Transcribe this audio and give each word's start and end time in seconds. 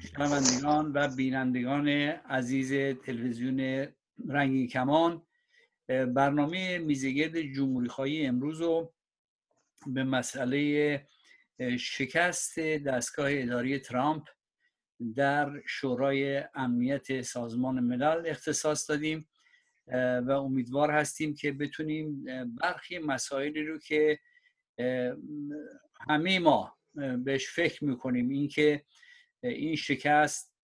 شنوندگان 0.00 0.92
و 0.92 1.08
بینندگان 1.16 1.88
عزیز 1.88 2.96
تلویزیون 3.04 3.86
رنگی 4.28 4.66
کمان 4.66 5.22
برنامه 5.88 6.78
میزگرد 6.78 7.40
جمهوری 7.40 7.88
خواهی 7.88 8.26
امروز 8.26 8.60
رو 8.60 8.94
به 9.86 10.04
مسئله 10.04 11.06
شکست 11.78 12.60
دستگاه 12.60 13.28
اداری 13.30 13.78
ترامپ 13.78 14.28
در 15.16 15.62
شورای 15.66 16.44
امنیت 16.54 17.22
سازمان 17.22 17.80
ملل 17.80 18.26
اختصاص 18.26 18.90
دادیم 18.90 19.28
و 20.26 20.30
امیدوار 20.30 20.90
هستیم 20.90 21.34
که 21.34 21.52
بتونیم 21.52 22.24
برخی 22.60 22.98
مسائلی 22.98 23.62
رو 23.62 23.78
که 23.78 24.18
همه 26.08 26.38
ما 26.38 26.76
بهش 27.24 27.48
فکر 27.48 27.84
می‌کنیم 27.84 28.28
اینکه 28.28 28.84
این 29.42 29.76
شکست 29.76 30.54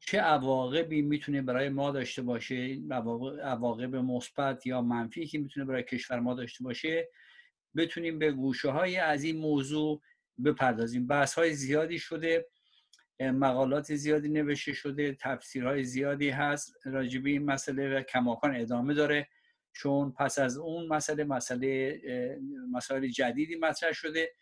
چه 0.00 0.20
عواقبی 0.20 1.02
می‌تونه 1.02 1.42
برای 1.42 1.68
ما 1.68 1.90
داشته 1.90 2.22
باشه؟ 2.22 2.78
عواقب 3.42 3.96
مثبت 3.96 4.66
یا 4.66 4.82
منفی 4.82 5.26
که 5.26 5.38
می‌تونه 5.38 5.66
برای 5.66 5.82
کشور 5.82 6.20
ما 6.20 6.34
داشته 6.34 6.64
باشه؟ 6.64 7.08
بتونیم 7.76 8.18
به 8.18 8.32
گوشه 8.32 8.70
های 8.70 8.96
از 8.96 9.24
این 9.24 9.36
موضوع 9.36 10.02
بپردازیم. 10.44 11.06
بحث 11.06 11.34
های 11.34 11.52
زیادی 11.52 11.98
شده 11.98 12.46
مقالات 13.20 13.94
زیادی 13.94 14.28
نوشته 14.28 14.72
شده 14.72 15.16
تفسیرهای 15.20 15.84
زیادی 15.84 16.30
هست 16.30 16.74
راجبی 16.84 17.32
این 17.32 17.44
مسئله 17.44 17.98
و 17.98 18.02
کماکان 18.02 18.56
ادامه 18.56 18.94
داره. 18.94 19.28
چون 19.72 20.12
پس 20.12 20.38
از 20.38 20.56
اون 20.56 20.86
مسئله 20.86 21.24
مسئله 21.24 22.00
مسائل 22.72 23.08
جدیدی 23.08 23.56
مطرح 23.56 23.92
شده. 23.92 24.32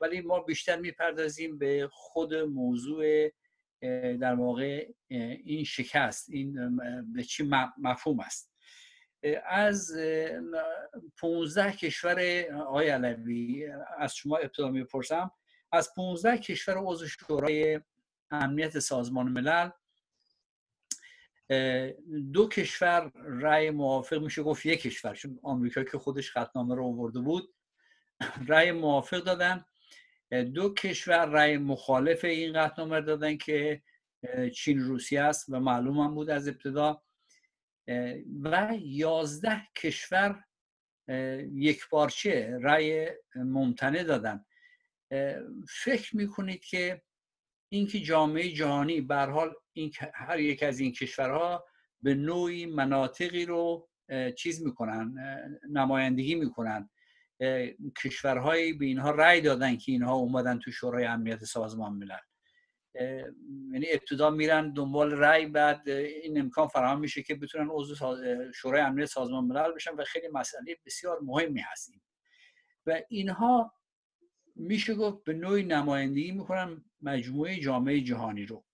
ولی 0.00 0.20
ما 0.20 0.40
بیشتر 0.40 0.76
می‌پردازیم 0.76 1.58
به 1.58 1.88
خود 1.92 2.34
موضوع 2.34 3.28
در 4.20 4.34
واقع 4.34 4.88
این 5.08 5.64
شکست 5.64 6.30
این 6.30 6.76
به 7.12 7.22
چی 7.24 7.50
مفهوم 7.78 8.20
است. 8.20 8.52
از 9.46 9.92
15 11.18 11.72
کشور 11.72 12.44
آقای 12.52 12.88
علوی 12.88 13.68
از 13.98 14.16
شما 14.16 14.36
ابتدا 14.36 14.68
می‌پرسم. 14.68 15.30
از 15.72 15.94
15 15.96 16.38
کشور 16.38 16.74
عضو 16.78 17.06
شورای 17.06 17.80
امنیت 18.30 18.78
سازمان 18.78 19.28
ملل 19.28 19.70
دو 22.32 22.48
کشور 22.48 23.12
رأی 23.14 23.70
موافق 23.70 24.22
میشه 24.22 24.42
گفت 24.42 24.66
یک 24.66 24.80
کشور 24.80 25.14
چون 25.14 25.40
آمریکا 25.42 25.84
که 25.84 25.98
خودش 25.98 26.30
خطنامه 26.30 26.74
رو 26.74 26.84
آورده 26.84 27.20
بود. 27.20 27.54
رأی 28.48 28.72
موافق 28.72 29.18
دادن. 29.18 29.64
دو 30.54 30.74
کشور 30.74 31.24
رأی 31.24 31.56
مخالف 31.56 32.24
این 32.24 32.52
قطعنامه 32.52 33.00
دادن 33.00 33.36
که 33.36 33.82
چین 34.54 34.80
روسیه 34.80 35.22
است 35.22 35.46
و 35.48 35.60
معلوم 35.60 35.98
هم 35.98 36.14
بود 36.14 36.30
از 36.30 36.48
ابتدا. 36.48 37.02
و 38.42 38.72
یازده 38.80 39.62
کشور 39.76 40.44
یک 41.52 41.88
بارچه 41.90 42.58
رأی 42.62 43.08
ممتنع 43.34 44.02
دادن. 44.02 44.44
فکر 45.68 46.16
می‌کنید 46.16 46.64
که 46.64 47.02
اینکه 47.72 48.00
جامعه 48.00 48.48
جهانی 48.52 49.00
به 49.00 49.16
حال 49.16 49.54
این 49.72 49.92
هر 50.14 50.40
یک 50.40 50.62
از 50.62 50.80
این 50.80 50.92
کشورها 50.92 51.64
به 52.02 52.14
نوعی 52.14 52.66
مناطقی 52.66 53.46
رو 53.46 53.88
چیز 54.36 54.62
می‌کنن 54.62 55.14
نمایندگی 55.70 56.34
می‌کنن. 56.34 56.90
کشورهایی 58.02 58.72
به 58.72 58.86
اینها 58.86 59.10
رأی 59.10 59.40
دادن 59.40 59.76
که 59.76 59.92
اینها 59.92 60.14
اومدن 60.14 60.58
تو 60.58 60.70
شورای 60.70 61.04
امنیت 61.04 61.44
سازمان 61.44 61.92
ملل. 61.92 62.18
یعنی 63.72 63.86
ابتدا 63.92 64.30
میرن 64.30 64.72
دنبال 64.72 65.12
رأی 65.12 65.46
بعد 65.46 65.88
این 65.88 66.40
امکان 66.40 66.68
فراهم 66.68 67.00
میشه 67.00 67.22
که 67.22 67.34
بتونن 67.34 67.68
عضو 67.70 67.94
شورای 68.54 68.82
امنیت 68.82 69.06
سازمان 69.06 69.44
ملل 69.44 69.72
بشن 69.72 69.94
و 69.94 70.04
خیلی 70.04 70.28
مسئله 70.28 70.76
بسیار 70.86 71.20
مهمی 71.20 71.60
هستیم. 71.60 72.02
و 72.86 73.02
اینها 73.08 73.74
میشه 74.56 74.94
گفت 74.94 75.24
به 75.24 75.32
نوعی 75.32 75.62
نمایندگی 75.62 76.32
می‌کنن 76.32 76.84
مجموعه 77.00 77.60
جامعه 77.60 78.00
جهانی 78.00 78.46
رو. 78.46 78.64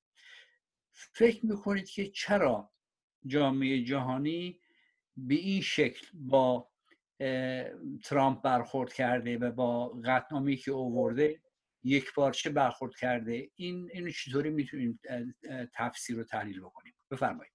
فکر 0.93 1.47
می‌کنید 1.47 1.89
که 1.89 2.11
چرا 2.11 2.73
جامعه 3.27 3.85
جهانی 3.85 4.61
به 5.17 5.35
این 5.35 5.61
شکل 5.61 6.07
با 6.15 6.69
ترامپ 8.05 8.43
برخورد 8.43 8.93
کرده 8.93 9.39
و 9.39 9.51
با 9.51 9.89
قطنامی 10.05 10.57
که 10.57 10.71
اوورده 10.71 11.41
یک 11.85 12.15
بارچه 12.15 12.51
برخورد 12.51 12.95
کرده؟ 12.95 13.49
این 13.57 13.91
اینو 13.93 14.11
چطوری 14.11 14.51
می‌تونیم 14.51 15.01
تفسیر 15.75 16.21
و 16.21 16.25
تحلیل 16.25 16.61
بکنیم؟ 16.61 16.95
بفرمایید. 17.11 17.53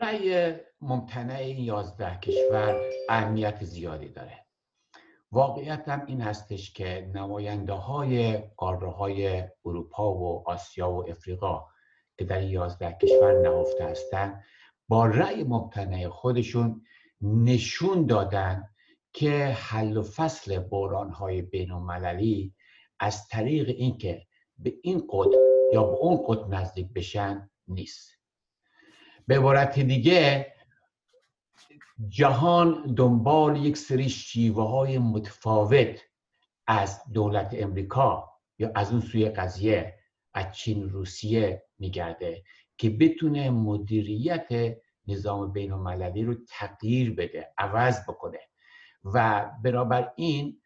رأی 0.00 0.56
ممتنع 0.80 1.34
این 1.34 1.58
یازده 1.58 2.18
کشور 2.18 2.80
اهمیت 3.08 3.64
زیادی 3.64 4.08
داره. 4.08 4.46
واقعیت 5.32 5.88
هم 5.88 6.06
این 6.06 6.20
هستش 6.20 6.72
که 6.72 7.10
نماینده 7.14 7.72
های 7.72 8.38
قاره 8.56 8.90
های 8.90 9.44
اروپا 9.64 10.14
و 10.14 10.48
آسیا 10.48 10.90
و 10.90 11.10
افریقا 11.10 11.66
که 12.18 12.24
در 12.24 12.38
این 12.38 12.50
یازده 12.50 12.92
کشور 13.02 13.40
نهفته 13.42 13.84
هستند 13.84 14.44
با 14.88 15.06
رأی 15.06 15.44
ممتنع 15.44 16.08
خودشون 16.08 16.84
نشون 17.20 18.06
دادن 18.06 18.68
که 19.12 19.46
حل 19.46 19.96
و 19.96 20.02
فصل 20.02 20.58
بحران 20.58 21.10
های 21.10 21.42
بین 21.42 21.70
المللی 21.70 22.54
از 23.00 23.28
طریق 23.28 23.68
اینکه 23.68 24.26
به 24.58 24.74
این 24.82 24.98
قطب 24.98 25.40
یا 25.72 25.82
به 25.82 25.96
اون 25.96 26.24
قطب 26.28 26.54
نزدیک 26.54 26.92
بشن 26.92 27.50
نیست. 27.68 28.18
به 29.26 29.38
عبارت 29.38 29.78
دیگه 29.80 30.52
جهان 32.08 32.94
دنبال 32.94 33.56
یک 33.56 33.76
سری 33.76 34.08
شیوه 34.08 34.68
های 34.68 34.98
متفاوت 34.98 36.00
از 36.66 37.02
دولت 37.12 37.54
امریکا 37.58 38.32
یا 38.58 38.72
از 38.74 38.92
اون 38.92 39.00
سوی 39.00 39.28
قضیه 39.28 39.98
از 40.34 40.56
چین 40.56 40.88
روسیه 40.90 41.66
میگرده 41.78 42.42
که 42.78 42.90
بتونه 42.90 43.50
مدیریت 43.50 44.76
نظام 45.06 45.52
بین 45.52 45.72
المللی 45.72 46.24
رو 46.24 46.34
تغییر 46.48 47.14
بده 47.14 47.54
عوض 47.58 48.02
بکنه. 48.08 48.38
و 49.04 49.50
برابر 49.64 50.12
این 50.16 50.60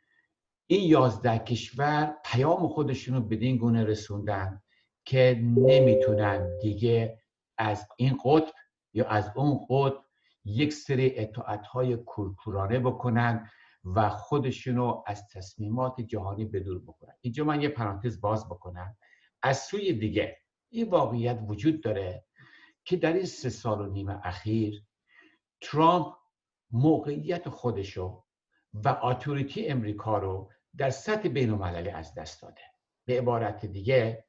این 0.67 0.91
یازده 0.91 1.39
کشور 1.39 2.17
پیام 2.25 2.69
خودشون 2.69 3.15
رو 3.15 3.21
بدین 3.21 3.57
گونه 3.57 3.85
رسوندن 3.85 4.63
که 5.05 5.41
نمی‌تونن 5.43 6.59
دیگه 6.59 7.19
از 7.59 7.89
این 7.97 8.19
قطب 8.25 8.53
یا 8.93 9.09
از 9.09 9.31
اون 9.37 9.67
قطب 9.71 10.05
یک 10.45 10.73
سری 10.73 11.19
اطاعت 11.19 11.67
های 11.67 11.97
کورکورانه 11.97 12.79
بکنن 12.79 13.51
و 13.85 14.09
خودشونو 14.09 15.03
از 15.07 15.29
تصمیمات 15.29 16.01
جهانی 16.01 16.45
بدور 16.45 16.79
بکنن. 16.83 17.15
اینجا 17.21 17.45
من 17.45 17.63
یه 17.63 17.69
پرانتز 17.69 18.21
باز 18.21 18.49
بکنم. 18.49 18.97
از 19.43 19.59
سوی 19.59 19.93
دیگه 19.93 20.37
این 20.69 20.91
واقعیت 20.91 21.39
وجود 21.47 21.83
داره 21.83 22.25
که 22.85 22.97
در 22.97 23.13
این 23.13 23.27
سه 23.27 23.51
سال 23.51 23.81
و 23.81 23.87
نیم 23.93 24.09
اخیر 24.09 24.85
ترامپ 25.61 26.15
موقعیت 26.71 27.49
خودشو 27.49 28.25
و 28.84 28.88
آتوریتی 28.88 29.66
امریکا 29.66 30.19
رو 30.19 30.50
در 30.76 30.91
سطح 30.91 31.28
بین 31.28 31.50
المللی 31.50 31.90
از 31.90 32.14
دست 32.14 32.43
داده. 32.43 32.61
به 33.05 33.19
عبارت 33.19 33.67
دیگه 33.67 34.25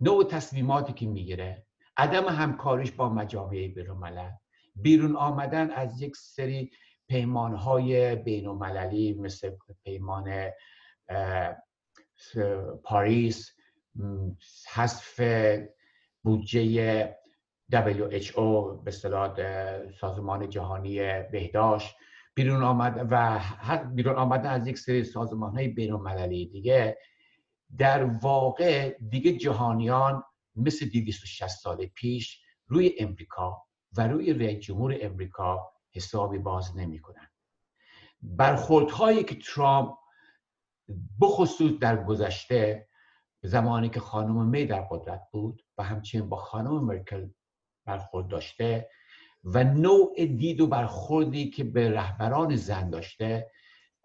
نوع 0.00 0.24
تصمیماتی 0.24 0.92
که 0.92 1.06
می‌گیره 1.06 1.66
عدم 1.96 2.24
همکاریش 2.24 2.92
با 2.92 3.08
مجامع 3.08 3.68
بین 3.68 3.90
الملل. 3.90 4.30
بیرون 4.74 5.16
آمدن 5.16 5.70
از 5.70 6.02
یک 6.02 6.16
سری 6.16 6.70
پیمانهای 7.08 8.16
بین 8.16 8.46
المللی 8.46 9.14
مثل 9.14 9.50
پیمان 9.84 10.50
پاریس 12.82 13.50
حذف 14.74 15.20
بودجه 16.22 17.16
WHO 17.72 18.40
به 18.84 18.90
سازمان 20.00 20.48
جهانی 20.48 21.22
بهداشت. 21.22 21.96
بیرون 22.36 22.62
آمد 22.62 23.06
و 23.10 23.40
بیرون 23.94 24.16
آمدن 24.16 24.50
از 24.50 24.66
یک 24.66 24.78
سری 24.78 25.04
سازمان 25.04 25.52
های 25.52 25.68
بین 25.68 26.26
دیگه 26.28 26.98
در 27.78 28.04
واقع 28.04 28.96
دیگه 29.08 29.32
جهانیان 29.32 30.22
مثل 30.56 30.88
260 30.88 31.48
سال 31.48 31.86
پیش 31.86 32.42
روی 32.66 32.92
امریکا 32.98 33.62
و 33.96 34.08
روی 34.08 34.32
رئیس 34.32 34.64
جمهور 34.64 34.96
امریکا 35.00 35.72
حسابی 35.94 36.38
باز 36.38 36.76
نمی‌کنن 36.76 37.30
برخوردهایی 38.22 39.24
که 39.24 39.34
ترامپ 39.34 39.94
بخصوص 41.20 41.72
در 41.80 42.04
گذشته 42.04 42.88
زمانی 43.42 43.88
که 43.88 44.00
خانم 44.00 44.48
می 44.48 44.66
در 44.66 44.86
قدرت 44.90 45.22
بود 45.32 45.62
و 45.78 45.82
همچنین 45.82 46.28
با 46.28 46.36
خانم 46.36 46.84
مرکل 46.84 47.28
برخورد 47.84 48.28
داشته 48.28 48.88
و 49.46 49.64
نوع 49.64 50.26
دید 50.26 50.60
و 50.60 50.66
برخوردی 50.66 51.50
که 51.50 51.64
به 51.64 51.90
رهبران 51.90 52.56
زن 52.56 52.90
داشته 52.90 53.50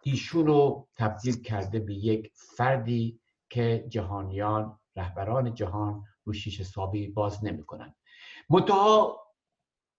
ایشون 0.03 0.47
رو 0.47 0.87
تبدیل 0.95 1.41
کرده 1.41 1.79
به 1.79 1.93
یک 1.93 2.31
فردی 2.57 3.19
که 3.49 3.85
جهانیان 3.89 4.79
رهبران 4.95 5.53
جهان 5.53 6.03
رو 6.23 6.33
شیش 6.33 6.59
حسابی 6.59 7.07
باز 7.07 7.45
نمی‌کنن. 7.45 7.95
منتها 8.49 9.21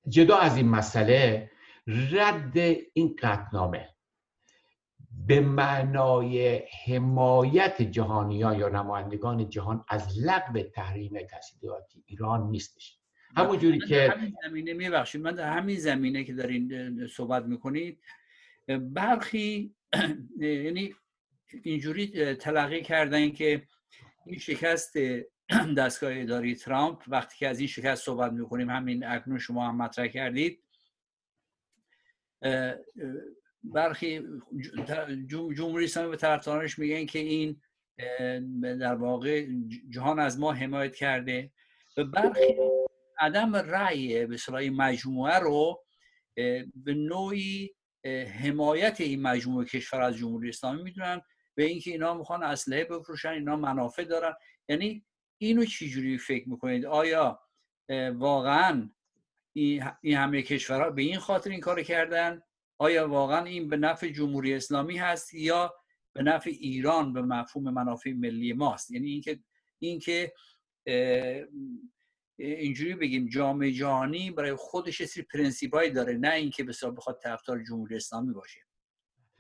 جدا 0.09 0.37
از 0.37 0.57
این 0.57 0.69
مسئله 0.69 1.51
رد 1.87 2.59
این 2.93 3.17
قطنامه 3.23 3.89
به 5.27 5.41
معنای 5.41 6.63
حمایت 6.87 7.83
جهانیان 7.83 8.59
یا 8.59 8.69
نمایندگان 8.69 9.49
جهان 9.49 9.85
از 9.89 10.19
لغو 10.19 10.63
تحریم 10.63 11.27
تحصیلاتی 11.31 12.05
ایران 12.07 12.51
نیستش. 12.51 13.02
همونجوری 13.37 13.79
که 13.79 14.11
همین 14.11 14.35
زمینه 14.45 14.73
میبخشید 14.73 15.21
من 15.21 15.35
در 15.35 15.53
همین 15.53 15.79
زمینه 15.79 16.25
که 16.25 16.33
دارین 16.33 17.07
صحبت 17.07 17.45
می‌کنید 17.45 17.99
برخی 18.69 19.75
یعنی 20.39 20.95
اینجوری 21.63 22.35
تلقی 22.35 22.83
کردن 22.83 23.31
که 23.31 23.63
این 24.27 24.39
شکست 24.39 24.97
دستگاه 25.79 26.13
اداری 26.15 26.55
ترامپ 26.55 27.03
وقتی 27.09 27.37
که 27.39 27.49
از 27.49 27.59
این 27.59 27.69
شکست 27.69 28.05
صحبت 28.05 28.33
می‌کنیم 28.33 28.71
همین 28.71 29.05
اکنون 29.05 29.39
شما 29.39 29.69
هم 29.69 29.77
مطرح 29.77 30.07
کردید 30.07 30.63
برخی 33.65 34.23
جمهوری 35.57 35.85
اسلامی 35.85 36.11
به 36.11 36.17
طرفدارانش 36.17 36.79
میگن 36.79 37.07
که 37.07 37.19
این 37.19 37.61
در 38.61 38.95
واقع 38.95 39.47
جهان 39.91 40.19
از 40.19 40.41
ما 40.41 40.53
حمایت 40.53 40.97
کرده. 40.97 41.51
و 41.97 42.05
برخی 42.05 42.57
عدم 43.19 43.57
رأی 43.57 44.27
به 44.27 44.37
مجموعه 44.71 45.39
رو 45.39 45.85
به 46.75 46.95
نوعی 46.95 47.71
حمایت 48.43 49.01
این 49.01 49.23
مجموعه 49.23 49.67
کشور 49.67 50.01
از 50.01 50.17
جمهوری 50.17 50.49
اسلامی 50.49 50.83
می‌دونن 50.83 51.21
به 51.55 51.65
اینکه 51.65 51.91
اینا 51.91 52.15
می‌خوان 52.15 52.43
اسلحه 52.43 52.85
بفروشن 52.85 53.29
اینا 53.29 53.57
منافع 53.57 54.05
دارن. 54.05 54.35
یعنی 54.69 55.05
اینو 55.39 55.65
چجوری 55.65 56.19
فکر 56.19 56.49
می‌کنید؟ 56.49 56.87
آیا 56.87 57.41
واقعا 58.13 58.91
این 59.55 59.83
همه 60.05 60.43
کشورها 60.43 60.91
به 60.91 61.03
این 61.03 61.19
خاطر 61.19 61.51
این 61.51 61.61
کار 61.61 61.83
کردن؟ 61.83 62.43
آیا 62.79 63.09
واقعا 63.09 63.45
این 63.45 63.69
به 63.69 63.77
نفع 63.77 64.09
جمهوری 64.09 64.55
اسلامی 64.55 64.99
هست 64.99 65.35
یا 65.35 65.75
به 66.13 66.23
نفع 66.23 66.51
ایران 66.51 67.13
به 67.13 67.23
مفهوم 67.23 67.71
منافع 67.71 68.13
ملی 68.13 68.53
ماست؟ 68.53 68.91
یعنی 68.91 69.11
اینکه 69.11 69.41
اینکه 69.79 70.33
اینجوری 72.45 72.95
بگیم 72.95 73.29
جامعه 73.29 73.73
جهانی 73.73 74.31
برای 74.31 74.55
خودش 74.55 75.05
سری 75.05 75.23
پرنسیپایی 75.23 75.91
داره 75.91 76.17
نه 76.17 76.33
اینکه 76.35 76.65
به 76.65 76.73
بخواد 76.97 77.21
طرفدار 77.23 77.63
جمهوری 77.63 77.97
اسلامی 77.97 78.33
باشه. 78.33 78.61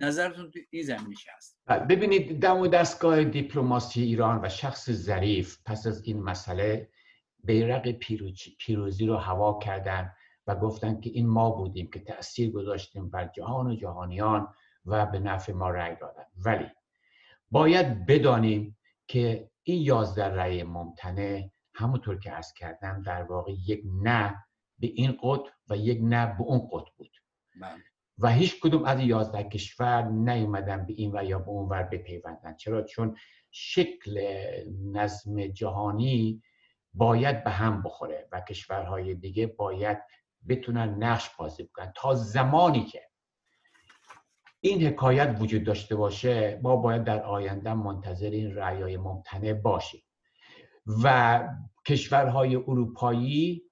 نظرتون 0.00 0.50
تو 0.50 0.58
این 0.70 0.82
زمینه 0.82 1.16
هست؟ 1.36 1.58
بله، 1.66 1.84
ببینید 1.84 2.40
دم 2.40 2.58
و 2.58 2.66
دستگاه 2.66 3.24
دیپلماسی 3.24 4.02
ایران 4.02 4.40
و 4.44 4.48
شخص 4.48 4.90
ظریف 4.90 5.58
پس 5.66 5.86
از 5.86 6.02
این 6.04 6.22
مسئله 6.22 6.88
بیرق 7.44 7.90
پیروزی 8.58 9.06
رو 9.06 9.16
هوا 9.16 9.58
کردن 9.58 10.12
و 10.46 10.54
گفتن 10.54 11.00
که 11.00 11.10
این 11.10 11.26
ما 11.26 11.50
بودیم 11.50 11.90
که 11.90 12.00
تاثیر 12.00 12.50
گذاشتیم 12.50 13.10
بر 13.10 13.30
جهان 13.36 13.66
و 13.66 13.74
جهانیان 13.74 14.54
و 14.86 15.06
به 15.06 15.18
نفع 15.18 15.52
ما 15.52 15.70
رأی 15.70 15.96
دادن. 15.96 16.24
ولی 16.44 16.66
باید 17.50 18.06
بدانیم 18.06 18.78
که 19.06 19.50
این 19.62 19.82
یازده 19.82 20.24
رأی 20.24 20.62
ممتنع 20.62 21.48
همونطور 21.82 22.18
که 22.18 22.32
از 22.32 22.52
کردم 22.52 23.02
در 23.02 23.22
واقع 23.22 23.52
یک 23.66 23.82
نه 24.02 24.44
به 24.78 24.86
این 24.86 25.18
قطب 25.22 25.52
و 25.70 25.76
یک 25.76 25.98
نه 26.02 26.26
به 26.26 26.42
اون 26.42 26.68
قطب 26.72 26.92
بود. 26.96 27.16
بله. 27.60 27.82
و 28.18 28.28
هیچ 28.28 28.60
کدوم 28.60 28.84
از 28.84 29.00
یازده 29.00 29.44
کشور 29.44 30.02
نیومدن 30.02 30.86
به 30.86 30.92
این 30.92 31.18
و 31.18 31.24
یا 31.24 31.38
به 31.38 31.48
اون 31.48 31.68
ور 31.68 31.82
بپیوندن. 31.82 32.54
چرا؟ 32.54 32.82
چون 32.82 33.16
شکل 33.50 34.20
نظم 34.92 35.46
جهانی 35.46 36.42
باید 36.94 37.44
به 37.44 37.50
هم 37.50 37.82
بخوره 37.82 38.28
و 38.32 38.40
کشورهای 38.40 39.14
دیگه 39.14 39.46
باید 39.46 39.98
بتونن 40.48 41.04
نقش 41.04 41.30
بازی 41.38 41.62
بکنن. 41.62 41.92
تا 41.96 42.14
زمانی 42.14 42.84
که 42.84 43.02
این 44.60 44.86
حکایت 44.86 45.36
وجود 45.40 45.64
داشته 45.64 45.96
باشه 45.96 46.60
ما 46.62 46.76
باید 46.76 47.04
در 47.04 47.22
آینده 47.22 47.74
منتظر 47.74 48.30
این 48.30 48.56
رعیای 48.56 48.96
ممتنع 48.96 49.52
باشیم. 49.52 50.02
و 50.86 51.48
کشورهای 51.86 52.56
اروپایی 52.56 53.62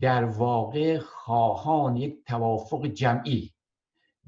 در 0.00 0.24
واقع 0.24 0.98
خواهان 0.98 1.96
یک 1.96 2.24
توافق 2.26 2.86
جمعی. 2.86 3.54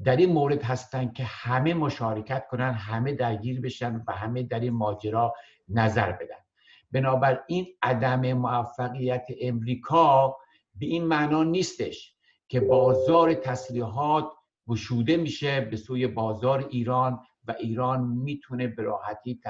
در 0.04 0.16
این 0.16 0.32
مورد 0.32 0.62
هستند 0.62 1.12
که 1.12 1.24
همه 1.24 1.74
مشارکت 1.74 2.46
کنن 2.50 2.72
همه 2.72 3.12
درگیر 3.12 3.60
بشن 3.60 4.04
و 4.06 4.12
همه 4.12 4.42
در 4.42 4.60
این 4.60 4.72
ماجرا 4.72 5.34
نظر 5.68 6.12
بدن. 6.12 6.36
بنابراین 6.92 7.66
عدم 7.82 8.32
موفقیت 8.32 9.26
امریکا 9.40 10.36
به 10.74 10.86
این 10.86 11.04
معنا 11.04 11.42
نیستش 11.42 12.14
که 12.48 12.60
بازار 12.60 13.34
تسلیحات 13.34 14.32
گشوده 14.68 15.16
میشه 15.16 15.60
به 15.60 15.76
سوی 15.76 16.06
بازار 16.06 16.68
ایران 16.70 17.20
و 17.44 17.54
ایران 17.58 18.00
می‌تونه 18.06 18.66
به 18.66 18.82
راحتی 18.82 19.40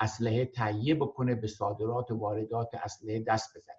اسلحه 0.00 0.44
تهیه 0.44 0.94
بکنه 0.94 1.34
به 1.34 1.46
صادرات 1.46 2.10
و 2.10 2.18
واردات 2.18 2.74
اسلحه 2.74 3.20
دست 3.20 3.56
بزنه. 3.56 3.76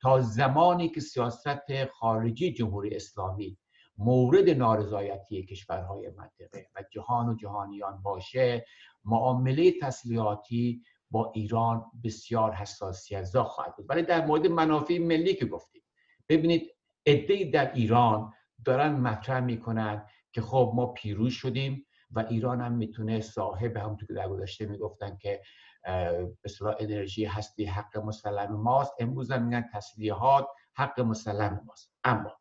تا 0.00 0.20
زمانی 0.20 0.88
که 0.88 1.00
سیاست 1.00 1.84
خارجی 1.84 2.52
جمهوری 2.52 2.96
اسلامی 2.96 3.58
مورد 3.98 4.50
نارضایتی 4.50 5.46
کشورهای 5.46 6.10
منطقه 6.10 6.66
و 6.76 6.84
جهان 6.92 7.28
و 7.28 7.34
جهانیان 7.34 8.02
باشه 8.02 8.66
معامله 9.04 9.72
تسلیحاتی 9.82 10.82
با 11.10 11.32
ایران 11.34 11.84
بسیار 12.04 12.52
حساسیت 12.52 13.22
زا 13.22 13.44
خواهد 13.44 13.76
بود. 13.76 13.86
ولی 13.88 14.02
در 14.02 14.26
مورد 14.26 14.46
منافع 14.46 14.98
ملی 14.98 15.34
که 15.34 15.46
گفتیم 15.46 15.82
ببینید 16.28 16.70
عده 17.06 17.44
در 17.44 17.72
ایران 17.72 18.32
دارن 18.64 18.92
مطرح 18.92 19.40
می‌کنن 19.40 20.06
که 20.32 20.40
خب 20.40 20.72
ما 20.74 20.86
پیروز 20.86 21.32
شدیم 21.32 21.86
و 22.12 22.24
ایران 22.30 22.60
هم 22.60 22.72
می‌تونه 22.72 23.20
صاحب 23.20 23.76
همونطور 23.76 24.08
که 24.08 24.14
در 24.14 24.28
گذشته 24.28 24.66
می‌گفتن 24.66 25.16
که 25.20 25.42
به 26.42 26.50
انرژی 26.80 27.24
هستی 27.24 27.64
حق 27.64 27.98
مسلم 27.98 28.52
ماست. 28.52 28.92
امروز 28.98 29.30
هم 29.30 29.42
میگن 29.42 29.64
تسلیحات 29.74 30.46
حق 30.74 31.00
مسلم 31.00 31.62
ماست. 31.66 31.92
اما 32.04 32.32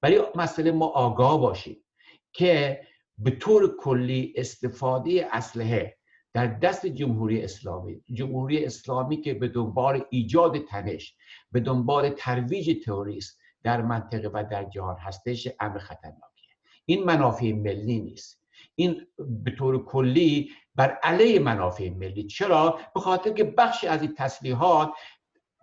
برای 0.00 0.22
مسئله 0.34 0.72
ما 0.72 0.86
آگاه 0.86 1.40
باشیم 1.40 1.84
که 2.32 2.80
به 3.18 3.30
طور 3.30 3.76
کلی 3.76 4.34
استفاده 4.36 5.28
اسلحه 5.32 5.98
در 6.32 6.46
دست 6.46 6.86
جمهوری 6.86 7.44
اسلامی 7.44 8.02
جمهوری 8.14 8.64
اسلامی 8.64 9.20
که 9.20 9.34
به 9.34 9.48
دنبال 9.48 10.04
ایجاد 10.10 10.58
تنش 10.58 11.16
به 11.52 11.60
دنبال 11.60 12.08
ترویج 12.08 12.84
تروریست 12.84 13.40
در 13.62 13.82
منطقه 13.82 14.30
و 14.34 14.44
در 14.50 14.64
جهان 14.64 14.96
هستش 14.96 15.48
امر 15.60 15.78
خطرناکیه. 15.78 16.54
این 16.84 17.04
منافع 17.04 17.52
ملی 17.52 18.00
نیست. 18.00 18.42
این 18.78 19.06
به 19.18 19.50
طور 19.50 19.84
کلی 19.84 20.50
بر 20.74 20.98
علیه 21.02 21.38
منافع 21.38 21.88
ملی. 21.88 22.26
چرا؟ 22.26 22.78
به 22.94 23.00
خاطر 23.00 23.32
که 23.32 23.44
بخشی 23.44 23.86
از 23.86 24.02
این 24.02 24.14
تسلیحات 24.16 24.90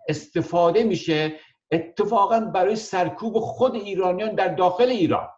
استفاده 0.08 0.84
میشه 0.84 1.32
اتفاقا 1.70 2.40
برای 2.40 2.76
سرکوب 2.76 3.38
خود 3.38 3.74
ایرانیان 3.74 4.34
در 4.34 4.54
داخل 4.54 4.88
ایران. 4.88 5.28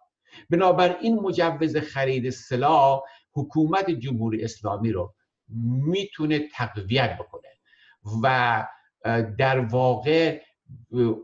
بنابراین 0.50 1.14
مجوز 1.20 1.76
خرید 1.76 2.30
سلاح 2.30 3.00
حکومت 3.32 3.90
جمهوری 3.90 4.44
اسلامی 4.44 4.92
رو 4.92 5.14
می‌تونه 5.86 6.48
تقویت 6.54 7.18
بکنه 7.18 7.48
و 8.22 8.66
در 9.38 9.58
واقع 9.58 10.40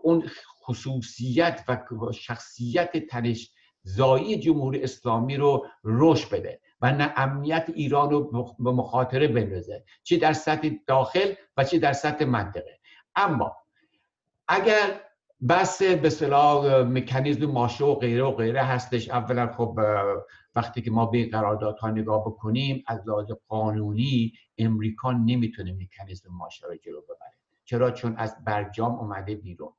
اون 0.02 0.28
خصوصیت 0.64 1.64
و 1.68 2.12
شخصیت 2.12 3.06
تنش 3.06 3.50
زایی 3.84 4.38
جمهوری 4.38 4.82
اسلامی 4.82 5.36
رو 5.36 5.66
رشد 5.84 6.30
بده 6.30 6.60
و 6.80 6.92
نه 6.92 7.12
امنیت 7.16 7.70
ایران 7.74 8.10
رو 8.10 8.54
به 8.58 8.72
مخاطره 8.72 9.28
بندازه 9.28 9.84
چه 10.02 10.16
در 10.16 10.32
سطح 10.32 10.70
داخل 10.86 11.32
و 11.56 11.64
چه 11.64 11.78
در 11.78 11.92
سطح 11.92 12.24
منطقه. 12.24 12.78
اما 13.16 13.56
اگر 14.48 15.00
بس 15.48 15.82
به 15.82 16.10
صلاح 16.10 16.82
مکانیزم 16.82 17.46
ماشه 17.46 17.84
و 17.84 17.94
غیره 17.94 18.22
و 18.22 18.30
غیره 18.30 18.62
هستش 18.62 19.10
اولا 19.10 19.52
خب 19.52 19.78
وقتی 20.54 20.82
که 20.82 20.90
ما 20.90 21.06
به 21.06 21.28
قراردادها 21.30 21.90
نگاه 21.90 22.20
بکنیم 22.20 22.84
از 22.86 23.08
لحاظ 23.08 23.30
قانونی 23.48 24.32
امریکا 24.58 25.12
نمی‌تونه 25.12 25.72
مکانیزم 25.72 26.28
ماشه 26.32 26.66
رو 26.66 26.76
جلو 26.76 27.00
ببره. 27.00 27.34
چرا؟ 27.64 27.90
چون 27.90 28.16
از 28.16 28.44
برجام 28.44 28.94
اومده 28.94 29.34
بیرون. 29.34 29.72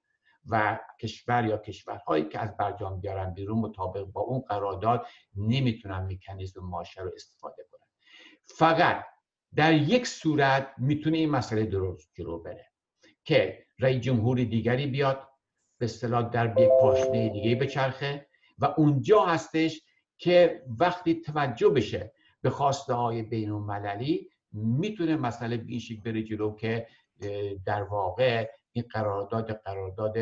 و 0.49 0.79
کشور 1.01 1.45
یا 1.45 1.57
کشورهایی 1.57 2.23
که 2.23 2.39
از 2.39 2.57
برجام 2.57 2.99
بیارن 2.99 3.33
بیرون 3.33 3.59
مطابق 3.59 4.03
با 4.03 4.21
اون 4.21 4.39
قرارداد 4.39 5.05
نمی‌تونن 5.35 6.07
مکانیزم 6.11 6.61
ماشه 6.61 7.01
رو 7.01 7.11
استفاده 7.15 7.65
کنن. 7.71 7.87
فقط 8.45 9.05
در 9.55 9.73
یک 9.73 10.07
صورت 10.07 10.73
می‌تونه 10.77 11.17
این 11.17 11.29
مسئله 11.29 11.65
درست 11.65 12.11
جلو 12.13 12.39
بره 12.39 12.71
که 13.23 13.65
رئیس 13.79 14.01
جمهور 14.01 14.43
دیگری 14.43 14.87
بیاد 14.87 15.27
به 15.77 15.85
اصطلاح 15.85 16.29
در 16.29 16.61
یک 16.61 16.69
پاشنه 16.81 17.29
دیگه 17.29 17.55
بچرخه 17.55 18.27
و 18.59 18.65
اونجا 18.65 19.25
هستش 19.25 19.81
که 20.17 20.63
وقتی 20.79 21.21
توجه 21.21 21.69
بشه 21.69 22.13
به 22.41 22.49
خواسته 22.49 22.93
های 22.93 23.23
بین 23.23 23.51
المللی 23.51 24.29
می‌تونه 24.51 25.15
مسئله 25.15 25.57
به 25.57 25.65
این 25.67 25.79
شکل 25.79 26.01
بره 26.01 26.23
جلو 26.23 26.55
که 26.55 26.87
در 27.65 27.83
واقع 27.83 28.49
این 28.75 28.85
قرارداد 28.91 29.51
قرارداد 29.51 30.17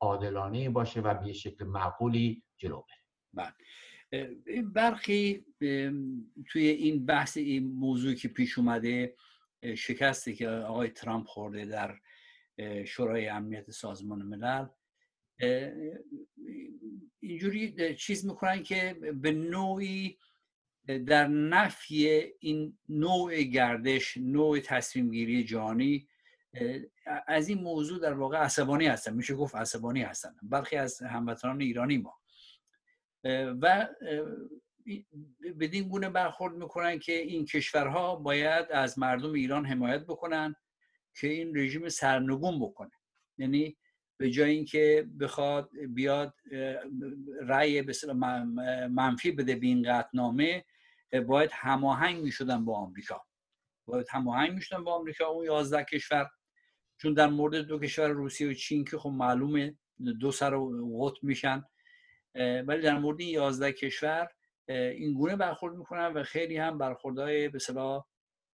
عادلانه 0.00 0.70
باشه 0.70 1.00
و 1.00 1.14
به 1.14 1.32
شکل 1.32 1.64
معقولی 1.64 2.42
جلو 2.56 2.82
بره 2.82 3.52
بله. 4.12 4.62
برخی 4.62 5.44
توی 6.48 6.66
این 6.66 7.06
بحث 7.06 7.36
این 7.36 7.72
موضوعی 7.72 8.14
که 8.14 8.28
پیش 8.28 8.58
اومده 8.58 9.14
شکستی 9.76 10.34
که 10.34 10.48
آقای 10.48 10.88
ترامپ 10.88 11.26
خورده 11.26 11.64
در 11.64 11.98
شورای 12.84 13.28
امنیت 13.28 13.70
سازمان 13.70 14.22
ملل 14.22 14.66
اینجوری 17.20 17.94
چیز 17.94 18.26
می‌کنن 18.26 18.62
که 18.62 18.94
به 19.14 19.32
نوعی 19.32 20.18
در 21.06 21.26
نفی 21.26 22.08
این 22.40 22.78
نوع 22.88 23.42
گردش 23.42 24.16
نوع 24.16 24.60
تصمیم 24.60 25.10
گیری 25.10 25.44
جهانی 25.44 26.08
از 27.26 27.48
این 27.48 27.62
موضوع 27.62 28.00
در 28.00 28.12
واقع 28.12 28.38
عصبانی 28.38 28.86
هستن 28.86 29.14
میشه 29.14 29.34
گفت 29.34 29.56
عصبانی 29.56 30.02
هستن 30.02 30.36
برخی 30.42 30.76
از 30.76 31.02
هموطنان 31.02 31.60
ایرانی 31.60 31.98
ما. 31.98 32.18
و 33.62 33.88
بدین 35.60 35.88
گونه 35.88 36.10
برخورد 36.10 36.54
می‌کنن 36.54 36.98
که 36.98 37.12
این 37.12 37.44
کشورها 37.44 38.16
باید 38.16 38.66
از 38.72 38.98
مردم 38.98 39.32
ایران 39.32 39.66
حمایت 39.66 40.04
بکنن 40.04 40.54
که 41.14 41.28
این 41.28 41.56
رژیم 41.56 41.88
سرنگون 41.88 42.60
بکنه. 42.60 42.90
یعنی 43.38 43.76
به 44.16 44.30
جای 44.30 44.50
اینکه 44.50 45.08
بخواد 45.20 45.70
بیاد 45.88 46.34
رأی 47.42 47.84
منفی 48.90 49.32
بده 49.32 49.56
به 49.56 49.66
این 49.66 49.82
قطنامه 49.82 50.64
باید 51.26 51.50
هماهنگ 51.52 52.22
می‌شدن 52.22 52.64
با 52.64 52.76
آمریکا. 52.76 53.24
باید 53.86 54.06
هماهنگ 54.10 54.52
می‌شدن 54.52 54.84
با 54.84 54.94
آمریکا. 54.94 55.26
اون 55.26 55.44
11 55.44 55.84
کشور 55.84 56.30
چون 57.02 57.14
در 57.14 57.26
مورد 57.26 57.54
دو 57.54 57.78
کشور 57.78 58.08
روسیه 58.08 58.50
و 58.50 58.52
چین 58.52 58.84
که 58.84 58.98
خب 58.98 59.10
معلومه 59.10 59.78
دو 60.20 60.32
سر 60.32 60.56
قطب 61.00 61.22
میشن 61.22 61.64
ولی 62.34 62.82
در 62.82 62.98
مورد 62.98 63.20
این 63.20 63.28
11 63.28 63.72
کشور 63.72 64.28
این 64.68 65.14
گونه 65.14 65.36
برخورد 65.36 65.76
می‌کنن 65.76 66.06
و 66.06 66.22
خیلی 66.22 66.56
هم 66.56 66.78
برخوردهای 66.78 67.48
به 67.48 67.58
صلاح 67.58 68.04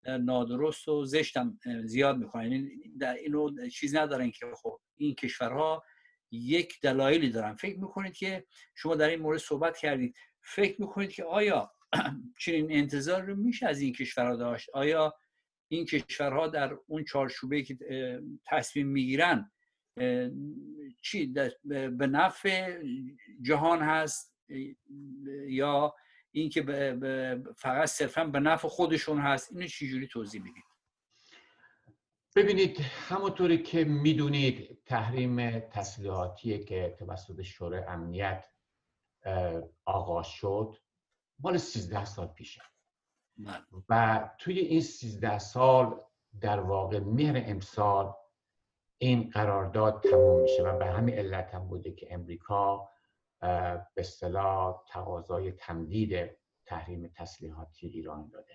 نادرست 0.06 0.88
و 0.88 1.04
زشت 1.04 1.36
هم 1.36 1.58
زیاد 1.84 2.16
می‌کنن. 2.16 2.52
یعنی 2.52 2.70
در 3.00 3.14
اینو 3.14 3.68
چیز 3.68 3.96
ندارن 3.96 4.30
که 4.30 4.46
خب 4.62 4.80
این 4.96 5.14
کشورها 5.14 5.84
یک 6.30 6.80
دلایلی 6.82 7.30
دارن. 7.30 7.54
فکر 7.54 7.78
می‌کنید 7.78 8.12
که 8.12 8.44
شما 8.74 8.94
در 8.94 9.08
این 9.08 9.20
مورد 9.20 9.38
صحبت 9.38 9.78
کردید 9.78 10.16
فکر 10.42 10.80
می‌کنید 10.80 11.10
که 11.12 11.24
آیا 11.24 11.70
چنین 12.42 12.72
انتظار 12.72 13.22
رو 13.22 13.36
میشه 13.36 13.66
از 13.66 13.80
این 13.80 13.92
کشورها 13.92 14.36
داشت؟ 14.36 14.70
آیا 14.70 15.14
این 15.68 15.84
کشورها 15.84 16.48
در 16.48 16.78
اون 16.86 17.04
چارچوبه 17.04 17.62
که 17.62 17.78
تصمیم 18.44 18.86
می‌گیرن 18.86 19.50
چی 21.02 21.26
به 21.72 22.06
نفع 22.06 22.82
جهان 23.42 23.82
هست 23.82 24.34
یا 25.48 25.94
اینکه 26.30 26.62
فقط 27.56 27.88
صرفا 27.88 28.24
به 28.24 28.40
نفع 28.40 28.68
خودشون 28.68 29.18
هست 29.18 29.52
اینو 29.52 29.66
چجوری 29.66 30.06
توضیح 30.06 30.42
می‌دید 30.42 30.64
ببینید 32.36 32.80
همونطوری 32.80 33.62
که 33.62 33.84
می‌دونید 33.84 34.78
تحریم 34.86 35.60
تسلیحاتی 35.60 36.64
که 36.64 36.96
توسط 36.98 37.42
شورای 37.42 37.82
امنیت 37.82 38.46
آغاز 39.84 40.26
شد 40.26 40.76
مال 41.38 41.58
13 41.58 42.04
سال 42.04 42.26
پیشه. 42.26 42.62
و 43.88 44.30
توی 44.38 44.58
این 44.58 44.80
13 44.80 45.38
سال 45.38 46.00
در 46.40 46.60
واقع 46.60 46.98
مهر 46.98 47.42
امسال 47.46 48.12
این 48.98 49.30
قرارداد 49.30 50.02
تموم 50.10 50.42
میشه 50.42 50.62
و 50.62 50.78
به 50.78 50.86
همین 50.86 51.14
علت 51.14 51.54
هم 51.54 51.68
بوده 51.68 51.92
که 51.92 52.14
امریکا 52.14 52.88
به 53.40 53.86
اصطلاح 53.96 54.82
تقاضای 54.88 55.52
تمدید 55.52 56.30
تحریم 56.66 57.08
تسلیحاتی 57.14 57.86
ایران 57.86 58.28
داده. 58.28 58.52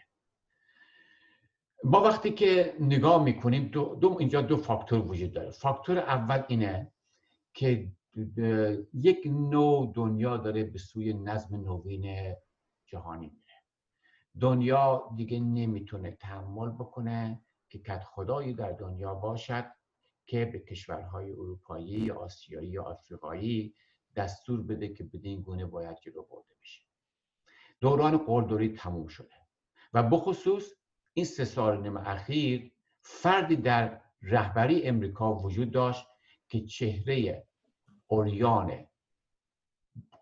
ما 1.84 2.02
وقتی 2.02 2.32
که 2.32 2.76
نگاه 2.80 3.24
می‌کنیم 3.24 3.68
دو, 3.68 3.96
دو 3.96 4.16
اینجا 4.20 4.42
دو 4.42 4.58
فاکتور 4.58 5.08
وجود 5.08 5.34
داره. 5.34 5.52
فاکتور 5.52 6.00
اول 6.00 6.44
اینه 6.48 6.92
که 7.54 7.92
یک 8.94 9.22
نوع 9.26 9.92
دنیا 9.96 10.38
داره 10.38 10.64
به 10.64 10.80
سوی 10.80 11.14
نظم 11.14 11.56
نوین 11.56 12.36
جهانی 12.86 13.32
دنیا 14.42 15.10
دیگه 15.16 15.40
نمی‌تونه 15.40 16.12
تحمل 16.12 16.70
بکنه 16.70 17.42
که 17.70 17.80
کت 17.80 18.04
خدایی 18.04 18.54
در 18.54 18.72
دنیا 18.72 19.16
باشد 19.16 19.66
که 20.26 20.46
به 20.46 20.60
کشورهای 20.60 21.32
اروپایی 21.32 21.86
یا 21.86 22.16
آسیایی 22.16 22.70
یا 22.70 22.84
آفریقایی 22.84 23.76
دستور 24.16 24.62
بده 24.62 24.94
که 24.94 25.04
بدین 25.04 25.42
گونه 25.42 25.66
باید 25.66 25.98
جلو 26.00 26.24
برده 26.24 26.56
بشه. 26.62 26.82
دوران 27.80 28.18
قلدری 28.18 28.70
تموم 28.70 29.08
شده 29.08 29.36
و 29.94 30.04
بخصوص 30.04 30.74
این 31.14 31.26
سه 31.26 31.46
سال 31.46 31.82
نیم 31.82 31.98
اخیر 31.98 32.72
فردی 33.02 33.56
در 33.56 34.02
رهبری 34.22 34.84
امریکا 34.84 35.36
وجود 35.36 35.72
داشت 35.72 36.08
که 36.50 36.66
چهره 36.66 37.48
اوریان 38.08 38.88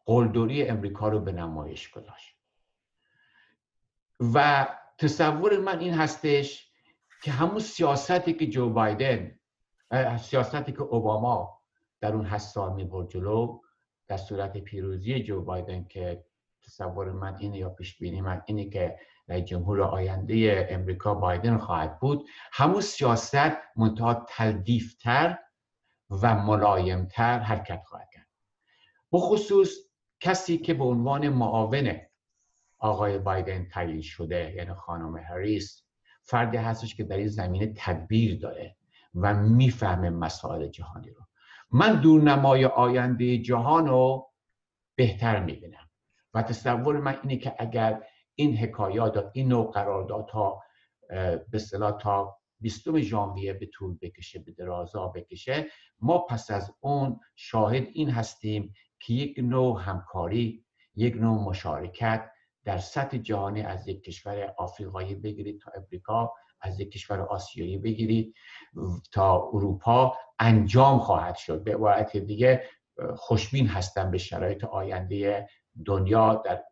قلدری 0.05 0.67
امریکا 0.67 1.09
رو 1.09 1.19
به 1.19 1.31
نمایش 1.31 1.89
گذاشت. 1.89 2.30
و 4.33 4.67
تصور 4.97 5.57
من 5.57 5.79
این 5.79 5.93
هستش 5.93 6.71
که 7.23 7.31
همون 7.31 7.59
سیاستی 7.59 8.33
که 8.33 8.47
جو 8.47 8.69
بایدن 8.69 9.39
سیاستی 10.19 10.71
که 10.71 10.81
اوباما 10.81 11.61
در 12.01 12.13
اون 12.13 12.25
هشت 12.25 12.45
سال 12.45 12.73
می 12.73 13.07
جلو 13.09 13.59
در 14.07 14.17
صورت 14.17 14.57
پیروزی 14.57 15.23
جو 15.23 15.41
بایدن 15.41 15.83
که 15.83 16.25
تصور 16.63 17.11
من 17.11 17.35
اینه 17.35 17.57
یا 17.57 17.69
پیش 17.69 17.97
بینی 17.97 18.21
من 18.21 18.41
اینه 18.45 18.69
که 18.69 18.99
رئیس 19.27 19.45
جمهور 19.45 19.81
آینده 19.81 20.67
امریکا 20.69 21.13
بایدن 21.13 21.57
خواهد 21.57 21.99
بود 21.99 22.27
همون 22.51 22.81
سیاست 22.81 23.57
منتها 23.75 24.25
تلدیفتر 24.29 25.37
و 26.09 26.35
ملایمتر 26.35 27.39
حرکت 27.39 27.83
خواهد 27.85 28.09
کرد. 28.13 28.27
بخصوص 29.11 29.69
کسی 30.19 30.57
که 30.57 30.73
به 30.73 30.83
عنوان 30.83 31.29
معاون 31.29 32.01
آقای 32.81 33.17
بایدن 33.17 33.65
تعیین 33.65 34.01
شده 34.01 34.53
یعنی 34.55 34.73
خانم 34.73 35.17
هریس 35.17 35.83
فردی 36.23 36.57
هستش 36.57 36.95
که 36.95 37.03
در 37.03 37.17
این 37.17 37.27
زمینه 37.27 37.73
تدبیر 37.77 38.39
داره 38.39 38.75
و 39.15 39.33
می‌فهمه 39.33 40.09
مسائل 40.09 40.67
جهانی 40.67 41.09
رو. 41.09 41.25
من 41.71 42.01
دورنمای 42.01 42.65
آینده 42.65 43.37
جهان 43.37 43.87
رو 43.87 44.31
بهتر 44.95 45.43
می‌بینم 45.43 45.89
و 46.33 46.43
تصور 46.43 46.99
من 46.99 47.19
اینه 47.23 47.37
که 47.37 47.55
اگر 47.59 48.03
این 48.35 48.57
حکایات 48.57 49.31
این 49.33 49.47
نوع 49.47 49.71
قراردادها 49.71 50.63
به 51.51 51.59
صلاح 51.59 51.97
تا 51.97 52.37
20 52.59 52.99
ژانویه 52.99 53.53
به 53.53 53.65
طول 53.65 53.97
بکشه 54.01 54.39
به 54.39 54.51
درازا 54.51 55.07
بکشه 55.07 55.67
ما 55.99 56.17
پس 56.17 56.51
از 56.51 56.71
اون 56.79 57.19
شاهد 57.35 57.87
این 57.93 58.09
هستیم 58.09 58.73
که 58.99 59.13
یک 59.13 59.39
نوع 59.39 59.81
همکاری 59.81 60.65
یک 60.95 61.15
نوع 61.15 61.43
مشارکت 61.43 62.30
در 62.65 62.77
سطح 62.77 63.17
جهانی 63.17 63.61
از 63.61 63.87
یک 63.87 64.03
کشور 64.03 64.53
آفریقایی 64.57 65.15
بگیرید 65.15 65.61
تا 65.61 65.71
امریکا 65.75 66.33
از 66.61 66.79
یک 66.79 66.91
کشور 66.91 67.21
آسیایی 67.21 67.77
بگیرید 67.77 68.35
تا 69.11 69.49
اروپا 69.53 70.17
انجام 70.39 70.99
خواهد 70.99 71.35
شد. 71.35 71.63
به 71.63 71.75
عبارت 71.75 72.17
دیگه 72.17 72.63
خوشبین 73.15 73.67
هستم 73.67 74.11
به 74.11 74.17
شرایط 74.17 74.63
آینده 74.63 75.49
دنیا 75.85 76.35
در 76.45 76.63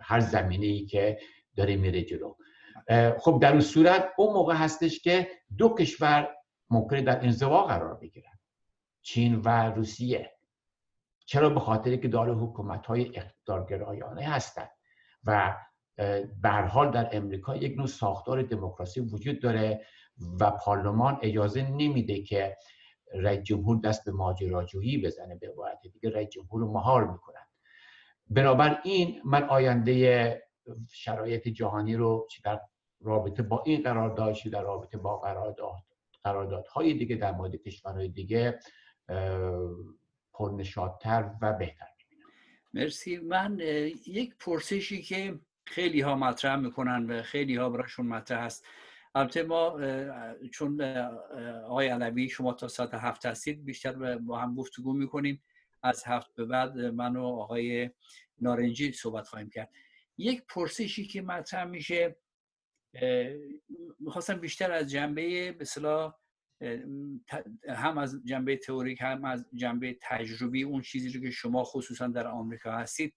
هر 0.00 0.20
زمینه 0.20 0.66
ای 0.66 0.86
که 0.86 1.18
داره 1.56 1.76
میره 1.76 2.02
جلو. 2.02 2.34
خب 3.20 3.38
در 3.42 3.52
اون 3.52 3.60
صورت 3.60 4.08
اون 4.16 4.32
موقع 4.32 4.54
هستش 4.54 5.00
که 5.00 5.28
دو 5.58 5.74
کشور 5.74 6.36
ممکنه 6.70 7.02
در 7.02 7.24
انزوا 7.24 7.64
قرار 7.64 7.94
بگیرن 7.94 8.38
چین 9.02 9.40
و 9.44 9.48
روسیه. 9.48 10.32
چرا؟ 11.26 11.50
به 11.50 11.60
خاطری 11.60 11.98
که 11.98 12.08
داره 12.08 12.34
حکومت 12.34 12.86
های 12.86 13.18
اقتدارگرایانه 13.18 14.22
هستند 14.22 14.70
و 15.24 15.56
به 16.42 16.50
حال 16.50 16.90
در 16.90 17.08
امریکا 17.12 17.56
یک 17.56 17.78
نوع 17.78 17.86
ساختار 17.86 18.42
دموکراسی 18.42 19.00
وجود 19.00 19.40
داره 19.42 19.86
و 20.40 20.50
پارلمان 20.50 21.18
اجازه 21.22 21.62
نمیده 21.62 22.22
که 22.22 22.56
رئیس 23.14 23.42
جمهور 23.42 23.80
دست 23.80 24.04
به 24.04 24.12
ماجراجویی 24.12 24.98
بزنه 24.98 25.34
به 25.34 25.48
عبارت 25.48 25.78
دیگه 25.92 26.10
رئیس 26.10 26.28
جمهور 26.28 26.60
رو 26.60 26.72
مهار 26.72 27.12
می‌کنن. 27.12 27.46
بنابراین 28.30 29.20
من 29.24 29.42
آینده 29.42 30.42
شرایط 30.90 31.48
جهانی 31.48 31.96
رو 31.96 32.26
چی 32.30 32.42
در 32.42 32.60
رابطه 33.00 33.42
با 33.42 33.62
این 33.66 33.82
قرارداد 33.82 34.34
چی 34.34 34.50
در 34.50 34.62
رابطه 34.62 34.98
با 34.98 35.18
قرارداد 35.18 35.82
قراردادهای 36.24 36.94
دیگه 36.94 37.16
در 37.16 37.32
مورد 37.32 37.56
کشورهای 37.56 38.08
دیگه 38.08 38.58
پرنشادتر 40.32 41.30
و 41.42 41.52
بهتر. 41.52 41.91
مرسی. 42.74 43.18
من 43.18 43.58
یک 44.06 44.34
پرسشی 44.38 45.02
که 45.02 45.40
خیلی 45.66 46.00
ها 46.00 46.16
مطرح 46.16 46.56
می‌کنن 46.56 47.06
و 47.10 47.22
خیلی 47.22 47.56
ها 47.56 47.70
براشون 47.70 48.06
مطرح 48.06 48.44
هست. 48.44 48.66
البته 49.14 49.42
ما 49.42 49.80
چون 50.52 50.80
آقای 51.64 51.88
علوی 51.88 52.28
شما 52.28 52.52
تا 52.52 52.68
ساعت 52.68 52.94
هفت 52.94 53.26
هستید 53.26 53.64
بیشتر 53.64 54.18
با 54.18 54.38
هم 54.38 54.54
گفتگو 54.54 54.92
می‌کنیم. 54.92 55.42
از 55.82 56.04
هفت 56.06 56.34
به 56.34 56.44
بعد 56.44 56.78
من 56.78 57.16
و 57.16 57.24
آقای 57.24 57.90
نارنجی 58.40 58.92
صحبت 58.92 59.26
خواهیم 59.26 59.50
کرد. 59.50 59.70
یک 60.18 60.42
پرسشی 60.48 61.06
که 61.06 61.22
مطرح 61.22 61.64
میشه 61.64 62.16
می‌خواستم 63.98 64.34
بیشتر 64.34 64.72
از 64.72 64.90
جنبه 64.90 65.52
به 65.52 65.64
هم 67.68 67.98
از 67.98 68.20
جنبه 68.24 68.56
تئوریک 68.56 69.00
هم 69.00 69.24
از 69.24 69.46
جنبه 69.54 69.98
تجربی 70.00 70.62
اون 70.62 70.82
چیزی 70.82 71.08
رو 71.12 71.20
که 71.20 71.30
شما 71.30 71.64
خصوصا 71.64 72.06
در 72.06 72.26
آمریکا 72.26 72.72
هستید 72.72 73.14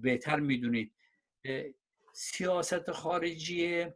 بهتر 0.00 0.40
می‌دونید. 0.40 0.92
سیاست 2.12 2.90
خارجی 2.90 3.86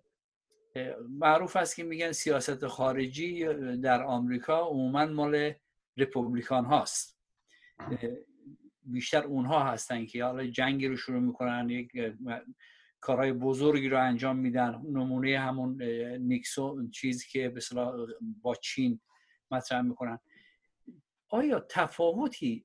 معروف 1.09 1.57
است 1.57 1.77
که 1.77 1.85
میگن 1.85 2.13
سیاست 2.13 2.67
خارجی 2.67 3.45
در 3.77 4.03
آمریکا 4.03 4.61
عموما 4.61 5.07
مال 5.07 5.53
رپوبلیکان 5.97 6.65
هاست. 6.65 7.19
بیشتر 8.83 9.25
اونها 9.25 9.65
هستن 9.65 10.07
که 10.07 10.25
حالا 10.25 10.47
جنگی 10.47 10.89
رو 10.89 10.97
شروع 10.97 11.21
می‌کنن 11.21 11.71
یک 11.71 11.91
کارهای 13.00 13.33
بزرگی 13.33 13.88
رو 13.88 14.02
انجام 14.02 14.37
میدن. 14.37 14.83
نمونه 14.85 15.38
همون 15.38 15.83
نیکسون 16.21 16.90
چیزی 16.90 17.26
که 17.31 17.49
به 17.49 17.61
با 18.43 18.55
چین 18.55 19.00
مطرح 19.50 19.81
می‌کنن. 19.81 20.19
آیا 21.28 21.61
تفاوتی 21.61 22.64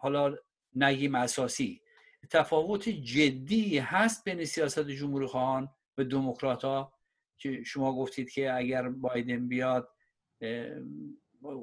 حالا 0.00 0.36
نگیم 0.74 1.14
اساسی 1.14 1.82
تفاوت 2.30 2.88
جدی 2.88 3.78
هست 3.78 4.24
بین 4.24 4.44
سیاست 4.44 4.88
جمهوری 4.88 5.26
خواهان 5.26 5.68
و 5.98 6.04
دموکرات 6.04 6.64
ها 6.64 6.92
که 7.38 7.62
شما 7.62 7.96
گفتید 7.96 8.30
که 8.30 8.54
اگر 8.54 8.88
بایدن 8.88 9.48
بیاد 9.48 9.88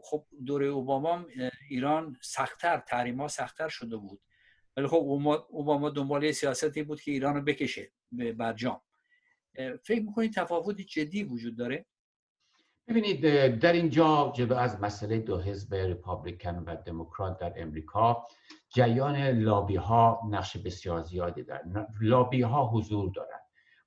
خب 0.03 0.25
دوره 0.45 0.65
اوباما 0.65 1.25
ایران 1.69 2.17
سختتر 2.21 2.77
تحریم 2.77 3.21
ها 3.21 3.27
سختتر 3.27 3.67
شده 3.67 3.97
بود. 3.97 4.21
ولی 4.77 4.87
خب 4.87 4.95
اوباما 5.49 5.89
دنبال 5.89 6.31
سیاستی 6.31 6.83
بود 6.83 7.01
که 7.01 7.11
ایران 7.11 7.35
رو 7.35 7.41
بکشه 7.41 7.91
به 8.11 8.33
برجام 8.33 8.81
فکر 9.83 10.01
می‌کنید 10.01 10.33
تفاوتی 10.33 10.83
جدی 10.83 11.23
وجود 11.23 11.57
داره؟ 11.57 11.85
ببینید 12.87 13.21
در 13.59 13.73
اینجا 13.73 14.33
جدا 14.35 14.57
از 14.57 14.81
مسئله 14.81 15.17
دو 15.17 15.39
حزب 15.39 15.75
ریپابلیکن 15.75 16.55
و 16.55 16.75
دموکرات 16.75 17.39
در 17.39 17.53
امریکا 17.55 18.27
جریان 18.69 19.17
لابی 19.17 19.75
ها 19.75 20.21
نقش 20.31 20.57
بسیار 20.57 21.01
زیادی 21.01 21.43
دارن. 21.43 21.87
لابی 22.01 22.41
ها 22.41 22.67
حضور 22.67 23.11
دارن. 23.11 23.39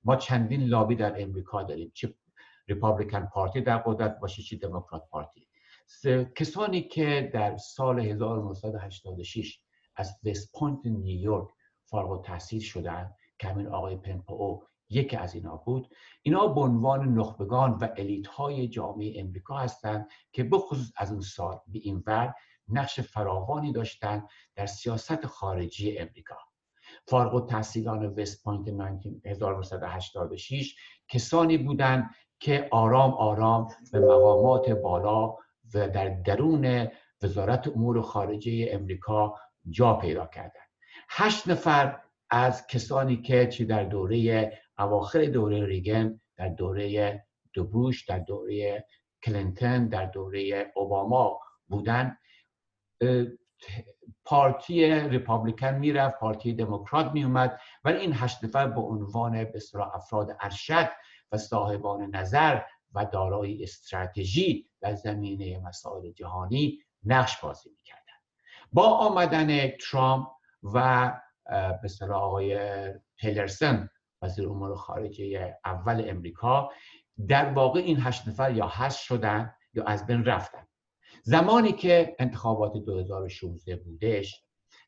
ما 0.05 0.17
چندین 0.17 0.63
لابی 0.63 0.95
در 0.95 1.23
امریکا 1.23 1.63
داریم. 1.63 1.93
چه 1.95 2.15
ریپابلیکن 2.69 3.27
پارتی 3.27 3.61
در 3.61 3.79
قدرت 3.79 4.19
باشه 4.21 4.43
چه 4.43 4.57
دموکرات 4.57 5.09
پارتی. 5.11 5.47
کسانی 6.37 6.83
که 6.83 7.31
در 7.35 7.57
سال 7.57 8.01
1986 8.01 9.61
از 10.01 10.19
وست 10.25 10.53
پوینت 10.59 10.87
نیویورک 10.87 11.49
فارغ 11.85 12.11
التحصیل 12.11 12.61
شدن 12.61 13.15
که 13.39 13.49
همین 13.49 13.67
آقای 13.67 13.97
پمپئو 13.97 14.63
یکی 14.91 15.17
از 15.17 15.35
اینا 15.35 15.57
بود. 15.57 15.95
اینا 16.23 16.47
به 16.47 16.61
عنوان 16.61 17.15
نخبگان 17.15 17.73
و 17.73 17.89
elite 17.97 18.27
های 18.27 18.69
جامعه 18.69 19.21
امریکا 19.21 19.57
هستند 19.57 20.09
که 20.33 20.45
بخصوص 20.45 20.93
از 20.97 21.13
اون 21.13 21.21
سال 21.21 21.61
به 21.67 21.79
این 21.83 22.03
ور 22.07 22.35
نقش 22.69 23.01
فراوانی 23.01 23.73
داشتند 23.73 24.29
در 24.55 24.67
سیاست 24.67 25.27
خارجی 25.27 25.99
امریکا. 25.99 26.37
فارغ 27.07 27.35
التحصیلان 27.35 28.07
وست 28.07 28.45
پوینت 28.45 28.69
1986 29.25 30.75
کسانی 31.09 31.59
بودند 31.59 32.11
که 32.39 32.69
آرام 32.71 33.11
آرام 33.11 33.69
به 33.93 34.01
مقامات 34.01 34.71
بالا 34.71 35.37
و 35.75 35.89
در 35.89 36.09
درون 36.09 36.89
وزارت 37.23 37.69
امور 37.69 38.03
خارجه 38.03 38.69
امریکا 38.71 39.35
جا 39.69 39.95
پیدا 39.95 40.27
کردند 40.27 40.71
هشت 41.09 41.49
نفر 41.49 42.01
از 42.31 42.67
کسانی 42.67 43.23
که 43.23 43.47
چی 43.47 43.65
در 43.65 43.85
دوره 43.85 44.53
اواخر 44.79 45.25
دوره 45.25 45.67
ریگن 45.67 46.21
در 46.37 46.49
دوره 46.49 47.27
دوبوش 47.53 48.05
در 48.05 48.19
دوره 48.19 48.87
کلینتون 49.23 49.89
در 49.89 50.07
دوره 50.07 50.73
اوباما 50.75 51.41
بودن 51.69 52.17
پارتی 54.25 54.95
ریپابلیکن 54.95 55.75
می‌رفت 55.75 56.19
پارتی 56.19 56.53
دموکرات 56.53 57.13
میومد 57.13 57.61
ولی 57.85 57.99
این 57.99 58.13
هشت 58.15 58.45
نفر 58.45 58.67
به 58.67 58.81
عنوان 58.81 59.45
به 59.45 59.61
افراد 59.95 60.37
ارشد 60.41 60.91
و 61.33 61.39
صاحبان 61.39 62.17
نظر 62.17 62.61
و 62.95 63.05
دارای 63.05 63.63
استراتژی 63.63 64.71
در 64.81 64.95
زمینه 64.95 65.59
مسائل 65.59 66.13
جهانی 66.13 66.79
نقش 67.05 67.41
بازی 67.41 67.71
می‌کردن. 67.71 68.00
با 68.73 68.89
آمدن 68.89 69.71
ترامپ 69.71 70.29
و 70.63 71.13
به 71.83 72.15
آقای 72.15 72.59
تیلرسن 73.21 73.89
وزیر 74.23 74.49
امور 74.49 74.77
خارجه 74.77 75.57
اول 75.65 76.05
امریکا 76.09 76.71
در 77.29 77.53
واقع 77.53 77.81
این 77.81 78.01
هشت 78.01 78.29
نفر 78.29 78.53
یا 78.53 78.67
هست 78.67 79.01
شدن 79.01 79.55
یا 79.75 79.85
از 79.85 80.07
بین 80.07 80.25
رفتن. 80.25 80.67
زمانی 81.23 81.73
که 81.73 82.17
انتخابات 82.19 82.73
2016 82.73 83.77
بودش 83.77 84.45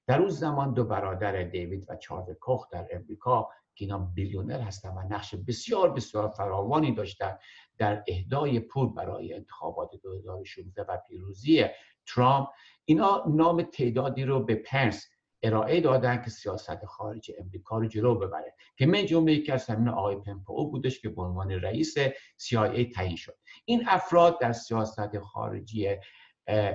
در 0.06 0.18
اون 0.18 0.28
زمان 0.28 0.74
دو 0.74 0.84
برادر 0.84 1.42
دیوید 1.42 1.86
و 1.88 1.96
چارلز 1.96 2.30
کوخ 2.40 2.70
در 2.70 2.88
امریکا 2.92 3.48
که 3.74 3.84
اینا 3.84 3.98
بیلیونر 3.98 4.60
هستن 4.60 4.88
و 4.88 5.02
نقش 5.08 5.34
بسیار 5.34 5.90
بسیار 5.90 6.28
فراوانی 6.28 6.94
داشتن 6.94 7.38
در 7.78 8.04
اهدای 8.08 8.60
پول 8.60 8.88
برای 8.94 9.34
انتخابات 9.34 9.90
2016 10.02 10.82
و 10.82 10.98
پیروزی 11.08 11.64
ترامپ 12.06 12.48
اینا 12.84 13.24
نام 13.28 13.62
تعدادی 13.62 14.24
رو 14.24 14.44
به 14.44 14.54
پنس 14.54 15.08
ارائه 15.42 15.80
دادن 15.80 16.22
که 16.22 16.30
سیاست 16.30 16.84
خارج 16.84 17.30
امریکا 17.40 17.78
رو 17.78 17.86
جلو 17.86 18.14
ببره 18.14 18.54
که 18.76 18.86
من 18.86 19.06
جمله 19.06 19.32
یکی 19.32 19.52
از 19.52 19.66
همین 19.66 19.88
آقای 19.88 20.16
پمپو 20.16 20.70
بودش 20.70 21.00
که 21.00 21.08
به 21.08 21.22
عنوان 21.22 21.50
رئیس 21.50 21.98
CIA 22.38 22.94
تعیین 22.94 23.16
شد. 23.16 23.36
این 23.64 23.84
افراد 23.88 24.40
در 24.40 24.52
سیاست 24.52 25.18
خارجی 25.18 25.96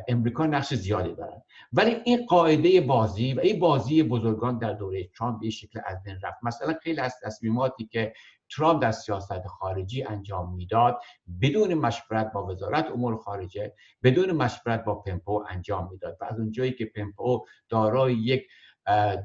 امریکا 0.08 0.46
نقش 0.46 0.74
زیادی 0.74 1.16
دارن. 1.16 1.42
ولی 1.74 2.02
این 2.06 2.26
قاعده 2.26 2.82
بازی 2.82 3.34
و 3.34 3.40
این 3.40 3.60
بازی 3.60 4.04
بزرگان 4.04 4.58
در 4.58 4.74
دوره 4.74 5.08
ترامپ 5.08 5.42
به 5.42 5.50
شکل 5.50 5.80
از 5.86 6.04
بین 6.04 6.20
رفت. 6.24 6.38
مثلا 6.44 6.74
خیلی 6.84 7.00
از 7.00 7.16
تصمیماتی 7.24 7.86
که 7.86 8.14
ترامپ 8.56 8.82
در 8.82 8.92
سیاست 8.92 9.48
خارجی 9.48 10.04
انجام 10.04 10.54
می‌داد 10.54 11.00
بدون 11.42 11.74
مشورت 11.74 12.32
با 12.32 12.46
وزارت 12.46 12.92
امور 12.92 13.18
خارجه 13.18 13.74
بدون 14.04 14.32
مشورت 14.32 14.84
با 14.84 14.96
پمپو 14.96 15.46
انجام 15.50 15.90
می‌داد. 15.92 16.18
و 16.22 16.26
از 16.26 16.40
اونجایی 16.40 16.72
که 16.72 16.86
پمپو 16.86 17.46
دارای 17.70 18.14
یک 18.14 18.48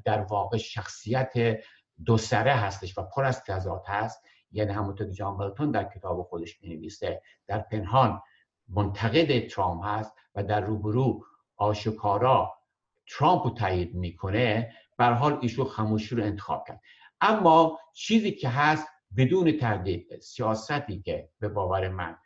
در 0.05 0.21
واقع 0.31 0.57
شخصیت 0.57 1.33
دو 2.05 2.19
سره 2.19 2.53
هستش 2.53 2.99
و 2.99 3.03
پر 3.03 3.25
از 3.25 3.45
تضاد 3.45 3.83
هست 3.87 4.23
یعنی 4.53 4.73
همونطور 4.73 5.07
که 5.07 5.13
جان 5.13 5.71
در 5.73 5.85
کتاب 5.85 6.23
خودش 6.23 6.63
می 6.63 6.91
در 7.47 7.59
پنهان 7.59 8.23
منتقد 8.69 9.49
ترامپ 9.49 9.85
هست 9.85 10.13
و 10.35 10.43
در 10.43 10.61
روبرو 10.61 11.25
آشکارا 11.57 12.55
ترامپ 13.07 13.45
رو 13.45 13.51
تایید 13.51 13.95
می‌کنه 13.95 14.73
بر 14.99 15.13
حال 15.13 15.39
ایشو 15.43 15.65
خموشی 15.65 16.15
رو 16.15 16.25
انتخاب 16.25 16.65
کرد. 16.69 16.81
اما 17.21 17.79
چیزی 17.93 18.33
که 18.33 18.49
هست 18.49 18.89
بدون 19.17 19.59
تردید 19.59 20.21
سیاستی 20.21 21.03
که 21.03 21.29
به 21.41 21.49
باور 21.49 21.89
من 21.89 22.17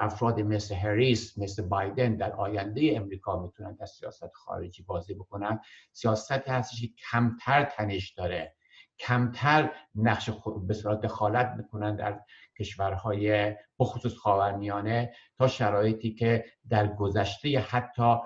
افراد 0.00 0.40
مثل 0.40 0.74
هریس 0.74 1.38
مثل 1.38 1.68
بایدن 1.68 2.16
در 2.16 2.32
آینده 2.32 2.92
امریکا 2.96 3.42
می‌تونن 3.42 3.74
در 3.74 3.86
سیاست 3.86 4.32
خارجی 4.32 4.82
بازی 4.82 5.14
بکنن. 5.14 5.60
سیاستی 5.92 6.50
هستش 6.50 6.80
که 6.80 6.88
کمتر 7.10 7.64
تنش 7.64 8.10
داره 8.10 8.54
کمتر 8.98 9.72
نقش 9.94 10.30
به 10.66 10.74
صورت 10.74 11.00
دخالت 11.00 11.54
می‌کنن 11.56 11.96
در 11.96 12.20
کشورهای 12.58 13.54
بخصوص 13.78 14.14
خاورمیانه 14.14 15.12
تا 15.38 15.48
شرایطی 15.48 16.14
که 16.14 16.44
در 16.68 16.94
گذشته 16.94 17.58
حتی 17.58 18.16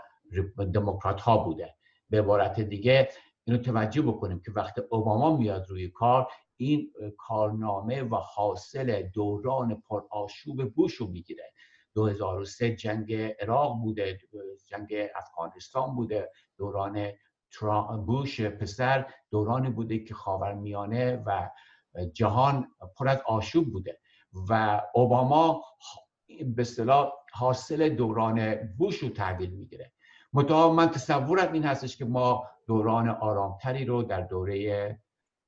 دموکرات 0.74 1.20
ها 1.20 1.38
بوده. 1.38 1.74
به 2.10 2.18
عبارت 2.18 2.60
دیگه 2.60 3.08
اینو 3.44 3.58
توجه 3.58 4.02
بکنیم 4.02 4.40
که 4.40 4.52
وقتی 4.52 4.80
اوباما 4.90 5.36
میاد 5.36 5.66
روی 5.68 5.88
کار 5.88 6.28
این 6.56 6.92
کارنامه 7.18 8.02
و 8.02 8.16
حاصل 8.16 9.02
دوران 9.02 9.82
پرآشوب 9.88 10.74
بوش 10.74 10.94
رو 10.94 11.06
می‌گیره. 11.06 11.52
2003 11.94 12.76
جنگ 12.76 13.14
عراق 13.14 13.78
بوده 13.78 14.18
جنگ 14.66 14.94
افغانستان 15.14 15.94
بوده 15.94 16.30
دوران 16.58 17.12
بوش 18.06 18.40
پسر 18.40 19.06
دورانی 19.30 19.70
بوده 19.70 19.98
که 19.98 20.14
خاورمیانه 20.14 21.22
و 21.26 21.50
جهان 22.12 22.68
پر 22.96 23.08
از 23.08 23.18
آشوب 23.26 23.72
بوده. 23.72 23.98
و 24.48 24.82
اوباما 24.94 25.62
به 26.46 26.62
اصطلاح 26.62 27.12
حاصل 27.32 27.88
دوران 27.88 28.54
بوش 28.54 28.98
رو 28.98 29.08
تحویل 29.08 29.50
می‌گیره. 29.50 29.92
متأ 30.32 30.72
من 30.72 30.90
تصورم 30.90 31.52
این 31.52 31.62
هستش 31.62 31.96
که 31.96 32.04
ما 32.04 32.50
دوران 32.66 33.08
آرامتری 33.08 33.84
رو 33.84 34.02
در 34.02 34.20
دوره 34.20 34.98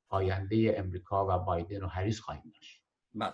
آینده 0.09 0.75
امریکا 0.79 1.27
و 1.27 1.39
بایدن 1.39 1.83
و 1.83 1.87
هریس 1.87 2.21
خواهیم 2.21 2.53
داشت. 2.55 2.83
بله. 3.15 3.33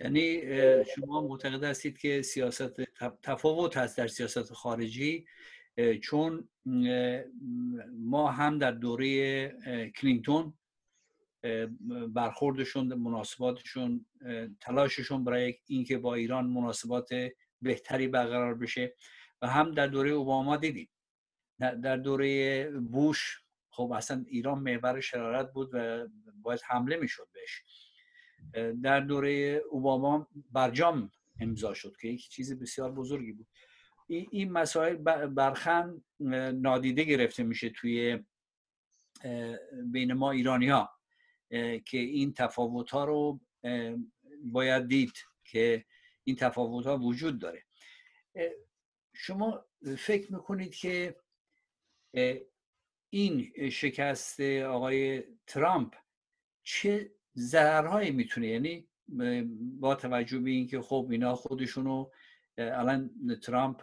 یعنی 0.00 0.40
شما 0.84 1.20
معتقد 1.20 1.64
هستید 1.64 1.98
که 1.98 2.22
سیاست 2.22 2.72
تفاوت 3.22 3.76
هست 3.76 3.98
در 3.98 4.06
سیاست 4.06 4.52
خارجی 4.52 5.26
چون 6.02 6.48
ما 7.98 8.30
هم 8.30 8.58
در 8.58 8.70
دوره 8.70 9.48
کلینتون 9.90 10.54
برخوردشون 12.14 12.94
مناسباتشون 12.94 14.06
تلاششون 14.60 15.24
برای 15.24 15.54
اینکه 15.66 15.98
با 15.98 16.14
ایران 16.14 16.46
مناسبات 16.46 17.08
بهتری 17.62 18.08
برقرار 18.08 18.54
بشه. 18.54 18.94
و 19.42 19.46
هم 19.46 19.70
در 19.70 19.86
دوره 19.86 20.10
اوباما 20.10 20.56
دیدیم. 20.56 20.88
در 21.58 21.96
دوره 21.96 22.70
بوش 22.70 23.42
خب 23.70 23.92
اصلا 23.92 24.24
ایران 24.28 24.58
محور 24.58 25.00
شرارت 25.00 25.52
بود 25.52 25.70
و 25.72 26.08
باید 26.42 26.60
حمله 26.68 26.96
می‌شد 26.96 27.28
بهش. 27.32 27.62
در 28.82 29.00
دوره 29.00 29.62
اوباما 29.70 30.28
برجام 30.52 31.10
امضا 31.40 31.74
شد 31.74 31.96
که 32.00 32.08
یک 32.08 32.28
چیز 32.28 32.58
بسیار 32.58 32.92
بزرگی 32.92 33.32
بود. 33.32 33.46
این 34.08 34.52
مسائل 34.52 34.96
برخن 35.26 36.02
نادیده 36.54 37.04
گرفته 37.04 37.42
میشه 37.42 37.70
توی 37.70 38.24
بین 39.84 40.12
ما 40.12 40.30
ایرانی 40.30 40.68
ها 40.68 40.97
که 41.84 41.98
این 41.98 42.32
تفاوت 42.32 42.90
ها 42.90 43.04
رو 43.04 43.40
باید 44.44 44.88
دید 44.88 45.12
که 45.44 45.84
این 46.24 46.36
تفاوت 46.36 46.86
ها 46.86 46.98
وجود 46.98 47.38
داره. 47.38 47.64
شما 49.14 49.66
فکر 49.98 50.32
می‌کنید 50.32 50.74
که 50.74 51.16
این 53.10 53.52
شکست 53.70 54.40
آقای 54.40 55.24
ترامپ 55.46 55.94
چه 56.62 57.12
ضررهایی 57.36 58.10
می‌تونه؟ 58.10 58.48
یعنی 58.48 58.88
با 59.80 59.94
توجه 59.94 60.38
به 60.38 60.50
اینکه 60.50 60.80
خب 60.80 61.08
اینا 61.10 61.34
خودشونو 61.34 62.10
الان 62.58 63.10
ترامپ 63.42 63.82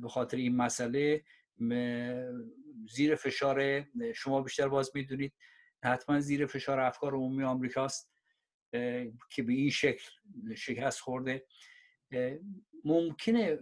به 0.00 0.08
خاطر 0.08 0.36
این 0.36 0.56
مسئله 0.56 1.24
زیر 2.90 3.14
فشار 3.14 3.86
شما 4.14 4.42
بیشتر 4.42 4.68
باز 4.68 4.90
می‌دونید. 4.94 5.32
حتما 5.84 6.20
زیر 6.20 6.46
فشار 6.46 6.80
افکار 6.80 7.14
عمومی 7.14 7.44
آمریکاست 7.44 8.10
که 9.30 9.42
به 9.46 9.52
این 9.52 9.70
شکل 9.70 10.10
شکست 10.56 11.00
خورده. 11.00 11.46
ممکنه 12.84 13.58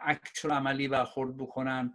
عکس 0.00 0.44
عملی 0.44 0.88
برخورد 0.88 1.36
بکنن 1.36 1.94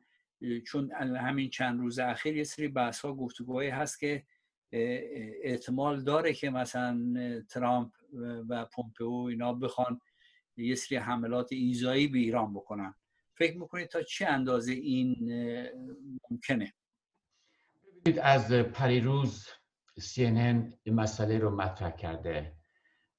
چون 0.67 0.91
همین 1.15 1.49
چند 1.49 1.79
روز 1.79 1.99
اخیر 1.99 2.37
یه 2.37 2.43
سری 2.43 2.67
بحث 2.67 2.99
ها 2.99 3.13
گفتگوهایی 3.13 3.69
هست 3.69 3.99
که 3.99 4.23
احتمال 5.43 6.03
داره 6.03 6.33
که 6.33 6.49
مثلا 6.49 7.13
ترامپ 7.49 7.91
و 8.49 8.65
پومپئو 8.65 9.11
اینا 9.29 9.53
بخوان 9.53 10.01
یه 10.57 10.75
سری 10.75 10.97
حملات 10.97 11.51
ایزایی 11.51 12.07
به 12.07 12.17
ایران 12.17 12.53
بکنن. 12.53 12.93
فکر 13.33 13.57
می‌کنید 13.57 13.87
تا 13.87 14.01
چه 14.01 14.27
اندازه 14.27 14.71
این 14.71 15.15
ممکنه؟ 16.31 16.73
ببینید 17.99 18.19
از 18.23 18.51
پریروز 18.51 19.47
CNN 19.99 20.73
این 20.83 20.95
مسئله 20.95 21.37
رو 21.37 21.49
مطرح 21.49 21.91
کرده 21.91 22.55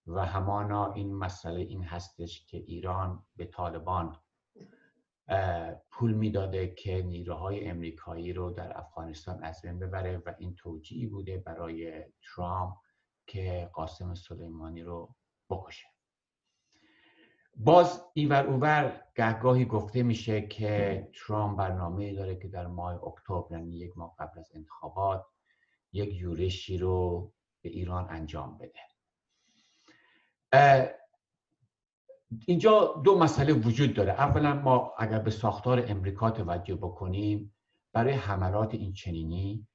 و 0.06 0.26
همانا 0.26 0.92
این 0.92 1.14
مسئله 1.14 1.60
این 1.60 1.82
هستش 1.84 2.46
که 2.46 2.56
ایران 2.56 3.26
به 3.36 3.44
طالبان 3.44 4.16
پول 5.90 6.12
می‌داده 6.12 6.74
که 6.74 7.02
نیروهای 7.02 7.68
امریکایی 7.68 8.32
رو 8.32 8.50
در 8.50 8.78
افغانستان 8.78 9.44
از 9.44 9.62
بین 9.62 9.78
ببره 9.78 10.22
و 10.26 10.34
این 10.38 10.54
توجیهی 10.54 11.06
بوده 11.06 11.38
برای 11.38 12.04
ترامپ 12.22 12.74
که 13.26 13.70
قاسم 13.72 14.14
سلیمانی 14.14 14.82
رو 14.82 15.14
بکشه. 15.50 15.86
باز 17.56 18.02
اینور 18.14 18.46
اوور 18.46 19.02
گهگاهی 19.16 19.64
گفته 19.64 20.02
میشه 20.02 20.40
که 20.40 21.08
ترامپ 21.14 21.58
برنامه 21.58 22.14
داره 22.14 22.36
که 22.36 22.48
در 22.48 22.66
ماه 22.66 23.04
اکتبر 23.04 23.44
یعنی 23.50 23.78
یک 23.78 23.98
ماه 23.98 24.14
قبل 24.18 24.38
از 24.38 24.50
انتخابات 24.54 25.26
یک 25.92 26.14
یورشی 26.14 26.78
رو 26.78 27.32
به 27.62 27.68
ایران 27.68 28.06
انجام 28.10 28.58
بده. 28.58 28.80
اینجا 32.46 33.00
دو 33.04 33.18
مسئله 33.18 33.52
وجود 33.52 33.94
داره. 33.94 34.12
اولا 34.12 34.54
ما 34.54 34.94
اگر 34.98 35.18
به 35.18 35.30
ساختار 35.30 35.84
امریکا 35.88 36.30
توجه 36.30 36.74
بکنیم 36.74 37.54
برای 37.92 38.12
حملات 38.12 38.74
این 38.74 38.92
چنینی 38.92 39.66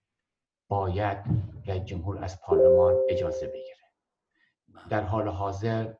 باید 0.68 1.18
رئیس 1.66 1.84
جمهور 1.84 2.24
از 2.24 2.42
پارلمان 2.42 2.96
اجازه 3.10 3.48
بگیره. 3.48 3.92
در 4.90 5.02
حال 5.02 5.28
حاضر 5.28 5.94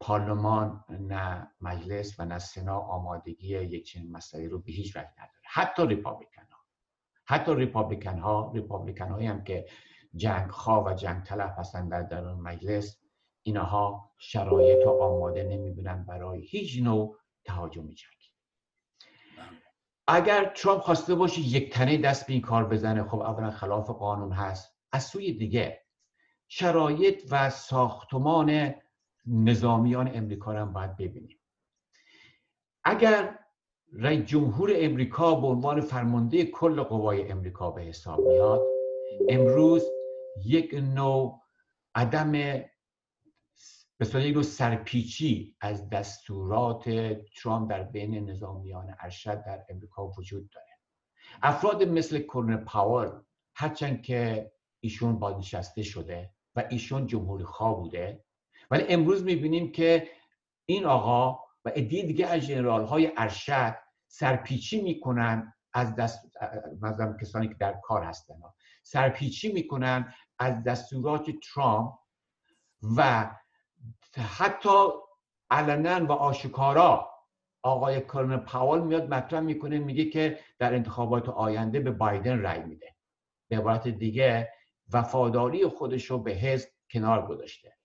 پارلمان 0.00 0.84
نه 0.88 1.50
مجلس 1.60 2.20
و 2.20 2.24
نه 2.24 2.38
سنا 2.38 2.78
آمادگی 2.78 3.48
یک 3.48 3.84
چنین 3.84 4.12
مسئله 4.12 4.48
رو 4.48 4.58
به 4.58 4.72
هیچ 4.72 4.96
وجه 4.96 5.12
نداره. 5.12 5.42
حتی 5.44 5.86
ریپابلیکن 5.86 6.42
ها. 6.50 6.58
حتی 7.24 7.54
ریپابلیکن 7.54 8.18
ها 8.18 8.52
ریپابلیکن 8.54 9.08
هایی 9.08 9.26
هم 9.26 9.44
که 9.44 9.66
جنگ 10.16 10.50
خواه 10.50 10.86
و 10.86 10.94
جنگ 10.94 11.22
طلب 11.22 11.54
هستن 11.58 11.88
در 11.88 12.02
درون 12.02 12.40
مجلس 12.40 13.00
اینها 13.42 14.10
شرایط 14.18 14.84
رو 14.84 15.02
آماده 15.02 15.42
نمی‌بینن 15.42 16.04
برای 16.04 16.40
هیچ 16.40 16.82
نوع 16.82 17.16
تهاجم 17.44 17.82
جنگی 17.82 18.28
اگر 20.06 20.52
ترامپ 20.56 20.80
خواسته 20.80 21.14
باشه 21.14 21.40
یک 21.40 21.72
تنه 21.72 21.96
دست 21.96 22.26
به 22.26 22.32
این 22.32 22.42
کار 22.42 22.68
بزنه 22.68 23.04
خب 23.04 23.20
اولا 23.20 23.50
خلاف 23.50 23.90
قانون 23.90 24.32
هست. 24.32 24.74
از 24.92 25.04
سوی 25.04 25.32
دیگه 25.32 25.84
شرایط 26.48 27.22
و 27.30 27.50
ساختمان 27.50 28.74
نظامیان 29.28 30.10
امریکا 30.14 30.52
رو 30.52 30.58
هم 30.58 30.72
باید 30.72 30.96
ببینیم. 30.96 31.40
اگر 32.84 33.38
رئیس 33.92 34.24
جمهور 34.24 34.72
امریکا 34.74 35.34
به 35.34 35.46
عنوان 35.46 35.80
فرمانده 35.80 36.44
کل 36.44 36.82
قوای 36.82 37.30
امریکا 37.30 37.70
به 37.70 37.82
حساب 37.82 38.20
میاد 38.20 38.62
امروز 39.28 39.84
یک 40.44 40.74
نوع 40.74 41.42
عدم 41.94 42.32
به 43.98 44.06
یک 44.14 44.42
سرپیچی 44.42 45.56
از 45.60 45.90
دستورات 45.90 46.90
ترامپ 47.42 47.70
در 47.70 47.82
بین 47.82 48.30
نظامیان 48.30 48.94
ارشد 49.00 49.44
در 49.44 49.64
امریکا 49.68 50.08
وجود 50.08 50.50
داره. 50.50 50.66
افراد 51.42 51.82
مثل 51.82 52.18
کورن 52.18 52.56
پاور 52.56 53.24
هرچند 53.54 54.02
که 54.02 54.52
ایشون 54.80 55.18
بازنشسته 55.18 55.82
شده 55.82 56.30
و 56.56 56.64
ایشون 56.70 57.06
جمهوری 57.06 57.44
خواه 57.44 57.76
بوده 57.76 58.24
ولی 58.70 58.84
امروز 58.88 59.24
می‌بینیم 59.24 59.72
که 59.72 60.08
این 60.66 60.84
آقا 60.84 61.44
و 61.64 61.68
عده 61.68 62.02
دیگه 62.02 62.26
از 62.26 62.46
جنرال 62.46 62.84
های 62.84 63.12
ارشد 63.16 63.76
سرپیچی 64.06 64.82
می‌کنن 64.82 65.54
از 65.72 65.94
دست 65.94 66.32
مثلا 66.82 67.16
کسانی 67.20 67.48
که 67.48 67.54
در 67.54 67.80
کار 67.82 68.02
هستن. 68.02 68.34
سرپیچی 68.82 69.52
می‌کنن 69.52 70.14
از 70.38 70.62
دستورات 70.62 71.30
ترامپ 71.30 71.94
و 72.96 73.30
حتی 74.36 74.88
علنا 75.50 76.06
و 76.06 76.12
آشکارا. 76.12 77.10
آقای 77.62 78.00
کارن 78.00 78.36
پاول 78.36 78.80
میاد 78.80 79.14
مطرح 79.14 79.40
می‌کنه 79.40 79.78
میگه 79.78 80.04
که 80.04 80.38
در 80.58 80.74
انتخابات 80.74 81.28
آینده 81.28 81.80
به 81.80 81.90
بایدن 81.90 82.42
رای 82.42 82.62
میده. 82.62 82.94
به 83.48 83.58
عبارت 83.58 83.88
دیگه 83.88 84.52
وفاداری 84.92 85.66
خودش 85.66 86.04
رو 86.04 86.18
به 86.18 86.32
حزب 86.32 86.68
کنار 86.90 87.26
گذاشته. 87.26 87.77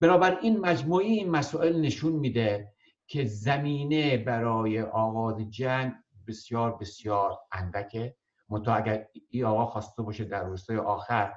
بنابراین 0.00 0.60
مجموعی 0.60 1.12
این 1.12 1.30
مسائل 1.30 1.80
نشون 1.80 2.12
میده 2.12 2.72
که 3.06 3.24
زمینه 3.24 4.16
برای 4.16 4.82
آغاز 4.82 5.50
جنگ 5.50 5.92
بسیار 6.26 6.76
بسیار 6.76 7.38
اندکه. 7.52 8.16
منتها 8.48 8.74
اگر 8.74 9.08
این 9.30 9.44
آقا 9.44 9.66
خواسته 9.66 10.02
باشه 10.02 10.24
در 10.24 10.44
روزهای 10.44 10.78
آخر 10.78 11.34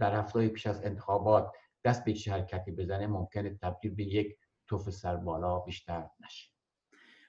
در 0.00 0.14
هفته 0.14 0.48
پیش 0.48 0.66
از 0.66 0.84
انتخابات 0.84 1.52
دست 1.84 2.04
به 2.04 2.14
حرکتی 2.30 2.70
بزنه 2.70 3.06
ممکنه 3.06 3.58
تبدیل 3.62 3.94
به 3.94 4.04
یک 4.04 4.36
توف 4.66 4.90
سر 4.90 5.16
بالا 5.16 5.58
بیشتر 5.58 6.10
نشه. 6.24 6.50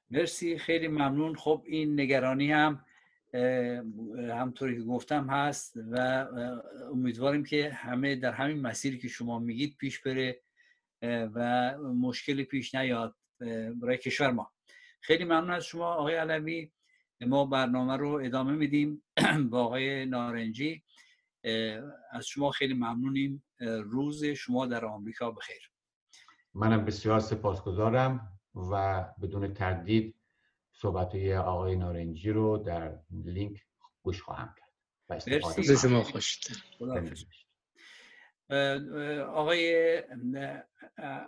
مرسی 0.09 0.57
خیلی 0.57 0.87
ممنون. 0.87 1.35
خب 1.35 1.63
این 1.65 1.99
نگرانی 1.99 2.51
هم 2.51 2.85
همطوری 4.29 4.77
که 4.77 4.83
گفتم 4.83 5.29
هست 5.29 5.77
و 5.91 6.25
امیدواریم 6.91 7.43
که 7.43 7.69
همه 7.69 8.15
در 8.15 8.31
همین 8.31 8.61
مسیری 8.61 8.97
که 8.97 9.07
شما 9.07 9.39
میگید 9.39 9.77
پیش 9.77 9.99
بره 10.01 10.41
و 11.03 11.77
مشکلی 11.77 12.43
پیش 12.43 12.75
نیاد 12.75 13.15
برای 13.81 13.97
کشور 13.97 14.31
ما. 14.31 14.51
خیلی 15.01 15.23
ممنون 15.23 15.51
از 15.51 15.65
شما 15.65 15.93
آقای 15.93 16.15
علوی. 16.15 16.71
ما 17.21 17.45
برنامه 17.45 17.97
رو 17.97 18.21
ادامه 18.23 18.51
میدیم 18.51 19.03
با 19.51 19.63
آقای 19.63 20.05
نارنجی. 20.05 20.83
از 22.11 22.25
شما 22.27 22.51
خیلی 22.51 22.73
ممنونیم. 22.73 23.43
روز 23.83 24.25
شما 24.25 24.65
در 24.65 24.85
آمریکا 24.85 25.31
بخیر. 25.31 25.71
منم 26.53 26.85
بسیار 26.85 27.19
سپاسگزارم 27.19 28.39
و 28.71 29.05
بدون 29.21 29.53
تردید 29.53 30.16
صحبت 30.81 31.15
آقای 31.35 31.75
نارنجی 31.75 32.31
رو 32.31 32.57
در 32.57 32.99
لینک 33.11 33.65
گوش 34.03 34.21
خواهم 34.21 34.55
کرد 34.57 34.67
مرسی. 35.27 35.77
شما 35.77 36.03
خوش 36.03 36.39
آقای 39.33 39.97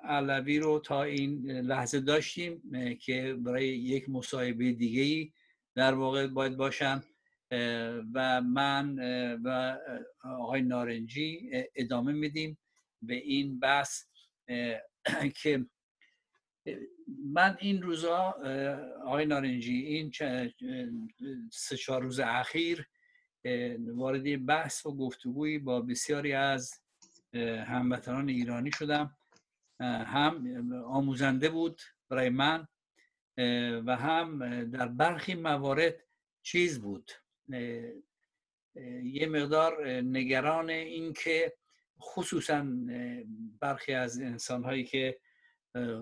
علوی 0.04 0.60
رو 0.60 0.80
تا 0.80 1.04
این 1.04 1.52
لحظه 1.52 2.00
داشتیم 2.00 2.62
که 3.02 3.38
برای 3.40 3.68
یک 3.68 4.10
مصاحبه 4.10 4.72
دیگه 4.72 5.02
ای 5.02 5.34
در 5.76 5.94
واقع 5.94 6.28
باید 6.28 6.58
باشن 6.58 7.04
و 8.14 8.42
من 8.42 9.00
و 9.44 9.78
آقای 10.24 10.62
نارنجی 10.62 11.50
ادامه 11.76 12.12
میدیم 12.12 12.58
به 13.02 13.16
این 13.16 13.60
بحث 13.60 14.04
که 15.42 15.66
من 17.26 17.58
این 17.60 17.82
روزا 17.82 18.36
آقای 19.06 19.26
نارنجی 19.26 19.74
این 19.74 20.12
سه 21.52 21.78
چهار 21.78 22.02
روز 22.02 22.20
اخیر 22.20 22.88
وارد 23.96 24.46
بحث 24.46 24.86
و 24.86 24.96
گفتگویی 24.96 25.60
با 25.60 25.82
بسیاری 25.82 26.34
از 26.34 26.74
هموطنان 27.68 28.30
ایرانی 28.30 28.72
شدم. 28.72 29.18
هم 29.82 30.74
آموزنده 30.86 31.50
بود 31.50 31.82
برای 32.10 32.30
من 32.30 32.68
و 33.86 33.96
هم 33.96 34.64
در 34.70 34.88
برخی 34.88 35.36
موارد 35.36 35.96
چیز 36.44 36.82
بود. 36.82 37.12
یه 39.04 39.28
مقدار 39.30 40.02
نگران 40.02 40.70
این 40.70 41.14
که 41.14 41.54
خصوصا 42.02 42.66
برخی 43.60 43.94
از 43.94 44.20
انسان 44.20 44.64
هایی 44.64 44.84
که 44.84 45.20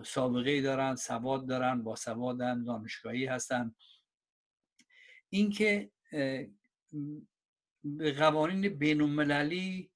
سابقه 0.03 0.62
دارن 0.62 0.95
سواد 0.95 1.47
دارن 1.47 1.84
با 1.84 1.95
سوادن 1.95 2.63
دانشگاهی 2.63 3.25
هستن. 3.25 3.75
اینکه 5.30 5.91
به 7.84 8.12
قوانین 8.17 8.69
بین 8.69 9.01
المللی 9.01 9.91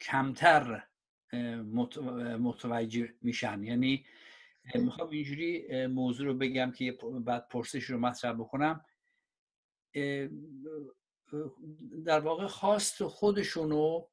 کمتر 0.00 0.86
متوجه 2.38 3.14
میشن. 3.22 3.64
یعنی 3.64 4.06
می‌خوام 4.74 5.10
اینجوری 5.10 5.86
موضوع 5.86 6.26
رو 6.26 6.34
بگم 6.34 6.72
که 6.72 6.98
بعد 7.20 7.48
پرسش 7.48 7.84
رو 7.84 7.98
مطرح 7.98 8.32
بکنم. 8.32 8.84
در 12.04 12.20
واقع 12.20 12.46
خواست 12.46 13.04
خودشونو 13.04 14.06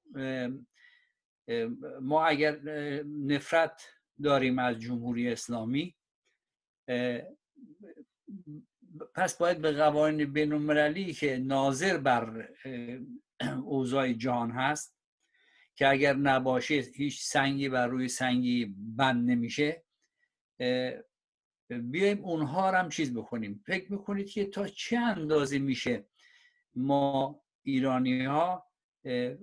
ما 2.01 2.25
اگر 2.25 2.62
نفرت 3.03 3.89
داریم 4.23 4.60
از 4.60 4.80
جمهوری 4.80 5.30
اسلامی 5.30 5.95
پس 9.15 9.38
باید 9.38 9.62
به 9.62 9.71
قوانین 9.71 10.34
بین 10.34 11.13
که 11.13 11.38
ناظر 11.38 11.97
بر 11.97 12.49
اوضاع 13.63 14.13
جهان 14.13 14.52
هست 14.52 14.97
که 15.76 15.89
اگر 15.89 16.13
نباشه 16.13 16.76
هیچ 16.76 17.21
سنگی 17.23 17.69
بر 17.69 17.88
روی 17.88 18.08
سنگی 18.08 18.76
بند 18.78 19.30
نمیشه 19.30 19.84
بیایم 21.69 22.23
اونها 22.23 22.71
هم 22.71 22.89
چیز 22.89 23.13
بکنیم. 23.13 23.63
فکر 23.65 23.91
می‌کنید 23.91 24.30
که 24.30 24.45
تا 24.45 24.67
چه 24.67 24.97
اندازه 24.97 25.60
میشه 25.60 26.06
ما 26.76 27.41
ایرانی 27.63 28.26
ها 28.26 28.71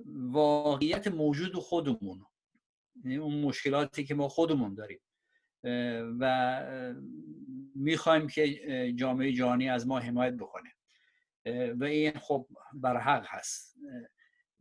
واقعیت 0.07 1.09
موجود 1.09 1.55
خودمون 1.55 2.27
اون 3.05 3.41
مشکلاتی 3.41 4.05
که 4.05 4.15
ما 4.15 4.29
خودمون 4.29 4.75
داریم. 4.75 5.01
و 6.21 6.65
می‌خوایم 7.75 8.27
که 8.27 8.93
جامعه 8.97 9.33
جهانی 9.33 9.69
از 9.69 9.87
ما 9.89 9.99
حمایت 9.99 10.35
بکنه. 10.35 10.71
و 11.75 11.85
این 11.85 12.13
خب 12.13 12.49
برحق 12.75 13.27
هست. 13.29 13.77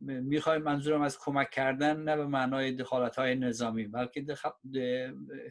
می‌خوایم 0.00 0.62
منظورم 0.62 1.02
از 1.02 1.18
کمک 1.18 1.50
کردن 1.50 2.02
نه 2.02 2.16
به 2.16 2.26
معنای 2.26 2.72
دخالت 2.72 3.16
های 3.16 3.34
نظامی 3.34 3.86
بلکه 3.86 4.26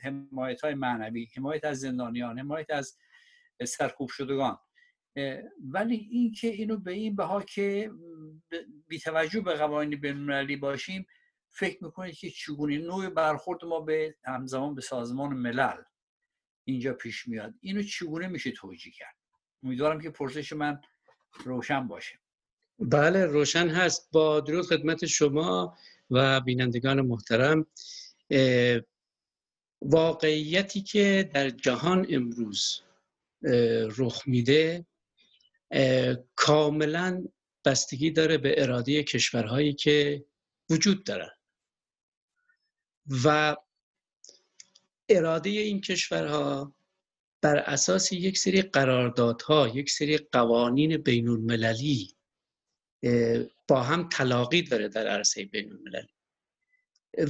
حمایت 0.02 0.62
های 0.62 0.73
معنوی 0.73 1.28
حمایت 1.38 1.65
از 1.65 1.80
زندانیان 1.80 2.39
حمایت 2.39 2.69
از 2.69 2.97
سرکوب 3.65 4.10
شدگان. 4.10 4.58
ولی 5.71 5.95
این 6.12 6.32
که 6.32 6.47
اینو 6.47 6.78
به 6.78 6.91
این 6.91 7.15
بها 7.15 7.41
که 7.41 7.91
بی 8.88 8.99
توجه 8.99 9.41
به 9.41 9.54
قوانین 9.54 9.99
بینالمللی 9.99 10.56
باشیم 10.56 11.06
فکر 11.51 11.83
می‌کنید 11.83 12.15
که 12.15 12.29
چگونه 12.29 12.77
نوع 12.77 13.09
برخورد 13.09 13.65
ما 13.65 13.79
به 13.79 14.15
همزمان 14.25 14.75
به 14.75 14.81
سازمان 14.81 15.33
ملل 15.33 15.77
اینجا 16.63 16.93
پیش 16.93 17.27
میاد؟ 17.27 17.53
اینو 17.62 17.83
چگونه 17.83 18.27
میشه 18.27 18.51
توجیه 18.51 18.93
کرد؟ 18.93 19.15
امیدوارم 19.63 20.01
که 20.01 20.09
پرسش 20.09 20.53
من 20.53 20.81
روشن 21.43 21.88
باشه. 21.88 22.19
بله 22.79 23.25
روشن 23.25 23.69
هست. 23.69 24.09
با 24.12 24.39
درود 24.39 24.65
خدمت 24.65 25.05
شما 25.05 25.77
و 26.09 26.41
بینندگان 26.41 27.01
محترم. 27.01 27.65
واقعیتی 29.81 30.81
که 30.81 31.29
در 31.33 31.49
جهان 31.49 32.07
امروز 32.09 32.81
رخ 33.97 34.23
میده 34.27 34.85
کاملا 36.35 37.25
بستگی 37.65 38.12
داره 38.12 38.38
به 38.38 38.63
اراده 38.63 39.03
کشورهایی 39.03 39.73
که 39.73 40.25
وجود 40.69 41.03
دارن. 41.03 41.29
و 43.24 43.56
اراده 45.10 45.50
این 45.50 45.82
کشورها 45.82 46.76
بر 47.41 47.58
اساس 47.58 48.12
یک 48.12 48.38
سری 48.38 48.62
قراردادها 48.62 49.67
یک 49.67 49.89
سری 49.89 50.17
قوانین 50.17 50.98
بین 50.98 51.28
المللی 51.30 52.15
با 53.67 53.84
هم 53.84 54.10
تلاقی 54.10 54.62
داره 54.62 54.88
در 54.88 55.08
عرصه 55.08 55.45
بین 55.45 55.72
المللی 55.72 56.13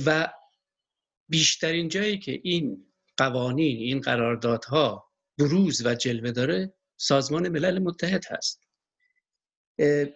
و 0.06 0.34
بیشترین 1.30 1.90
جایی 1.90 2.20
که 2.20 2.42
این 2.44 2.92
قوانین 3.18 3.78
این 3.78 4.02
قراردادها 4.02 5.12
بروز 5.38 5.86
و 5.86 5.96
جلوه 5.96 6.32
داره 6.32 6.74
سازمان 6.98 7.50
ملل 7.50 7.80
متحد 7.80 8.24
هست. 8.30 8.62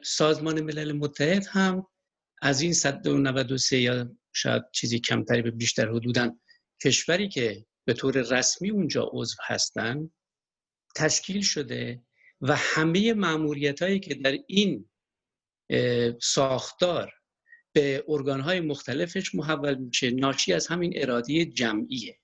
سازمان 0.04 0.62
ملل 0.62 0.92
متحد 0.92 1.46
هم 1.50 1.88
از 2.44 2.62
این 2.62 2.74
193 2.74 3.80
یا 3.82 4.12
شاید 4.34 4.64
چیزی 4.72 5.00
کمتری 5.00 5.42
به 5.42 5.52
بیشتر 5.52 5.90
حدودن 5.90 6.40
کشوری 6.84 7.30
که 7.30 7.66
به 7.86 7.94
طور 7.94 8.22
رسمی 8.22 8.70
اونجا 8.70 9.10
عضو 9.14 9.36
هستن 9.46 10.12
تشکیل 10.96 11.42
شده 11.42 12.02
و 12.42 12.56
همه 12.56 13.14
معمولیت 13.14 13.82
هایی 13.82 14.00
که 14.00 14.16
در 14.16 14.38
این 14.48 14.90
ساختار 16.22 17.14
به 17.74 18.04
ارگانهای 18.08 18.60
مختلفش 18.60 19.36
محول 19.36 19.76
میشه 19.76 20.12
ناشی 20.12 20.54
از 20.54 20.68
همین 20.68 20.94
اراده 20.96 21.46
جمعیه 21.46 22.20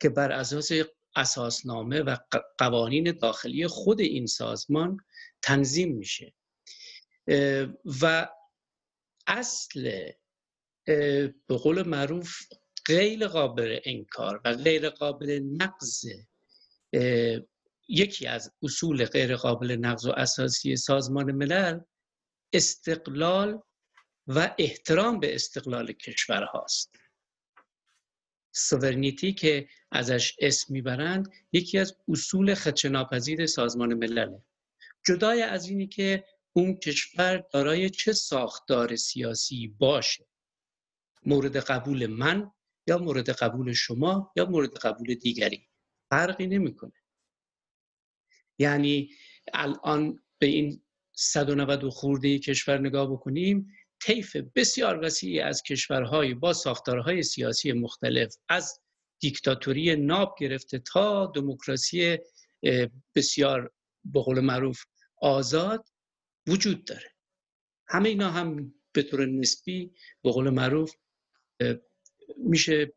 که 0.00 0.08
بر 0.08 0.32
اساس 0.32 0.70
اساسنامه 1.16 2.00
و 2.00 2.16
قوانین 2.58 3.12
داخلی 3.12 3.66
خود 3.66 4.00
این 4.00 4.26
سازمان 4.26 4.96
تنظیم 5.42 5.96
میشه. 5.96 6.34
و 8.02 8.28
اصل 9.26 10.10
به 11.46 11.56
قول 11.62 11.88
معروف 11.88 12.36
غیر 12.86 13.26
قابل 13.26 13.78
انکار 13.84 14.40
و 14.44 14.54
غیر 14.54 14.90
قابل 14.90 15.40
نقض 15.60 16.04
یکی 17.88 18.26
از 18.26 18.52
اصول 18.62 19.04
غیر 19.04 19.36
قابل 19.36 19.76
نقض 19.80 20.06
و 20.06 20.10
اساسی 20.10 20.76
سازمان 20.76 21.32
ملل 21.32 21.80
استقلال 22.52 23.62
و 24.26 24.54
احترام 24.58 25.20
به 25.20 25.34
استقلال 25.34 25.92
کشور 25.92 26.42
هاست. 26.42 26.90
سوورنیتی 28.52 29.32
که 29.32 29.68
ازش 29.92 30.36
اسم 30.38 30.72
می‌برند 30.72 31.32
یکی 31.52 31.78
از 31.78 31.96
اصول 32.08 32.54
خدشناپذیر 32.54 33.46
سازمان 33.46 33.94
ملله. 33.94 34.42
جدای 35.06 35.42
از 35.42 35.68
اینی 35.68 35.86
که 35.86 36.24
اون 36.56 36.76
کشور 36.76 37.44
دارای 37.52 37.90
چه 37.90 38.12
ساختار 38.12 38.96
سیاسی 38.96 39.68
باشه؟ 39.78 40.26
مورد 41.26 41.56
قبول 41.56 42.06
من 42.06 42.50
یا 42.86 42.98
مورد 42.98 43.30
قبول 43.30 43.72
شما 43.72 44.32
یا 44.36 44.44
مورد 44.44 44.76
قبول 44.76 45.14
دیگری؟ 45.14 45.68
فرقی 46.10 46.46
نمی‌کنه. 46.46 46.92
یعنی 48.58 49.10
الان 49.54 50.22
به 50.38 50.46
این 50.46 50.82
190 51.12 51.88
خورده 51.88 52.38
کشور 52.38 52.78
نگاه 52.78 53.12
بکنیم 53.12 53.66
طیف 54.00 54.36
بسیار 54.36 55.04
وسیعی 55.04 55.40
از 55.40 55.62
کشورهای 55.62 56.34
با 56.34 56.52
ساختارهای 56.52 57.22
سیاسی 57.22 57.72
مختلف 57.72 58.36
از 58.48 58.80
دیکتاتوری 59.20 59.96
ناب 59.96 60.36
گرفته 60.38 60.78
تا 60.78 61.26
دموکراسی 61.26 62.18
بسیار 63.14 63.72
به 64.04 64.20
قول 64.20 64.40
معروف 64.40 64.84
آزاد 65.16 65.88
وجود 66.46 66.84
داره. 66.84 67.14
همه 67.88 68.08
اینا 68.08 68.30
هم 68.30 68.74
به 68.92 69.02
طور 69.02 69.26
نسبی 69.26 69.94
به 70.22 70.30
قول 70.32 70.50
معروف 70.50 70.94
میشه 72.36 72.92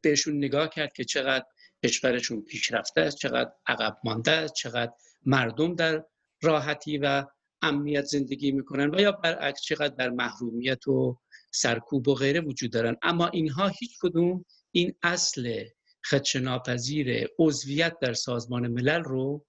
بهشون 0.00 0.36
نگاه 0.36 0.68
کرد 0.68 0.92
که 0.92 1.04
چقدر 1.04 1.44
کشورشون 1.84 2.42
پیشرفته 2.42 3.00
است 3.00 3.16
چقدر 3.16 3.52
عقب 3.66 3.96
مانده 4.04 4.30
است 4.30 4.54
چقدر 4.54 4.92
مردم 5.26 5.74
در 5.74 6.04
راحتی 6.42 6.98
و 6.98 7.24
امنیت 7.62 8.04
زندگی 8.04 8.52
می‌کنن 8.52 8.94
و 8.94 9.00
یا 9.00 9.12
برعکس 9.12 9.60
چقدر 9.60 9.94
در 9.94 10.10
محرومیت 10.10 10.88
و 10.88 11.20
سرکوب 11.50 12.08
و 12.08 12.14
غیره 12.14 12.40
وجود 12.40 12.72
دارن. 12.72 12.96
اما 13.02 13.28
اینها 13.28 13.68
هیچ 13.68 13.98
کدوم 14.00 14.44
این 14.70 14.94
اصل 15.02 15.64
خدشه‌ناپذیر 16.04 17.28
عضویت 17.38 17.98
در 18.00 18.12
سازمان 18.12 18.68
ملل 18.68 19.02
رو 19.02 19.46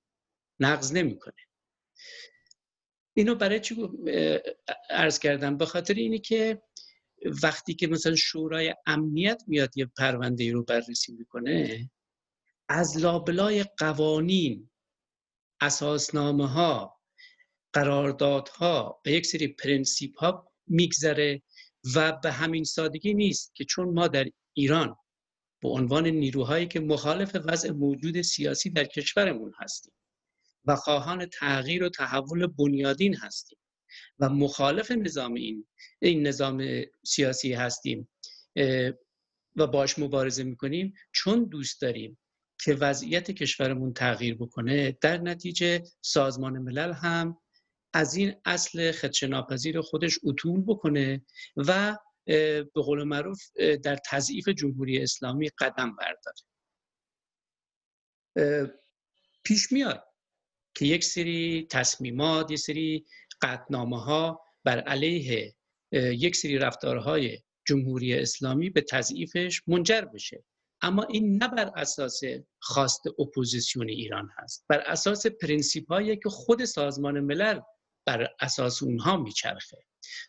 نقض 0.59 0.93
نمی‌کنه. 0.93 1.35
اینو 3.17 3.35
برای 3.35 3.59
چی 3.59 3.75
عرض 4.89 5.19
کردم؟ 5.19 5.57
به 5.57 5.65
خاطر 5.65 5.93
اینی 5.93 6.19
که 6.19 6.61
وقتی 7.43 7.73
که 7.73 7.87
مثلا 7.87 8.15
شورای 8.15 8.75
امنیت 8.85 9.43
میاد 9.47 9.77
یه 9.77 9.85
پرونده 9.85 10.43
ای 10.43 10.51
رو 10.51 10.63
بررسی 10.63 11.13
می‌کنه 11.13 11.89
از 12.69 12.97
لابلای 12.97 13.65
قوانین 13.77 14.69
اساسنامه 15.61 16.47
ها 16.47 17.01
قراردادها 17.73 19.01
و 19.05 19.09
یک 19.09 19.25
سری 19.25 19.47
پرنسیپ 19.47 20.17
ها 20.19 20.51
میگذره 20.67 21.41
و 21.95 22.11
به 22.11 22.31
همین 22.31 22.63
سادگی 22.63 23.13
نیست 23.13 23.55
که 23.55 23.65
چون 23.65 23.93
ما 23.93 24.07
در 24.07 24.25
ایران 24.53 24.95
به 25.61 25.69
عنوان 25.69 26.07
نیروهایی 26.07 26.67
که 26.67 26.79
مخالف 26.79 27.35
وضع 27.45 27.71
موجود 27.71 28.21
سیاسی 28.21 28.69
در 28.69 28.83
کشورمون 28.83 29.53
هستیم. 29.57 29.93
و 30.67 30.75
خواهان 30.75 31.25
تغییر 31.25 31.83
و 31.83 31.89
تحول 31.89 32.47
بنیادین 32.47 33.15
هستیم. 33.15 33.57
و 34.19 34.29
مخالف 34.29 34.91
نظام 34.91 35.33
این 35.33 35.67
این 36.01 36.27
نظام 36.27 36.83
سیاسی 37.05 37.53
هستیم 37.53 38.09
و 39.55 39.67
باش 39.67 39.99
مبارزه 39.99 40.43
می‌کنیم 40.43 40.93
چون 41.11 41.43
دوست 41.43 41.81
داریم 41.81 42.17
که 42.59 42.73
وضعیت 42.73 43.31
کشورمون 43.31 43.93
تغییر 43.93 44.35
بکنه 44.35 44.97
در 45.01 45.17
نتیجه 45.17 45.83
سازمان 46.01 46.57
ملل 46.57 46.93
هم 46.93 47.37
از 47.93 48.15
این 48.15 48.35
اصل 48.45 48.91
خدشه‌ناپذیر 48.91 49.81
خودش 49.81 50.19
عدول 50.23 50.61
بکنه 50.61 51.25
و 51.55 51.97
به 52.25 52.65
قول 52.75 53.03
معروف 53.03 53.41
در 53.83 53.95
تضعیف 53.95 54.49
جمهوری 54.49 55.03
اسلامی 55.03 55.49
قدم 55.49 55.95
برداره. 55.95 56.41
پیش 59.43 59.71
میاد. 59.71 60.04
که 60.75 60.85
یک 60.85 61.03
سری 61.03 61.67
تصمیمات 61.69 62.51
یک 62.51 62.59
سری 62.59 63.05
قطعنامه 63.41 64.01
ها 64.03 64.41
بر 64.63 64.79
علیه 64.79 65.55
یک 65.91 66.35
سری 66.35 66.57
رفتارهای 66.57 67.39
جمهوری 67.67 68.13
اسلامی 68.13 68.69
به 68.69 68.81
تضعیفش 68.81 69.61
منجر 69.67 70.01
بشه. 70.01 70.43
اما 70.81 71.03
این 71.03 71.43
نه 71.43 71.47
بر 71.47 71.71
اساس 71.75 72.21
خواست 72.59 73.07
اپوزیسیون 73.19 73.89
ایران 73.89 74.29
هست. 74.37 74.65
بر 74.69 74.79
اساس 74.79 75.27
پرینسیپ 75.27 75.91
هایی 75.91 76.17
که 76.17 76.29
خود 76.29 76.65
سازمان 76.65 77.19
ملل 77.19 77.59
بر 78.05 78.27
اساس 78.39 78.83
اونها 78.83 79.17
میچرخه. 79.17 79.77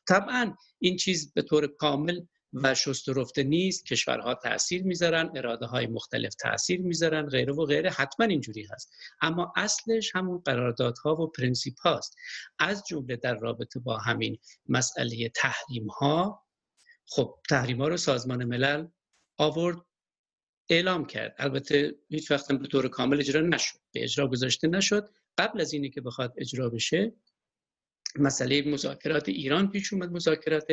طبعا 0.09 0.55
این 0.79 0.97
چیز 0.97 1.33
به 1.33 1.43
طور 1.43 1.67
کامل 1.67 2.21
و 2.53 2.75
شسته 2.75 3.09
رفته 3.09 3.43
نیست 3.43 3.87
کشورها 3.87 4.35
تاثیر 4.35 4.83
می‌ذارن 4.83 5.31
اراده 5.37 5.67
های 5.67 5.87
مختلف 5.87 6.35
تاثیر 6.35 6.81
می‌ذارن 6.81 7.27
غیره 7.27 7.53
و 7.53 7.65
غیره. 7.65 7.91
حتما 7.91 8.27
اینجوری 8.27 8.63
هست. 8.63 8.93
اما 9.21 9.53
اصلش 9.57 10.11
همون 10.15 10.39
قراردادها 10.39 11.17
و 11.17 11.27
پرنسیپ 11.27 11.81
هاست. 11.81 12.17
از 12.59 12.85
جمله 12.89 13.17
در 13.17 13.35
رابطه 13.35 13.81
با 13.81 13.99
همین 13.99 14.39
مسئله 14.69 15.29
تحریم 15.29 15.87
ها 15.87 16.47
خب 17.07 17.39
تحریم 17.49 17.81
ها 17.81 17.89
رو 17.89 17.97
سازمان 17.97 18.45
ملل 18.45 18.87
آورد 19.39 19.79
اعلام 20.69 21.05
کرد. 21.05 21.35
البته 21.39 21.95
هیچ 22.09 22.31
وقت 22.31 22.53
به 22.53 22.69
طور 22.69 22.89
کامل 22.89 23.19
اجرا 23.21 23.41
نشد 23.41 23.79
به 23.93 24.05
اجرا 24.05 24.29
گذاشته 24.29 24.69
نشد. 24.69 25.09
قبل 25.39 25.61
از 25.61 25.73
اینی 25.73 25.91
که 25.91 26.01
بخواد 26.01 26.35
اجرا 26.39 26.71
بشه 26.71 27.13
مسئله 28.21 28.63
مذاکرات 28.63 29.29
ایران 29.29 29.71
پیش 29.71 29.93
اومد 29.93 30.11
مذاکرات 30.11 30.67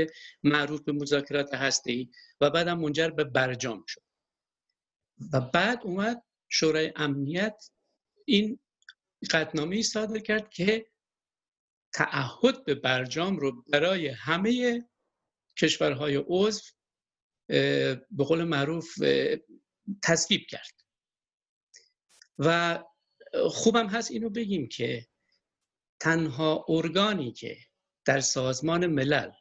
معروف 0.43 0.81
به 0.81 0.91
مذاکرات 0.91 1.81
ای 1.85 2.09
و 2.41 2.49
بعدم 2.49 2.79
منجر 2.79 3.09
به 3.09 3.23
برجام 3.23 3.83
شد. 3.87 4.01
و 5.33 5.41
بعد 5.41 5.79
اومد 5.83 6.23
شورای 6.49 6.93
امنیت 6.95 7.69
این 8.25 8.59
قطنامه 9.31 9.81
صادر 9.81 10.19
کرد 10.19 10.49
که 10.49 10.85
تعهد 11.93 12.65
به 12.65 12.75
برجام 12.75 13.37
رو 13.37 13.63
برای 13.71 14.07
همه 14.07 14.83
کشورهای 15.57 16.23
عضو 16.27 16.61
به 17.47 18.23
قول 18.27 18.43
معروف 18.43 18.97
تصویب 20.03 20.41
کرد. 20.49 20.73
و 22.39 22.79
خوبم 23.49 23.87
هست 23.87 24.11
اینو 24.11 24.29
بگیم 24.29 24.67
که 24.67 25.07
تنها 25.99 26.65
ارگانی 26.69 27.31
که 27.31 27.57
در 28.05 28.19
سازمان 28.19 28.87
ملل 28.87 29.31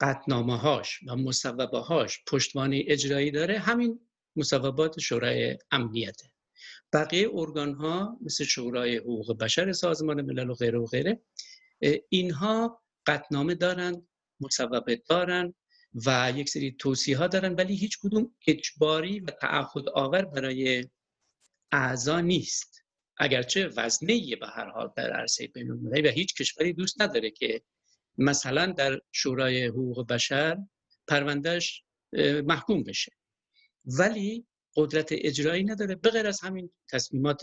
قطنامه 0.00 0.58
هاش 0.58 1.00
و 1.06 1.16
مصوبه 1.16 1.78
هاش 1.78 2.24
پشتوانه 2.26 2.84
اجرایی 2.86 3.30
داره 3.30 3.58
همین 3.58 4.08
مصوبات 4.36 5.00
شورای 5.00 5.58
امنیته. 5.70 6.30
بقیه 6.92 7.30
ارگان 7.32 7.74
ها 7.74 8.18
مثل 8.20 8.44
شورای 8.44 8.96
حقوق 8.96 9.38
بشر 9.38 9.72
سازمان 9.72 10.22
ملل 10.22 10.50
و 10.50 10.54
غیره 10.54 10.78
و 10.78 10.86
غیره 10.86 11.20
اینها 12.08 12.82
قطنامه 13.06 13.54
دارن 13.54 14.08
مصوبه 14.40 15.02
دارن 15.08 15.54
و 16.06 16.32
یک 16.36 16.48
سری 16.48 16.76
توصیه 16.78 17.18
ها 17.18 17.26
دارن 17.26 17.54
ولی 17.54 17.76
هیچ 17.76 17.98
کدوم 17.98 18.34
اجباری 18.46 19.20
و 19.20 19.26
تعهد 19.26 19.88
آور 19.88 20.24
برای 20.24 20.88
اعضا 21.72 22.20
نیست. 22.20 22.84
اگرچه 23.18 23.68
وزنه 23.76 24.36
به 24.36 24.46
هر 24.46 24.70
حال 24.70 24.92
در 24.96 25.12
عرصه 25.12 25.46
بین 25.46 25.70
و 25.70 26.08
هیچ 26.08 26.34
کشوری 26.34 26.72
دوست 26.72 27.02
نداره 27.02 27.30
که 27.30 27.62
مثلا 28.18 28.66
در 28.66 29.00
شورای 29.12 29.66
حقوق 29.66 30.06
بشر 30.06 30.58
پروندهش 31.08 31.84
محکوم 32.44 32.82
بشه. 32.82 33.12
ولی 33.98 34.46
قدرت 34.76 35.08
اجرایی 35.10 35.64
نداره 35.64 35.94
بغیر 35.94 36.26
از 36.26 36.40
همین 36.40 36.70
تصمیمات 36.90 37.40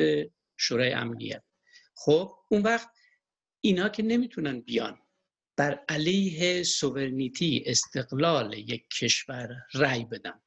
شورای 0.57 0.91
امنیت. 0.91 1.43
خب 1.95 2.31
اون 2.51 2.61
وقت 2.61 2.89
اینا 3.61 3.89
که 3.89 4.03
نمی‌تونن 4.03 4.59
بیان 4.59 4.99
بر 5.57 5.83
علیه 5.89 6.63
سوورنیتی 6.63 7.63
استقلال 7.65 8.53
یک 8.53 8.87
کشور 8.89 9.49
رأی 9.73 10.05
بدن. 10.05 10.41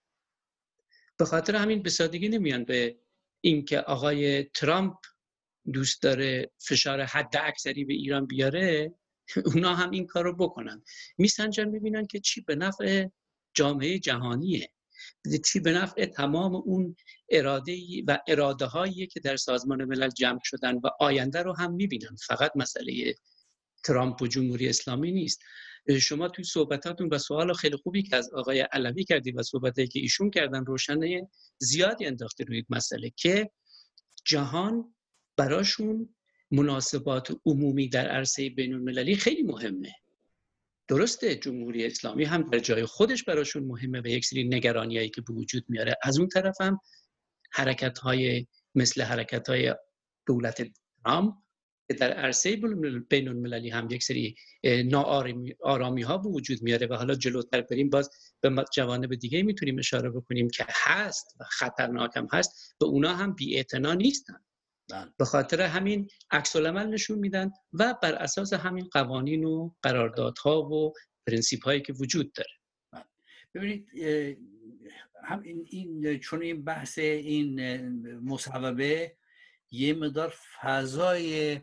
به 1.18 1.24
خاطر 1.24 1.56
همین 1.56 1.82
به 1.82 1.90
سادگی 1.90 2.28
نمیان 2.28 2.64
به 2.64 2.98
اینکه 3.40 3.80
آقای 3.80 4.44
ترامپ 4.44 4.96
دوست 5.72 6.02
داره 6.02 6.50
فشار 6.58 7.02
حد 7.02 7.36
اکثری 7.36 7.84
به 7.84 7.94
ایران 7.94 8.26
بیاره 8.26 8.94
اونا 9.46 9.74
هم 9.74 9.90
این 9.90 10.06
کار 10.06 10.24
رو 10.24 10.36
بکنن. 10.36 10.82
میسنجن 11.18 11.68
می‌بینن 11.68 12.06
که 12.06 12.20
چی 12.20 12.40
به 12.40 12.54
نفع 12.54 13.06
جامعه 13.54 13.98
جهانیه. 13.98 14.70
چی 15.52 15.60
به 15.60 15.72
نفع 15.72 16.06
تمام 16.06 16.54
اون 16.54 16.96
اراده 17.30 17.76
و 18.06 18.18
اراده 18.28 18.66
هایی 18.66 19.06
که 19.06 19.20
در 19.20 19.36
سازمان 19.36 19.84
ملل 19.84 20.08
جمع 20.08 20.40
شدن 20.44 20.74
و 20.74 20.90
آینده 21.00 21.42
رو 21.42 21.56
هم 21.56 21.72
می‌بینن. 21.72 22.16
فقط 22.26 22.52
مسئله 22.56 23.14
ترامپ 23.84 24.22
و 24.22 24.26
جمهوری 24.26 24.68
اسلامی 24.68 25.12
نیست. 25.12 25.40
شما 26.00 26.28
توی 26.28 26.44
صحبتاتون 26.44 27.08
و 27.12 27.18
سوال 27.18 27.52
خیلی 27.52 27.76
خوبی 27.76 28.02
که 28.02 28.16
از 28.16 28.30
آقای 28.32 28.60
علوی 28.60 29.04
کردید 29.04 29.38
و 29.38 29.42
صحبتایی 29.42 29.88
که 29.88 30.00
ایشون 30.00 30.30
کردن 30.30 30.64
روشنه 30.64 31.28
زیادی 31.58 32.06
انداخته 32.06 32.44
روی 32.44 32.64
مسئله 32.70 33.12
که 33.16 33.50
جهان 34.24 34.94
براشون 35.38 36.14
مناسبات 36.50 37.36
عمومی 37.46 37.88
در 37.88 38.08
عرصه 38.08 38.50
بین 38.50 38.74
المللی 38.74 39.16
خیلی 39.16 39.42
مهمه 39.42 39.92
درسته 40.88 41.34
جمهوری 41.34 41.86
اسلامی 41.86 42.24
هم 42.24 42.42
در 42.42 42.58
جای 42.58 42.84
خودش 42.84 43.24
براشون 43.24 43.64
مهمه 43.64 44.00
و 44.00 44.06
یک 44.06 44.24
سری 44.24 44.44
نگرانیایی 44.44 45.08
که 45.08 45.22
وجود 45.30 45.64
میاره 45.68 45.96
از 46.02 46.18
اون 46.18 46.28
طرف 46.28 46.60
هم 46.60 46.80
حرکت 47.50 47.98
های 47.98 48.46
مثل 48.74 49.02
حرکت 49.02 49.48
های 49.48 49.74
دولت 50.26 50.62
ترامپ 51.04 51.34
که 51.88 51.94
در 51.94 52.12
عرصه 52.12 52.56
بین 53.10 53.28
المللی 53.28 53.70
هم 53.70 53.88
یک 53.90 54.02
سری 54.02 54.34
ناآرامی 54.64 56.02
ها 56.02 56.18
به 56.18 56.28
وجود 56.28 56.62
میاره 56.62 56.86
و 56.86 56.94
حالا 56.94 57.14
جلوتر 57.14 57.60
بریم 57.60 57.90
باز 57.90 58.10
به 58.40 58.64
جوانب 58.74 59.14
دیگه 59.14 59.42
می‌تونیم 59.42 59.78
اشاره 59.78 60.10
بکنیم 60.10 60.50
که 60.50 60.66
هست 60.68 61.36
و 61.40 61.44
خطرناک 61.44 62.16
هم 62.16 62.28
هست 62.32 62.76
به 62.80 62.86
اونا 62.86 63.14
هم 63.14 63.34
بی 63.34 63.64
نیستن. 63.98 64.40
به 65.18 65.24
خاطر 65.24 65.60
همین 65.60 66.08
عکس 66.30 66.56
نشون 66.56 67.18
میدن 67.18 67.50
و 67.72 67.94
بر 68.02 68.14
اساس 68.14 68.52
همین 68.52 68.88
قوانین 68.92 69.44
و 69.44 69.70
قراردادها 69.82 70.62
و 70.62 70.92
پرنسیپ 71.26 71.64
هایی 71.64 71.82
که 71.82 71.92
وجود 71.92 72.32
داره 72.32 72.50
بله. 72.92 73.04
ببینید 73.54 73.88
هم 75.24 75.42
این, 75.42 75.66
این 75.70 76.18
چون 76.18 76.42
این 76.42 76.64
بحث 76.64 76.98
این 76.98 77.60
مصوبه 78.20 79.16
یه 79.70 79.94
مدار 79.94 80.34
فضای 80.60 81.60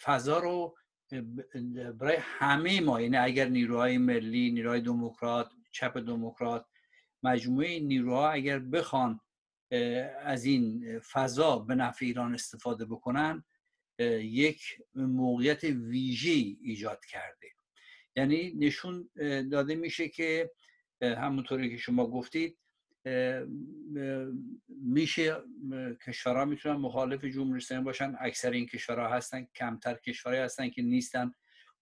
فضا 0.00 0.38
رو 0.38 0.76
برای 1.98 2.16
همه 2.20 2.80
ما 2.80 3.00
یعنی 3.00 3.16
اگر 3.16 3.48
نیروهای 3.48 3.98
ملی 3.98 4.50
نیروهای 4.50 4.80
دموکرات 4.80 5.50
چپ 5.72 5.98
دموکرات 5.98 6.66
مجموعه 7.22 7.80
نیروها 7.80 8.30
اگر 8.30 8.58
بخوان 8.58 9.20
از 10.20 10.44
این 10.44 10.98
فضا 10.98 11.58
به 11.58 11.74
نفع 11.74 12.04
ایران 12.04 12.34
استفاده 12.34 12.84
بکنن 12.84 13.44
یک 14.20 14.82
موقعیت 14.94 15.64
ویژه 15.64 16.30
ایجاد 16.60 17.04
کرده. 17.04 17.48
یعنی 18.16 18.54
نشون 18.54 19.10
داده 19.50 19.74
میشه 19.74 20.08
که 20.08 20.50
همونطوری 21.02 21.70
که 21.70 21.76
شما 21.76 22.06
گفتید 22.06 22.58
میشه 24.68 25.36
کشورها 26.06 26.44
می‌تونن 26.44 26.76
مخالف 26.76 27.24
جمهوری 27.24 27.56
اسلامی 27.56 27.84
باشن. 27.84 28.14
اکثر 28.20 28.50
این 28.50 28.66
کشورها 28.66 29.08
هستن 29.08 29.46
کمتر 29.54 29.94
کشورهایی 29.94 30.44
هستن 30.44 30.68
که 30.68 30.82
نیستن. 30.82 31.32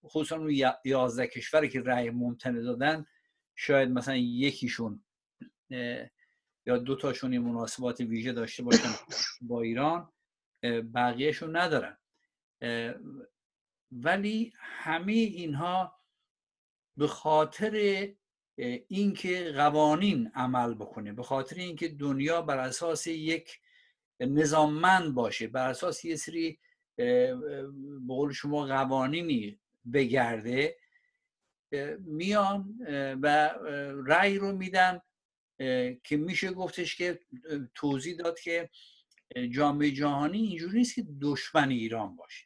خصوصا 0.03 0.37
اون 0.37 0.61
یازده 0.85 1.27
کشوری 1.27 1.69
که 1.69 1.81
رأی 1.81 2.09
ممتنع 2.09 2.61
دادن 2.61 3.05
شاید 3.55 3.89
مثلا 3.89 4.15
یکیشون 4.15 5.03
یا 6.67 6.77
دو 6.77 6.95
تاشون 6.95 7.31
این 7.31 7.41
مناسبات 7.41 7.99
ویژه 7.99 8.33
داشته 8.33 8.63
باشن 8.63 8.93
با 9.41 9.61
ایران 9.61 10.11
بقیهشون 10.93 11.55
ندارن. 11.55 11.97
ولی 13.91 14.53
همه 14.57 15.11
اینها 15.11 15.99
به 16.97 17.07
خاطر 17.07 18.07
اینکه 18.87 19.51
قوانین 19.55 20.31
عمل 20.35 20.73
بکنه 20.73 21.13
به 21.13 21.23
خاطر 21.23 21.55
اینکه 21.55 21.87
دنیا 21.87 22.41
بر 22.41 22.57
اساس 22.57 23.07
یک 23.07 23.59
نظاممند 24.19 25.13
باشه 25.13 25.47
بر 25.47 25.69
اساس 25.69 26.05
یه 26.05 26.15
سری 26.15 26.59
به 26.95 27.37
قول 28.07 28.33
شما 28.33 28.65
قوانینی 28.65 29.59
بگرده 29.93 30.77
میان 31.99 32.77
و 33.21 33.55
رأی 34.05 34.37
رو 34.37 34.51
میدن 34.51 35.01
که 36.03 36.17
میشه 36.17 36.51
گفتش 36.51 36.95
که 36.95 37.19
توضیح 37.75 38.17
داد 38.17 38.39
که 38.39 38.69
جامعه 39.51 39.91
جهانی 39.91 40.37
اینجوری 40.37 40.77
نیست 40.77 40.95
که 40.95 41.05
دشمن 41.21 41.69
ایران 41.69 42.15
باشه. 42.15 42.45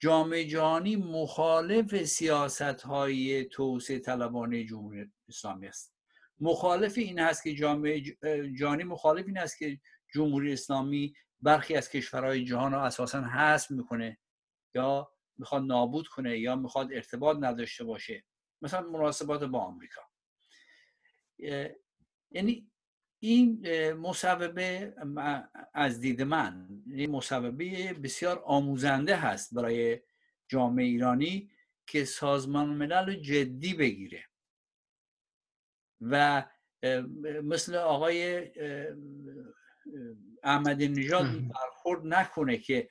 جامعه 0.00 0.44
جهانی 0.44 0.96
مخالف 0.96 2.04
سیاست 2.04 2.62
های 2.62 3.44
توسعه 3.44 3.98
طلبانه 3.98 4.64
جمهوری 4.64 5.12
اسلامی 5.28 5.66
است. 5.66 5.94
مخالف 6.40 6.98
این 6.98 7.18
هست 7.18 7.42
که 7.42 7.54
جامعه 7.54 8.00
جهانی 8.58 8.84
مخالف 8.84 9.26
این 9.26 9.38
است 9.38 9.58
که 9.58 9.80
جمهوری 10.14 10.52
اسلامی 10.52 11.14
برخی 11.40 11.74
از 11.74 11.90
کشورهای 11.90 12.44
جهان 12.44 12.72
را 12.72 12.84
اساسا 12.84 13.22
حذف 13.22 13.70
می‌کنه 13.70 14.18
یا 14.74 15.12
می‌خواد 15.38 15.62
نابود 15.62 16.08
کنه 16.08 16.38
یا 16.38 16.56
می‌خواد 16.56 16.92
ارتباط 16.92 17.36
نداشته 17.40 17.84
باشه. 17.84 18.24
مثلا 18.62 18.90
مناسبات 18.90 19.44
با 19.44 19.58
آمریکا. 19.60 20.11
یعنی 22.30 22.70
این 23.18 23.66
مصوبه 23.92 24.94
از 25.74 26.00
دید 26.00 26.22
من 26.22 26.68
این 26.86 27.10
مصوبه 27.10 27.92
بسیار 27.92 28.42
آموزنده 28.44 29.16
هست 29.16 29.54
برای 29.54 30.00
جامعه 30.48 30.84
ایرانی 30.84 31.50
که 31.86 32.04
سازمان 32.04 32.68
ملل 32.68 33.14
جدی 33.14 33.74
بگیره. 33.74 34.24
و 36.00 36.44
مثل 37.42 37.74
آقای 37.74 38.50
احمدی 40.42 40.88
نژاد 40.88 41.26
برخورد 41.48 42.06
نکنه 42.06 42.58
که 42.58 42.88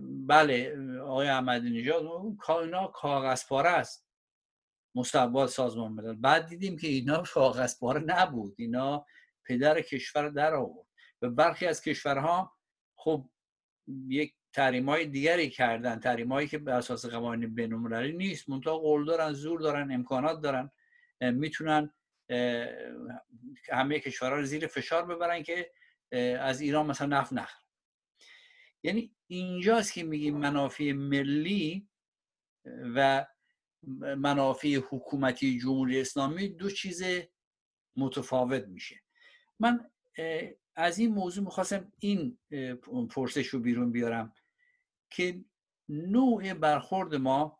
بله 0.00 0.76
آقای 1.00 1.28
احمدی 1.28 1.70
نژاد 1.70 2.02
اینا 2.48 2.86
کاغذ 2.86 3.46
پاره 3.48 3.68
است. 3.68 4.07
مصوبات 4.98 5.50
سازمان 5.50 5.92
ملل. 5.92 6.14
بعد 6.14 6.46
دیدیم 6.46 6.76
که 6.76 6.88
اینا 6.88 7.22
کاغذ 7.22 7.74
نبود. 8.06 8.54
اینا 8.58 9.06
پدر 9.44 9.80
کشور 9.80 10.28
در 10.28 10.54
آورد. 10.54 10.86
و 11.22 11.30
برخی 11.30 11.66
از 11.66 11.82
کشورها 11.82 12.56
خب 12.96 13.30
یک 14.08 14.34
تحریم 14.52 15.04
دیگری 15.04 15.50
کردن. 15.50 16.00
تحریم 16.00 16.46
که 16.46 16.58
به 16.58 16.72
اساس 16.72 17.06
قوانین 17.06 17.54
بین‌المللی 17.54 18.12
نیست. 18.12 18.48
منتها 18.48 18.78
قول 18.78 19.04
دارن 19.04 19.32
زور 19.32 19.60
دارن 19.60 19.92
امکانات 19.92 20.40
دارن. 20.40 20.70
می‌تونن 21.20 21.92
همه 23.72 24.00
کشورها 24.00 24.36
رو 24.36 24.44
زیر 24.44 24.66
فشار 24.66 25.04
ببرن 25.06 25.42
که 25.42 25.72
از 26.40 26.60
ایران 26.60 26.86
مثلا 26.86 27.06
نفت 27.06 27.32
نخر 27.32 27.58
یعنی 28.82 29.16
اینجاست 29.26 29.92
که 29.92 30.02
میگیم 30.02 30.36
منافع 30.36 30.92
ملی 30.92 31.88
و 32.94 33.26
منافع 34.16 34.74
حکومتی 34.74 35.58
جمهوری 35.58 36.00
اسلامی 36.00 36.48
دو 36.48 36.70
چیز 36.70 37.02
متفاوت 37.96 38.64
میشه. 38.64 39.02
من 39.60 39.90
از 40.74 40.98
این 40.98 41.14
موضوع 41.14 41.44
می‌خواستم 41.44 41.92
این 41.98 42.38
پرسش 43.10 43.46
رو 43.46 43.60
بیرون 43.60 43.92
بیارم 43.92 44.34
که 45.10 45.44
نوع 45.88 46.54
برخورد 46.54 47.14
ما 47.14 47.58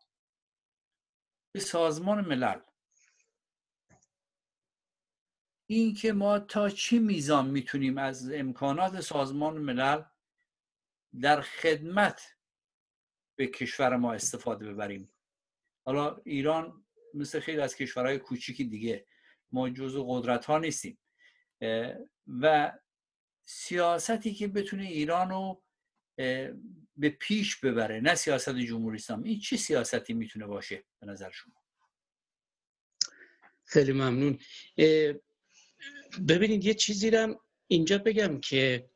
به 1.51 1.59
سازمان 1.59 2.25
ملل. 2.25 2.59
این 5.65 5.93
که 5.93 6.13
ما 6.13 6.39
تا 6.39 6.69
چه 6.69 6.99
میزان 6.99 7.49
می‌تونیم 7.49 7.97
از 7.97 8.31
امکانات 8.31 9.01
سازمان 9.01 9.57
ملل 9.57 10.03
در 11.21 11.41
خدمت 11.41 12.37
به 13.35 13.47
کشور 13.47 13.97
ما 13.97 14.13
استفاده 14.13 14.73
ببریم؟ 14.73 15.09
حالا 15.89 16.21
ایران 16.25 16.85
مثل 17.13 17.39
خیلی 17.39 17.61
از 17.61 17.75
کشورهای 17.75 18.17
کوچیکی 18.17 18.63
دیگه 18.63 19.05
ما 19.51 19.69
جزو 19.69 20.05
قدرت 20.07 20.45
ها 20.45 20.57
نیستیم 20.57 20.99
و 22.41 22.71
سیاستی 23.45 24.33
که 24.33 24.47
بتونه 24.47 24.83
ایران 24.83 25.29
رو 25.29 25.63
به 26.97 27.09
پیش 27.19 27.55
ببره 27.55 27.99
نه 27.99 28.15
سیاست 28.15 28.55
جمهوری 28.55 29.03
این 29.23 29.39
چه 29.39 29.57
سیاستی 29.57 30.13
می‌تونه 30.13 30.45
باشه 30.45 30.83
به 30.99 31.07
نظر 31.07 31.31
شما؟ 31.31 31.53
خیلی 33.65 33.91
ممنون. 33.91 34.39
ببینید 36.27 36.65
یه 36.65 36.73
چیزی 36.73 37.11
رو 37.11 37.41
اینجا 37.67 37.97
بگم 37.97 38.39
که 38.39 38.89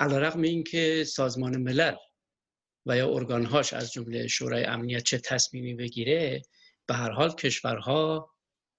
علیرغم 0.00 0.42
اینکه 0.42 1.04
سازمان 1.04 1.56
ملل 1.56 1.96
و 2.86 2.96
یا 2.96 3.14
ارگانهاش 3.14 3.72
از 3.72 3.92
جمله 3.92 4.26
شورای 4.26 4.64
امنیت 4.64 5.02
چه 5.02 5.18
تصمیمی 5.18 5.74
بگیره 5.74 6.42
به 6.86 6.94
هر 6.94 7.10
حال 7.10 7.34
کشورها 7.34 8.34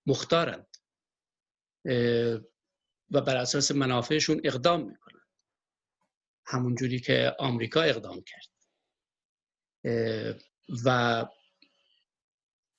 مختارند. 0.06 0.68
و 3.12 3.22
بر 3.22 3.38
اساس 3.38 3.72
منافعشون 3.72 4.41
اقدام 4.43 4.88
می‌کنن 4.88 5.22
همونجوری 6.45 6.99
که 6.99 7.36
آمریکا 7.39 7.82
اقدام 7.82 8.24
کرد. 8.24 8.49
و 10.86 11.26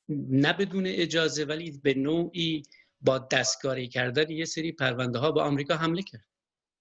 نه 0.08 0.52
بدون 0.52 0.86
اجازه 0.86 1.44
ولی 1.44 1.70
به 1.70 1.94
نوعی 1.94 2.62
با 3.00 3.18
دستکاری 3.18 3.88
کردن 3.88 4.30
یه 4.30 4.44
سری 4.44 4.72
پرونده 4.72 5.18
ها 5.18 5.32
به 5.32 5.40
آمریکا 5.40 5.76
حمله 5.76 6.02
کرد. 6.02 6.26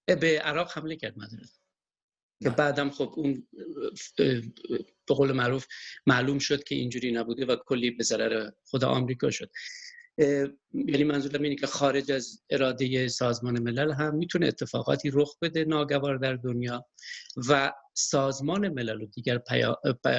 به 0.06 0.40
عراق 0.40 0.72
حمله 0.72 0.96
کرد 0.96 1.18
مدرد 1.18 1.65
که 2.42 2.50
بعدم 2.50 2.90
خب 2.90 3.12
اون 3.16 3.48
به 4.16 5.14
قول 5.14 5.32
معروف 5.32 5.66
معلوم 6.06 6.38
شد 6.38 6.64
که 6.64 6.74
اینجوری 6.74 7.12
نبوده 7.12 7.46
و 7.46 7.56
کلی 7.56 7.90
به 7.90 8.04
ضرر 8.04 8.50
خود 8.64 8.84
آمریکا 8.84 9.30
شد. 9.30 9.50
یعنی 10.74 11.04
منظورم 11.04 11.42
اینه 11.42 11.56
که 11.56 11.66
خارج 11.66 12.12
از 12.12 12.42
اراده 12.50 13.08
سازمان 13.08 13.62
ملل 13.62 13.92
هم 13.92 14.14
می‌تونه 14.14 14.46
اتفاقاتی 14.46 15.10
رخ 15.12 15.38
بده 15.42 15.64
ناگوار 15.64 16.16
در 16.16 16.34
دنیا 16.34 16.86
و 17.48 17.72
سازمان 17.94 18.68
ملل 18.68 19.02
و 19.02 19.06
دیگر 19.06 19.40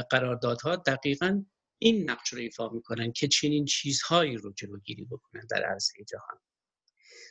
قراردادها 0.09 0.75
دقیقا 0.75 1.43
این 1.79 2.09
نقش 2.09 2.33
رو 2.33 2.39
ایفا 2.39 2.69
می‌کنن 2.69 3.11
که 3.11 3.27
چنین 3.27 3.65
چیزهایی 3.65 4.37
رو 4.37 4.53
جلوگیری 4.53 5.05
بکنن 5.05 5.47
در 5.49 5.63
عرصه 5.63 5.93
جهان. 6.09 6.39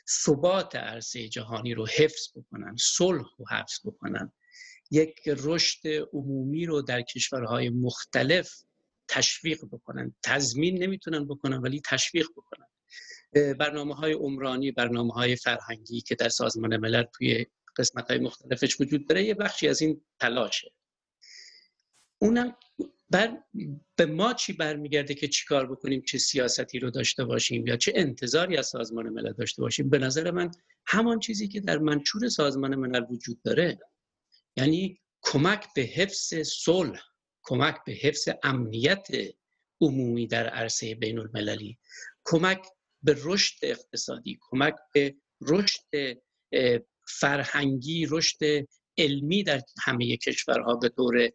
ثبات 0.09 0.75
عرصه 0.75 1.27
جهانی 1.27 1.73
رو 1.73 1.87
حفظ 1.87 2.27
بکنن 2.35 2.75
صلح 2.79 3.25
رو 3.37 3.45
حفظ 3.51 3.79
بکنن. 3.85 4.33
یک 4.91 5.21
رشد 5.27 5.87
عمومی 6.13 6.65
رو 6.65 6.81
در 6.81 7.01
کشورهای 7.01 7.69
مختلف 7.69 8.51
تشویق 9.07 9.65
بکنن. 9.71 10.15
تضمین 10.23 10.83
نمی‌تونن 10.83 11.25
بکنن 11.25 11.57
ولی 11.57 11.81
تشویق 11.85 12.27
بکنن. 12.37 12.67
برنامه 13.53 13.95
های 13.95 14.13
عمرانی 14.13 14.71
برنامه 14.71 15.13
های 15.13 15.35
فرهنگی 15.35 16.01
که 16.01 16.15
در 16.15 16.29
سازمان 16.29 16.77
ملل 16.77 17.03
توی 17.03 17.45
قسمت 17.77 18.11
های 18.11 18.19
مختلفش 18.19 18.81
وجود 18.81 19.07
داره 19.07 19.23
یه 19.23 19.33
بخشی 19.33 19.67
از 19.67 19.81
این 19.81 20.01
تلاشه. 20.19 20.71
اونم 22.19 22.55
بر 23.09 23.37
به 23.95 24.05
ما 24.05 24.33
چی 24.33 24.53
برمیگرده 24.53 25.13
که 25.13 25.27
چیکار 25.27 25.71
بکنیم 25.71 26.01
چه 26.01 26.17
سیاستی 26.17 26.79
رو 26.79 26.89
داشته 26.89 27.25
باشیم 27.25 27.67
یا 27.67 27.77
چه 27.77 27.93
انتظاری 27.95 28.57
از 28.57 28.67
سازمان 28.67 29.09
ملل 29.09 29.33
داشته 29.33 29.61
باشیم؟ 29.61 29.89
به 29.89 29.97
نظر 29.97 30.31
من 30.31 30.51
همان 30.85 31.19
چیزی 31.19 31.47
که 31.47 31.59
در 31.59 31.77
منشور 31.77 32.29
سازمان 32.29 32.75
ملل 32.75 33.05
وجود 33.09 33.41
داره 33.41 33.79
یعنی 34.57 34.99
کمک 35.21 35.67
به 35.75 35.81
حفظ 35.81 36.33
صلح 36.35 37.01
کمک 37.43 37.75
به 37.85 37.91
حفظ 37.91 38.29
امنیت 38.43 39.07
عمومی 39.81 40.27
در 40.27 40.47
عرصه 40.47 40.95
بین 40.95 41.19
المللی 41.19 41.77
کمک 42.25 42.65
به 43.03 43.15
رشد 43.23 43.55
اقتصادی 43.61 44.39
کمک 44.41 44.75
به 44.93 45.15
رشد 45.41 46.17
فرهنگی 47.07 48.07
رشد 48.09 48.67
علمی 48.97 49.43
در 49.43 49.61
همه 49.83 50.17
کشورها 50.17 50.75
به 50.75 50.89
طور 50.89 51.31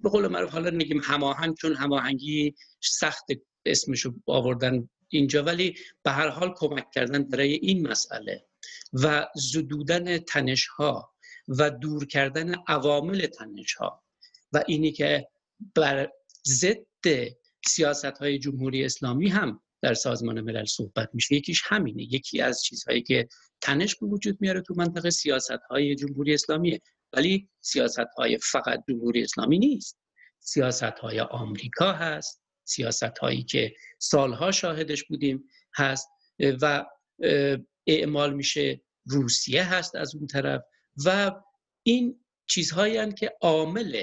به 0.00 0.10
قول 0.10 0.26
معروف 0.26 0.50
حالا 0.50 0.70
نگیم 0.70 1.00
هماهنگ 1.04 1.56
چون 1.56 1.74
هماهنگی 1.74 2.54
سخت 2.80 3.24
اسمشو 3.66 4.14
آوردن 4.26 4.88
اینجا 5.08 5.42
ولی 5.42 5.74
به 6.02 6.10
هر 6.10 6.28
حال 6.28 6.54
کمک 6.56 6.90
کردن 6.94 7.24
برای 7.24 7.52
این 7.52 7.88
مسئله 7.88 8.46
و 8.92 9.26
زدودن 9.34 10.18
تنش 10.18 10.66
ها 10.66 11.15
و 11.48 11.70
دور 11.70 12.06
کردن 12.06 12.54
عوامل 12.68 13.26
تنش 13.26 13.74
ها 13.74 14.04
و 14.52 14.64
اینی 14.66 14.92
که 14.92 15.28
بر 15.74 16.12
ضد 16.46 17.28
سیاست 17.66 18.04
های 18.04 18.38
جمهوری 18.38 18.84
اسلامی 18.84 19.28
هم 19.28 19.60
در 19.82 19.94
سازمان 19.94 20.40
ملل 20.40 20.64
صحبت 20.64 21.10
میشه 21.12 21.34
یکیش 21.34 21.62
همینه. 21.64 22.02
یکی 22.02 22.40
از 22.40 22.62
چیزهایی 22.62 23.02
که 23.02 23.28
تنش 23.60 23.96
به 23.96 24.06
وجود 24.06 24.38
میاره 24.40 24.60
تو 24.60 24.74
منطقه 24.76 25.10
سیاست 25.10 25.62
های 25.70 25.94
جمهوری 25.94 26.34
اسلامیه. 26.34 26.80
ولی 27.12 27.48
سیاست 27.60 28.08
های 28.18 28.38
فقط 28.38 28.84
جمهوری 28.88 29.22
اسلامی 29.22 29.58
نیست. 29.58 29.98
سیاست 30.40 30.82
های 30.82 31.20
آمریکا 31.20 31.92
هست. 31.92 32.42
سیاست 32.64 33.18
هایی 33.18 33.42
که 33.42 33.74
سالها 33.98 34.52
شاهدش 34.52 35.04
بودیم 35.04 35.48
هست. 35.74 36.08
و 36.62 36.84
اعمال 37.86 38.34
میشه. 38.34 38.80
روسیه 39.08 39.74
هست 39.74 39.94
از 39.94 40.14
اون 40.14 40.26
طرف. 40.26 40.62
و 41.04 41.32
این 41.82 42.20
چیزهایی 42.46 43.12
که 43.12 43.32
عامل 43.40 44.02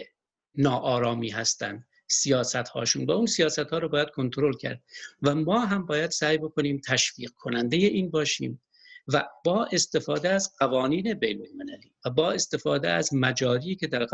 ناآرامی 0.56 1.30
هستند 1.30 1.88
سیاست 2.08 2.56
هاشون 2.56 3.06
و 3.06 3.12
اون 3.12 3.26
سیاست 3.26 3.60
ها 3.60 3.78
رو 3.78 3.89
باید 3.89 4.10
کنترل 4.10 4.54
کرد 4.54 4.84
و 5.22 5.36
ما 5.36 5.60
هم 5.60 5.86
باید 5.86 6.12
سعی 6.12 6.38
بکنیم 6.38 6.82
تشویق 6.88 7.32
کننده 7.32 7.78
این 7.78 8.12
باشیم 8.12 8.62
و 9.08 9.30
با 9.46 9.66
استفاده 9.66 10.30
از 10.30 10.54
قوانین 10.60 11.14
بین 11.14 11.48
المللی 11.48 11.91
و 12.06 12.10
با 12.10 12.32
استفاده 12.32 12.89
از 12.89 13.14
مجاری 13.14 13.76
که 13.76 13.88
در 13.88 14.08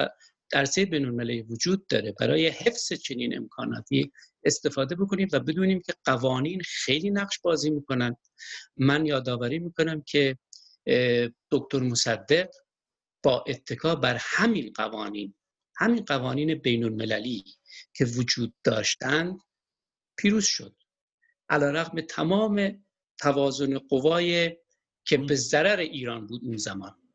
عرصه 0.53 0.85
بین 0.85 1.05
المللی 1.05 1.41
وجود 1.41 1.87
داره 1.87 2.11
برای 2.19 2.47
حفظ 2.47 2.93
چنین 2.93 3.37
امکاناتی 3.37 4.11
استفاده 4.43 4.95
بکنیم 4.95 5.27
و 5.33 5.39
بدونیم 5.39 5.81
که 5.81 5.93
قوانین 6.05 6.61
خیلی 6.65 7.09
نقش 7.09 7.39
بازی 7.39 7.69
می‌کنن. 7.69 8.15
من 8.77 9.05
یادآوری 9.05 9.59
می‌کنم 9.59 10.01
که 10.01 10.37
دکتر 11.51 11.79
مصدق 11.79 12.49
با 13.23 13.43
اتکا 13.47 13.95
بر 13.95 14.17
همین 14.19 14.73
قوانین 14.73 15.33
همین 15.77 16.05
قوانین 16.05 16.55
بین 16.55 16.83
المللی 16.83 17.43
که 17.93 18.05
وجود 18.05 18.53
داشتند 18.63 19.39
پیروز 20.17 20.45
شد. 20.45 20.75
علا 21.49 21.71
رقم 21.71 22.01
تمام 22.01 22.85
توازن 23.17 23.77
قوای 23.77 24.57
که 25.05 25.17
به 25.17 25.35
ضرر 25.35 25.79
ایران 25.79 26.27
بود 26.27 26.41
اون 26.43 26.57
زمان. 26.57 27.08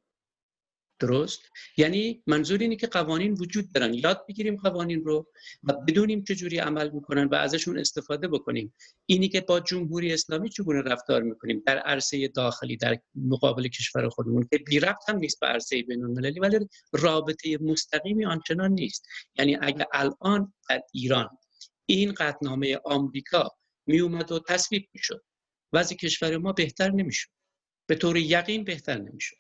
درست؟ 1.07 1.41
یعنی 1.77 2.23
منظور 2.27 2.61
اینه 2.61 2.77
که 2.77 2.87
قوانین 2.87 3.33
وجود 3.33 3.73
دارن. 3.73 3.95
یاد 3.95 4.27
بگیریم 4.29 4.57
قوانین 4.57 5.05
رو 5.05 5.27
و 5.63 5.73
بدونیم 5.73 6.25
چجوری 6.25 6.59
عمل 6.59 6.91
می‌کنن 6.91 7.25
و 7.25 7.35
ازشون 7.35 7.79
استفاده 7.79 8.29
بکنیم. 8.29 8.75
اینی 9.07 9.29
که 9.29 9.41
با 9.41 9.61
جمهوری 9.61 10.13
اسلامی 10.13 10.49
چگونه 10.49 10.83
رفتار 10.83 11.23
می‌کنیم؟ 11.23 11.63
در 11.67 11.79
عرصه 11.79 12.29
داخلی 12.29 12.77
در 12.77 12.99
مقابل 13.15 13.69
کشور 13.69 14.09
خودمون 14.09 14.49
که 14.51 14.59
بی 14.59 14.81
ربط 14.81 15.09
هم 15.09 15.17
نیست 15.17 15.41
به 15.41 15.47
عرصه 15.47 15.83
بین 15.83 16.05
المللی 16.05 16.41
ولی 16.41 16.59
رابطه 16.93 17.59
مستقیمی 17.61 18.25
آنچنان 18.25 18.73
نیست. 18.73 19.07
یعنی 19.39 19.57
اگر 19.61 19.87
الان 19.93 20.55
در 20.69 20.81
ایران 20.93 21.29
این 21.87 22.13
قطنامه 22.13 22.79
آمریکا 22.85 23.51
می 23.87 24.01
اومد 24.01 24.33
و 24.33 24.41
تصویب 24.49 24.89
می‌شد 24.95 25.25
وضع 25.73 25.95
کشور 25.95 26.37
ما 26.37 26.53
بهتر 26.53 26.91
نمی‌شد. 26.91 27.29
به 27.87 27.95
طور 27.95 28.17
یقین 28.17 28.65
بهتر 28.65 28.99
نمی‌شد. 28.99 29.37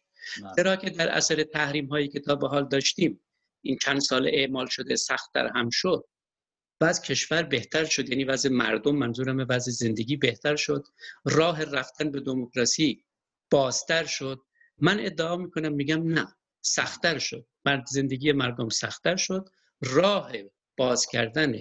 چرا 0.56 0.76
که 0.76 0.90
در 0.90 1.08
اثر 1.08 1.42
تحریم 1.42 1.86
هایی 1.86 2.08
که 2.08 2.20
تا 2.20 2.34
به 2.34 2.48
حال 2.48 2.68
داشتیم 2.68 3.20
این 3.62 3.78
چند 3.82 4.00
سال 4.00 4.30
اعمال 4.32 4.66
شده 4.66 4.96
سخت 4.96 5.30
در 5.34 5.46
هم 5.46 5.70
شد 5.70 6.04
وضع 6.80 7.02
کشور 7.02 7.42
بهتر 7.42 7.84
شد 7.84 8.08
یعنی 8.08 8.24
وضع 8.24 8.48
مردم 8.48 8.96
منظورم 8.96 9.46
وضع 9.48 9.70
زندگی 9.70 10.16
بهتر 10.16 10.56
شد 10.56 10.86
راه 11.24 11.64
رفتن 11.64 12.10
به 12.10 12.20
دموکراسی 12.20 13.04
بازتر 13.50 14.04
شد. 14.04 14.40
من 14.78 15.00
ادعا 15.00 15.36
می‌کنم 15.36 15.72
میگم 15.72 16.12
نه 16.12 16.36
سختتر 16.60 17.18
شد. 17.18 17.46
مرد 17.64 17.86
زندگی 17.86 18.32
مردم 18.32 18.68
سختتر 18.68 19.16
شد. 19.16 19.48
راه 19.80 20.32
باز 20.76 21.06
کردن 21.06 21.54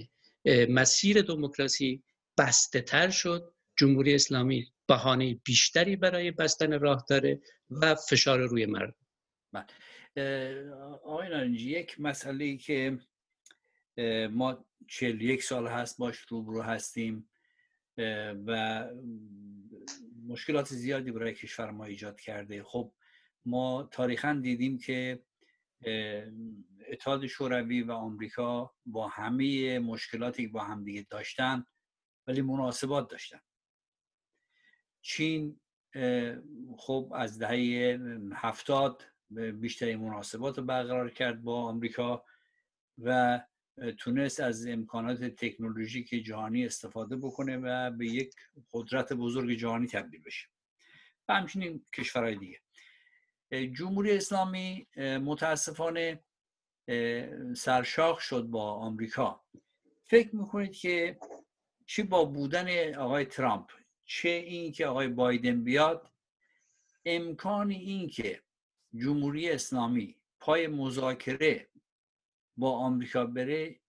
مسیر 0.69 1.21
دموکراسی 1.21 2.03
بسته 2.37 2.81
تر 2.81 3.09
شد. 3.09 3.53
جمهوری 3.77 4.15
اسلامی 4.15 4.72
بهانه 4.87 5.33
بیشتری 5.33 5.95
برای 5.95 6.31
بستن 6.31 6.79
راه 6.79 7.05
داره 7.09 7.41
و 7.69 7.95
فشار 7.95 8.39
روی 8.39 8.65
مردم. 8.65 8.95
بله. 9.51 9.65
آقای 11.03 11.29
نارنجی 11.29 11.69
یک 11.69 11.99
مسئله 11.99 12.57
که 12.57 12.99
ما 14.31 14.65
یک 15.01 15.43
سال 15.43 15.67
هست 15.67 15.97
باش 15.97 16.17
روبرو 16.19 16.61
هستیم 16.61 17.29
و 18.47 18.89
مشکلات 20.27 20.67
زیادی 20.67 21.11
برای 21.11 21.33
کشور 21.33 21.71
ما 21.71 21.85
ایجاد 21.85 22.19
کرده. 22.19 22.63
خب 22.63 22.93
ما 23.45 23.89
تاریخا 23.91 24.39
دیدیم 24.43 24.77
که 24.77 25.23
اتحاد 26.87 27.27
شوروی 27.27 27.81
و 27.81 27.91
آمریکا 27.91 28.73
با 28.85 29.07
همه 29.07 29.79
مشکلاتی 29.79 30.45
که 30.45 30.51
با 30.51 30.63
همدیگه 30.63 31.05
داشتن 31.09 31.65
ولی 32.27 32.41
مناسبات 32.41 33.09
داشتن. 33.09 33.39
چین 35.03 35.59
خب 36.77 37.11
از 37.15 37.39
دهه 37.39 37.99
هفتاد 38.33 39.03
بیشتری 39.53 39.95
مناسبات 39.95 40.57
رو 40.57 40.63
برقرار 40.63 41.09
کرد 41.09 41.43
با 41.43 41.61
آمریکا 41.61 42.25
و 42.97 43.39
تونست 43.97 44.39
از 44.39 44.67
امکانات 44.67 45.23
تکنولوژیک 45.23 46.09
جهانی 46.09 46.65
استفاده 46.65 47.15
بکنه 47.15 47.57
و 47.57 47.91
به 47.91 48.05
یک 48.05 48.35
قدرت 48.71 49.13
بزرگ 49.13 49.57
جهانی 49.57 49.87
تبدیل 49.87 50.21
بشه. 50.21 50.47
و 51.27 51.33
همچنین 51.33 51.85
کشورهای 51.93 52.35
دیگه. 52.35 52.59
جمهوری 53.73 54.17
اسلامی 54.17 54.87
متاسفانه 54.97 56.23
سرشاخ 57.55 58.19
شد 58.19 58.43
با 58.43 58.71
آمریکا. 58.71 59.43
فکر 60.03 60.35
می‌کنید 60.35 60.71
که 60.71 61.19
چی 61.85 62.03
با 62.03 62.25
بودن 62.25 62.95
آقای 62.95 63.25
ترامپ؟ 63.25 63.71
چه 64.05 64.29
این 64.29 64.71
که 64.71 64.85
آقای 64.85 65.07
بایدن 65.07 65.63
بیاد 65.63 66.11
امکان 67.05 67.71
این 67.71 68.09
که 68.09 68.41
جمهوری 68.95 69.49
اسلامی 69.49 70.15
پای 70.39 70.67
مذاکره 70.67 71.69
با 72.57 72.71
آمریکا 72.71 73.25
بره 73.25 73.79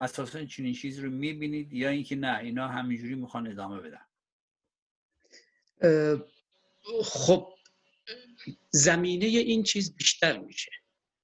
اساسا 0.00 0.44
چنین 0.44 0.74
چیز 0.74 0.98
رو 0.98 1.10
می‌بینید 1.10 1.72
یا 1.72 1.88
اینکه 1.88 2.16
نه 2.16 2.38
اینا 2.38 2.68
همینجوری 2.68 3.14
می‌خوان 3.14 3.46
ادامه 3.46 3.80
بدن؟ 3.80 4.06
خب 7.04 7.54
زمینه 8.70 9.26
این 9.26 9.62
چیز 9.62 9.96
بیشتر 9.96 10.38
میشه. 10.38 10.70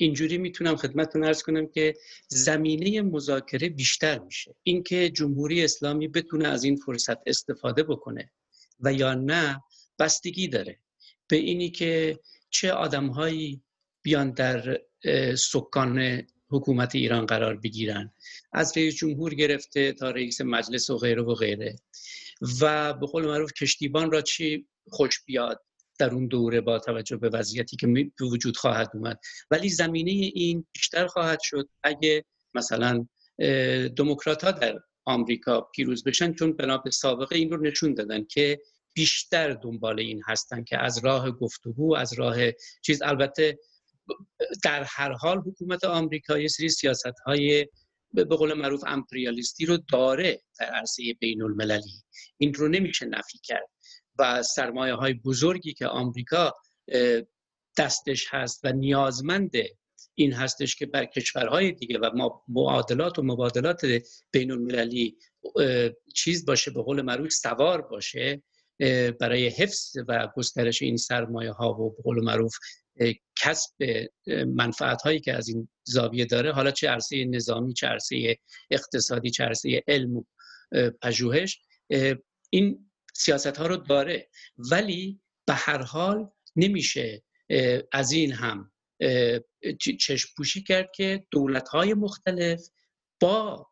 اینجوری 0.01 0.38
می‌تونم 0.38 0.76
خدمتتون 0.76 1.24
ارز 1.24 1.42
کنم 1.42 1.66
که 1.66 1.94
زمینه 2.28 3.03
مذاکره 3.03 3.68
بیشتر 3.68 4.18
میشه. 4.18 4.55
اینکه 4.62 5.11
جمهوری 5.11 5.64
اسلامی 5.64 6.09
بتونه 6.09 6.49
از 6.49 6.64
این 6.64 6.76
فرصت 6.76 7.18
استفاده 7.26 7.82
بکنه 7.82 8.30
و 8.80 8.92
یا 8.92 9.14
نه 9.14 9.62
بستگی 9.99 10.49
داره. 10.49 10.78
به 11.28 11.36
اینی 11.36 11.70
که 11.70 12.18
چه 12.51 12.72
آدمهایی 12.72 13.62
بیان 14.03 14.30
در 14.30 14.80
سکان 15.38 16.22
حکومت 16.51 16.94
ایران 16.94 17.26
قرار 17.26 17.57
بگیرن. 17.57 18.12
از 18.53 18.76
رئیس 18.76 18.96
جمهور 18.96 19.34
گرفته 19.34 19.92
تا 19.92 20.11
رئیس 20.11 20.40
مجلس 20.40 20.90
و 20.90 20.96
غیره 20.96 21.22
و 21.22 21.34
غیره. 21.34 21.76
و 22.61 22.94
به 22.94 23.07
قول 23.07 23.26
معروف 23.26 23.53
کشتیبان 23.53 24.11
را 24.11 24.20
چی 24.20 24.66
خوش 24.88 25.20
بیاد؟ 25.24 25.62
در 25.99 26.11
اون 26.11 26.26
دوره 26.26 26.61
با 26.61 26.78
توجه 26.78 27.16
به 27.16 27.28
وضعیتی 27.28 27.76
که 27.76 27.86
به 27.86 28.26
وجود 28.32 28.57
خواهد 28.57 28.90
اومد. 28.94 29.20
ولی 29.51 29.68
زمینه 29.68 30.11
این 30.11 30.66
بیشتر 30.72 31.07
خواهد 31.07 31.38
شد 31.42 31.68
اگه 31.82 32.24
مثلا 32.55 33.07
دموکرات 33.96 34.44
ها 34.44 34.51
در 34.51 34.78
آمریکا 35.05 35.61
پیروز 35.61 36.05
بشن 36.05 36.32
چون 36.32 36.53
بنا 36.53 36.78
به 36.78 36.90
سابقه 36.90 37.36
این 37.36 37.51
رو 37.51 37.62
نشون 37.62 37.94
دادن 37.94 38.24
که 38.24 38.61
بیشتر 38.94 39.53
دنبال 39.53 40.01
این 40.01 40.22
هستن 40.26 40.64
که 40.64 40.78
از 40.78 41.05
راه 41.05 41.30
گفتگو 41.30 41.96
از 41.96 42.12
راه 42.12 42.36
چیز. 42.82 43.03
البته 43.03 43.59
در 44.64 44.82
هر 44.88 45.12
حال 45.12 45.38
حکومت 45.38 45.84
آمریکا 45.84 46.38
یه 46.38 46.49
سری 46.49 46.68
سیاست 46.68 47.18
های 47.26 47.66
به 48.14 48.24
قول 48.24 48.53
معروف 48.55 48.82
امپریالیستی 48.86 49.66
رو 49.66 49.76
داره 49.92 50.42
در 50.61 50.66
عرصه 50.66 51.03
بین 51.20 51.42
المللی 51.42 52.03
این 52.38 52.55
رو 52.55 52.68
نمیشه 52.68 53.07
نفی 53.07 53.38
کرد. 53.42 53.68
و 54.18 54.42
سرمایه 54.42 54.94
های 54.94 55.14
بزرگی 55.14 55.72
که 55.72 55.86
آمریکا 55.86 56.54
دستش 57.78 58.26
هست 58.30 58.60
و 58.64 58.72
نیازمند 58.72 59.52
این 60.14 60.32
هستش 60.32 60.76
که 60.76 60.86
بر 60.86 61.04
کشورهای 61.04 61.72
دیگه 61.72 61.98
و 61.98 62.30
معادلات 62.48 63.18
و 63.18 63.22
مبادلات 63.22 63.86
بین 64.30 64.50
المللی 64.50 65.16
چیز 66.14 66.46
باشه 66.46 66.70
به 66.70 66.82
قول 66.82 67.02
معروف 67.02 67.32
سوار 67.32 67.82
باشه 67.82 68.42
برای 69.20 69.48
حفظ 69.48 69.96
و 70.08 70.28
گسترش 70.36 70.82
این 70.82 70.96
سرمایه 70.96 71.52
ها 71.52 71.72
و 71.72 71.96
به 71.96 72.02
قول 72.02 72.24
معروف 72.24 72.54
کسب 73.36 73.72
منفعت 74.46 75.02
هایی 75.02 75.20
که 75.20 75.34
از 75.34 75.48
این 75.48 75.68
زاویه 75.84 76.24
داره 76.24 76.52
حالا 76.52 76.70
چه 76.70 76.88
عرصه 76.88 77.24
نظامی 77.24 77.74
چه 77.74 77.86
عرصه 77.86 78.36
اقتصادی 78.70 79.30
چه 79.30 79.44
عرصه 79.44 79.82
علم 79.88 80.16
و 80.16 80.24
پژوهش 81.02 81.60
این 82.50 82.88
سیاست 83.18 83.56
ها 83.56 83.66
رو 83.66 83.76
داره. 83.76 84.28
ولی 84.70 85.20
به 85.46 85.54
هر 85.54 85.82
حال 85.82 86.30
نمیشه 86.56 87.22
از 87.92 88.12
این 88.12 88.32
هم 88.32 88.72
چشم 90.00 90.28
پوشی 90.36 90.62
کرد 90.62 90.90
که 90.94 91.26
دولت 91.30 91.68
های 91.68 91.94
مختلف 91.94 92.68
با 93.20 93.66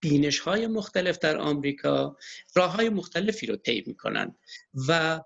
بینش 0.00 0.38
های 0.38 0.66
مختلف 0.66 1.18
در 1.18 1.36
آمریکا 1.36 2.16
راه 2.54 2.72
های 2.72 2.88
مختلفی 2.88 3.46
رو 3.46 3.56
طی 3.56 3.84
می‌کنن 3.86 4.38
و 4.88 5.20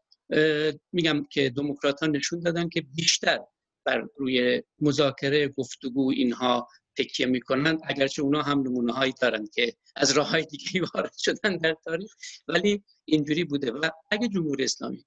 میگم 0.92 1.24
که 1.30 1.50
دموکرات 1.50 2.00
ها 2.00 2.06
نشون 2.06 2.40
دادن 2.40 2.68
که 2.68 2.80
بیشتر 2.80 3.40
بر 3.84 4.04
روی 4.16 4.62
مذاکره 4.80 5.48
گفتگو 5.48 6.10
اینها 6.10 6.68
تکیه 6.99 7.26
می‌کنن 7.26 7.78
اگرچه 7.84 8.22
اونا 8.22 8.42
هم 8.42 8.59
نمونه 8.61 8.92
هایی 8.92 9.14
دارن 9.20 9.47
که 9.55 9.74
از 9.97 10.12
راه 10.12 10.30
های 10.30 10.45
دیگه 10.45 10.82
وارد 10.95 11.12
شدن 11.18 11.57
در 11.57 11.76
تاریخ 11.84 12.14
ولی 12.49 12.84
اینجوری 13.05 13.45
بوده. 13.45 13.70
و 13.72 13.90
اگه 14.11 14.28
جمهوری 14.28 14.64
اسلامی 14.64 15.05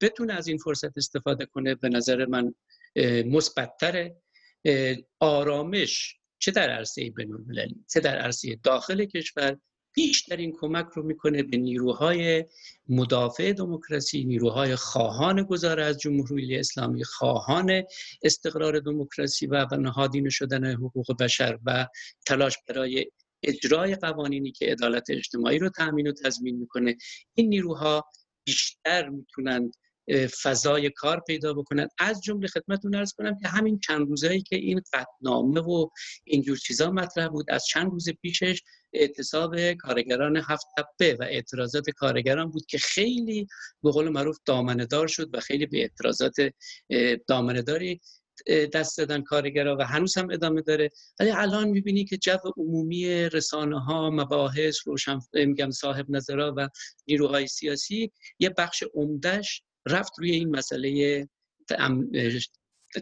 بتونه 0.00 0.34
از 0.34 0.48
این 0.48 0.58
فرصت 0.58 0.98
استفاده 0.98 1.46
کنه 1.46 1.74
به 1.74 1.88
نظر 1.88 2.26
من 2.26 2.54
مثبتتر 3.26 4.10
آرامش 5.20 6.16
چه 6.38 6.50
در 6.50 6.70
عرصه 6.70 7.10
بین‌المللی؟ 7.10 7.84
چه 7.92 8.00
در 8.00 8.18
عرصه 8.18 8.56
داخل 8.62 9.04
کشور؟ 9.04 9.58
بیشترین 9.92 10.52
کمک 10.60 10.86
رو 10.94 11.02
می‌کنه 11.02 11.42
به 11.42 11.56
نیروهای 11.56 12.44
مدافع 12.88 13.52
دموکراسی 13.52 14.24
نیروهای 14.24 14.76
خواهان 14.76 15.42
گذار 15.42 15.80
از 15.80 15.98
جمهوری 15.98 16.58
اسلامی 16.58 17.04
خواهان 17.04 17.82
استقرار 18.22 18.80
دموکراسی 18.80 19.46
و 19.46 19.66
نهادین 19.80 20.28
شدن 20.28 20.72
حقوق 20.72 21.22
بشر 21.22 21.58
و 21.66 21.86
تلاش 22.26 22.56
برای 22.68 23.06
اجرای 23.42 23.94
قوانینی 23.94 24.52
که 24.52 24.66
عدالت 24.66 25.10
اجتماعی 25.10 25.58
رو 25.58 25.68
تأمین 25.68 26.06
و 26.08 26.12
تضمین 26.12 26.56
می‌کنه. 26.56 26.96
این 27.34 27.48
نیروها 27.48 28.04
بیشتر 28.44 29.08
می‌تونند 29.08 29.74
فضای 30.42 30.90
کار 30.90 31.20
پیدا 31.26 31.54
بکنن. 31.54 31.88
از 31.98 32.20
جمله 32.22 32.48
خدمتتون 32.48 32.94
ارز 32.94 33.12
کنم 33.12 33.38
که 33.38 33.48
همین 33.48 33.78
چند 33.78 34.08
روزایی 34.08 34.42
که 34.42 34.56
این 34.56 34.82
قطنامه 34.92 35.60
و 35.60 35.88
اینجور 36.24 36.56
چیزا 36.56 36.90
مطرح 36.90 37.28
بود 37.28 37.50
از 37.50 37.64
چند 37.66 37.90
روز 37.90 38.08
پیشش 38.22 38.62
اعتصاب 38.92 39.72
کارگران 39.72 40.36
هفت 40.36 40.66
تپه 40.78 41.16
و 41.20 41.22
اعتراضات 41.22 41.90
کارگران 41.90 42.50
بود 42.50 42.66
که 42.66 42.78
خیلی 42.78 43.46
به 43.82 43.90
قول 43.90 44.08
معروف 44.08 44.38
دامنهدار 44.44 45.06
شد 45.06 45.34
و 45.34 45.40
خیلی 45.40 45.66
به 45.66 45.78
اعتراضات 45.78 46.34
دامنهداری 47.26 48.00
دست 48.72 48.98
دادن 48.98 49.22
کارگرا 49.22 49.76
و 49.76 49.82
هنوز 49.82 50.18
هم 50.18 50.30
ادامه 50.30 50.62
داره. 50.62 50.90
ولی 51.20 51.30
الان 51.30 51.68
می‌بینی 51.68 52.04
که 52.04 52.16
جو 52.16 52.38
عمومی 52.56 53.08
رسانه 53.08 53.80
ها 53.80 54.10
مباحث 54.10 54.76
روشن 54.86 55.18
میگم 55.32 55.70
صاحب 55.70 56.06
نظرها 56.10 56.54
و 56.56 56.68
نیروهای 57.08 57.46
سیاسی 57.46 58.12
یه 58.38 58.50
بخش 58.50 58.84
عمدهش 58.94 59.62
رفت 59.86 60.12
روی 60.18 60.30
این 60.30 60.56
مسئله 60.56 61.28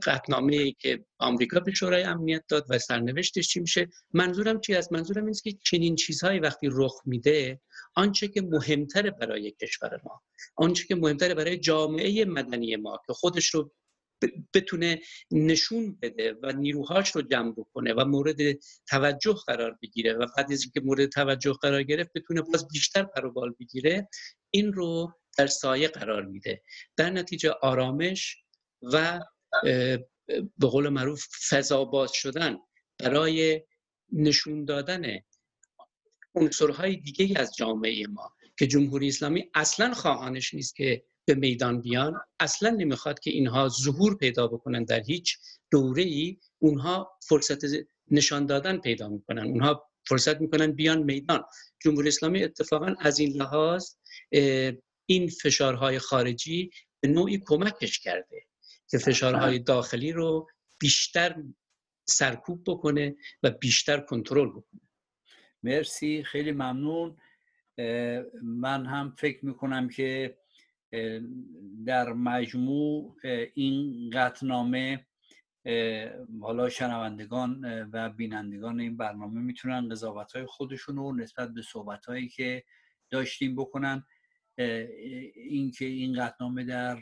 قطنامه 0.03 0.57
ای 0.57 0.73
که 0.73 1.05
آمریکا 1.19 1.61
به 1.61 1.73
شورای 1.73 2.03
امنیت 2.03 2.45
داد 2.49 2.67
و 2.71 2.79
سرنوشتش 2.79 3.49
چی 3.49 3.61
میشه؟ 3.61 3.89
منظورم 4.15 4.61
چی 4.61 4.75
است 4.75 4.93
منظورم 4.93 5.25
این 5.25 5.35
که 5.45 5.53
چنین 5.65 5.97
چیزهایی 5.97 6.39
وقتی 6.39 6.69
رخ 6.73 7.03
میده 7.05 7.61
آنچه 7.95 8.29
که 8.29 8.43
مهمتره 8.43 9.11
برای 9.11 9.51
کشور 9.51 10.01
ما 10.05 10.23
آنچه 10.57 10.87
که 10.87 10.95
مهمتره 10.95 11.35
برای 11.35 11.59
جامعه 11.59 12.25
مدنی 12.25 12.77
ما 12.77 13.03
که 13.07 13.13
خودش 13.13 13.47
رو 13.47 13.73
بتونه 14.55 15.01
نشون 15.31 15.99
بده 16.03 16.35
و 16.43 16.53
نیروهاش 16.53 17.17
رو 17.17 17.23
جمع 17.23 17.53
بکنه 17.53 17.95
و 17.95 18.05
مورد 18.05 18.37
توجه 18.89 19.35
قرار 19.47 19.79
بگیره 19.83 20.13
و 20.13 20.27
بعد 20.37 20.53
از 20.53 20.63
اینکه 20.63 20.81
مورد 20.81 21.07
توجه 21.07 21.53
قرار 21.53 21.83
گرفت 21.83 22.11
بتونه 22.15 22.43
باز 22.43 22.69
بیشتر 22.69 23.03
پروبال 23.03 23.55
بگیره 23.61 24.09
این 24.51 24.73
رو 24.73 25.13
در 25.39 25.47
سایه 25.47 25.89
قرار 25.89 26.25
میده. 26.25 26.63
در 26.97 27.11
نتیجه 27.11 27.51
آرامش 27.51 28.37
و 28.83 29.21
به 30.35 30.67
قول 30.67 30.89
معروف 30.89 31.27
فضا 31.49 31.85
باز 31.85 32.13
شدن 32.13 32.59
برای 32.99 33.63
نشون 34.13 34.65
دادن 34.65 35.03
عنصرهای 36.35 36.97
دیگه 36.97 37.41
از 37.41 37.57
جامعه 37.57 38.07
ما 38.07 38.35
که 38.59 38.67
جمهوری 38.67 39.09
اسلامی 39.09 39.51
اصلا 39.55 39.95
خواهانش 39.95 40.55
نیست 40.55 40.77
که 40.77 41.05
به 41.25 41.35
میدان 41.35 41.81
بیان 41.81 42.21
اصلا 42.41 42.71
نمی‌خواد 42.71 43.21
که 43.21 43.31
اینها 43.31 43.69
ظهور 43.69 44.17
پیدا 44.17 44.47
بکنن 44.47 44.85
در 44.85 45.03
هیچ 45.03 45.39
دوره 45.71 46.03
ای 46.03 46.39
اونها 46.59 47.19
فرصت 47.29 47.59
نشان 48.11 48.47
دادن 48.47 48.79
پیدا 48.79 49.09
می‌کنن. 49.09 49.47
اونها 49.47 49.91
فرصت 50.09 50.41
می‌کنن 50.41 50.73
بیان 50.73 51.03
میدان. 51.03 51.45
جمهوری 51.81 52.09
اسلامی 52.09 52.45
اتفاقا 52.45 52.95
از 53.01 53.19
این 53.19 53.33
لحاظ 53.33 53.91
این 55.11 55.29
فشارهای 55.29 55.99
خارجی 55.99 56.71
به 57.01 57.09
نوعی 57.09 57.43
کمکش 57.47 57.99
کرده 57.99 58.43
که 58.91 58.99
فشارهای 58.99 59.59
داخلی 59.59 60.13
رو 60.13 60.49
بیشتر 60.81 61.43
سرکوب 62.05 62.63
بکنه 62.67 63.17
و 63.43 63.51
بیشتر 63.51 64.01
کنترل 64.01 64.49
بکنه. 64.49 64.81
مرسی 65.63 66.23
خیلی 66.25 66.53
ممنون. 66.53 67.17
من 68.43 68.87
هم 68.87 69.15
فکر 69.19 69.45
می‌کنم 69.45 69.89
که 69.89 70.39
در 71.87 72.13
مجموع 72.13 73.17
این 73.55 74.11
قطنامه 74.11 75.07
حالا 76.41 76.69
شنوندگان 76.69 77.65
و 77.93 78.11
بینندگان 78.11 78.81
این 78.81 78.97
برنامه 78.97 79.41
می‌تونن 79.41 79.89
قضاوت 79.89 80.33
های 80.33 80.47
خودشون 80.47 80.97
رو 80.97 81.17
نسبت 81.17 81.55
به 81.55 81.63
صحبت 81.63 82.07
هایی 82.07 82.29
که 82.29 82.65
داشتیم 83.11 83.57
بکنن. 83.57 84.07
اینکه 84.59 85.85
این 85.85 86.25
قطنامه 86.25 86.65
در 86.65 86.99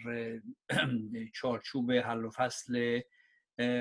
چارچوب 1.34 1.92
حل 1.92 2.24
و 2.24 2.30
فصل 2.30 3.00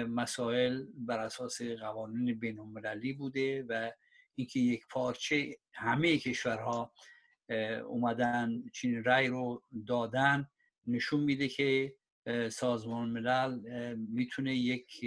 مسائل 0.07 0.85
بر 0.93 1.19
اساس 1.19 1.61
قوانین 1.61 2.39
بین 2.39 2.59
المللی 2.59 3.13
بوده 3.13 3.65
و 3.69 3.91
اینکه 4.35 4.59
یک 4.59 4.87
پارچه 4.89 5.57
همه 5.73 6.17
کشورها 6.17 6.93
اومدن 7.87 8.63
چین 8.73 9.03
رای 9.03 9.27
رو 9.27 9.63
دادن 9.87 10.49
نشون 10.87 11.23
میده 11.23 11.47
که 11.47 11.95
سازمان 12.49 13.09
ملل 13.09 13.59
می‌تونه 13.95 14.55
یک 14.55 15.05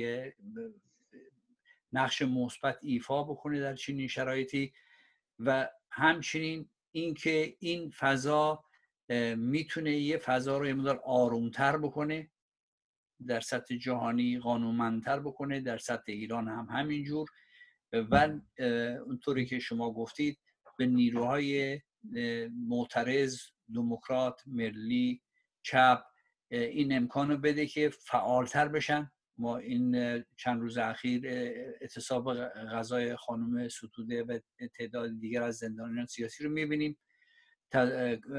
نقش 1.93 2.23
مثبت 2.23 2.79
ایفا 2.83 3.23
بکنه 3.23 3.61
در 3.61 3.75
چنین 3.75 4.09
شرایطی 4.09 4.73
و 5.39 5.69
همچنین 5.91 6.69
اینکه 6.93 7.57
این 7.59 7.91
فضا 7.91 8.64
می‌تونه 9.36 9.93
یه 9.93 10.18
فضا 10.18 10.59
رو 10.59 10.66
یه 10.66 10.74
مدار 10.74 11.01
آرومتر 11.05 11.76
بکنه 11.76 12.30
در 13.26 13.41
سطح 13.41 13.76
جهانی 13.76 14.39
قانونمندتر 14.39 15.20
بکنه 15.20 15.61
در 15.61 15.78
سطح 15.78 16.12
ایران 16.12 16.49
هم 16.49 16.68
همینجور. 16.70 17.28
و 17.93 18.30
اونطوری 19.07 19.47
که 19.47 19.59
شما 19.59 19.93
گفتید 19.93 20.39
به 20.78 20.86
نیروهای 20.86 21.80
معترض 22.68 23.41
دموکرات 23.74 24.43
ملی 24.47 25.22
چپ 25.62 26.05
این 26.51 26.97
امکانو 26.97 27.36
بده 27.36 27.66
که 27.66 27.89
فعالتر 27.89 28.68
بشن. 28.68 29.11
ما 29.39 29.59
این 29.59 30.24
چند 30.36 30.61
روز 30.61 30.78
اخیر 30.78 31.28
اعتصاب 31.80 32.34
غذای 32.45 33.16
خانم 33.16 33.68
ستوده 33.68 34.22
و 34.22 34.39
تعداد 34.78 35.20
دیگر 35.20 35.43
از 35.43 35.57
زندانیان 35.57 36.07
سیاسی 36.07 36.45
رو 36.45 36.51
می‌بینیم. 36.51 36.99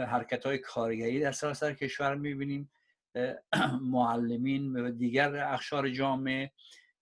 حرکت 0.08 0.46
های 0.46 0.58
کارگری 0.58 1.20
در 1.20 1.32
سراسر 1.32 1.74
کشور 1.74 2.16
می‌بینیم. 2.16 2.72
معلمین 3.82 4.76
و 4.76 4.92
دیگر 4.92 5.36
اخشار 5.36 5.90
جامعه 5.90 6.52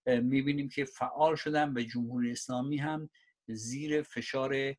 می‌بینیم 0.05 0.69
که 0.69 0.85
فعال 0.85 1.35
شدن 1.35 1.73
به 1.73 1.83
جمهوری 1.83 2.31
اسلامی 2.31 2.77
هم 2.77 3.09
زیر 3.47 4.01
فشار 4.01 4.75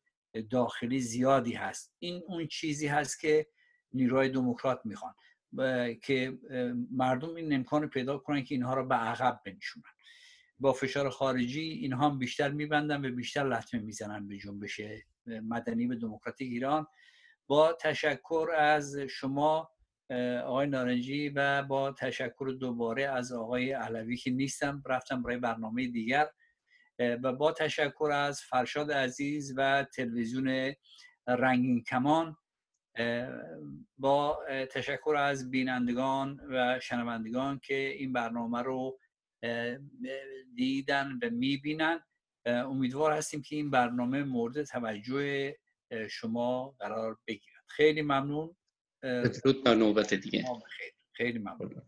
داخلی 0.49 0.99
زیادی 0.99 1.53
هست. 1.53 1.93
این 1.99 2.23
اون 2.27 2.47
چیزی 2.47 2.87
هست 2.87 3.19
که 3.19 3.47
نیروهای 3.93 4.29
دموکرات 4.29 4.81
می‌خوان. 4.85 5.13
که 6.01 6.37
مردم 6.91 7.35
این 7.35 7.53
امکان 7.53 7.89
پیدا 7.89 8.17
کنن 8.17 8.43
که 8.43 8.55
اینها 8.55 8.73
را 8.73 8.83
به 8.83 8.95
عقب 8.95 9.41
بنشونن. 9.45 9.83
با 10.59 10.73
فشار 10.73 11.09
خارجی 11.09 11.61
اینها 11.61 12.09
هم 12.09 12.19
بیشتر 12.19 12.51
میبندن 12.51 13.05
و 13.05 13.15
بیشتر 13.15 13.43
لطمه 13.43 13.81
می‌زنن 13.81 14.27
به 14.27 14.37
جنبش 14.37 14.81
مدنی 15.25 15.87
به 15.87 15.95
دموکراتیک 15.95 16.51
ایران. 16.51 16.87
با 17.47 17.77
تشکر 17.81 18.49
از 18.57 18.97
شما 18.97 19.71
آقای 20.45 20.67
نارنجی 20.67 21.29
و 21.29 21.63
با 21.63 21.91
تشکر 21.91 22.55
دوباره 22.59 23.03
از 23.03 23.31
آقای 23.31 23.71
علوی 23.71 24.17
که 24.17 24.31
نیستم 24.31 24.83
رفتم 24.85 25.23
برای 25.23 25.37
برنامه 25.37 25.87
دیگر. 25.87 26.29
و 26.99 27.33
با 27.33 27.51
تشکر 27.51 28.11
از 28.13 28.41
فرشاد 28.41 28.91
عزیز 28.91 29.53
و 29.57 29.85
تلویزیون 29.95 30.73
رنگین 31.27 31.83
کمان. 31.83 32.37
با 33.97 34.39
تشکر 34.71 35.15
از 35.17 35.51
بینندگان 35.51 36.39
و 36.49 36.79
شنوندگان 36.79 37.59
که 37.63 37.75
این 37.75 38.13
برنامه 38.13 38.61
رو 38.61 38.99
دیدن 40.55 41.19
و 41.23 41.29
می‌بینن. 41.29 41.99
امیدوار 42.45 43.11
هستیم 43.11 43.41
که 43.41 43.55
این 43.55 43.69
برنامه 43.69 44.23
مورد 44.23 44.63
توجه 44.63 45.55
شما 46.09 46.75
قرار 46.79 47.17
بگیرد. 47.27 47.63
خیلی 47.67 48.01
ممنون. 48.01 48.55
بدرود 49.03 49.63
تا 49.63 49.73
نوبت 49.73 50.13
دیگه. 50.13 50.45
خیلی 51.11 51.39
ممنون. 51.39 51.81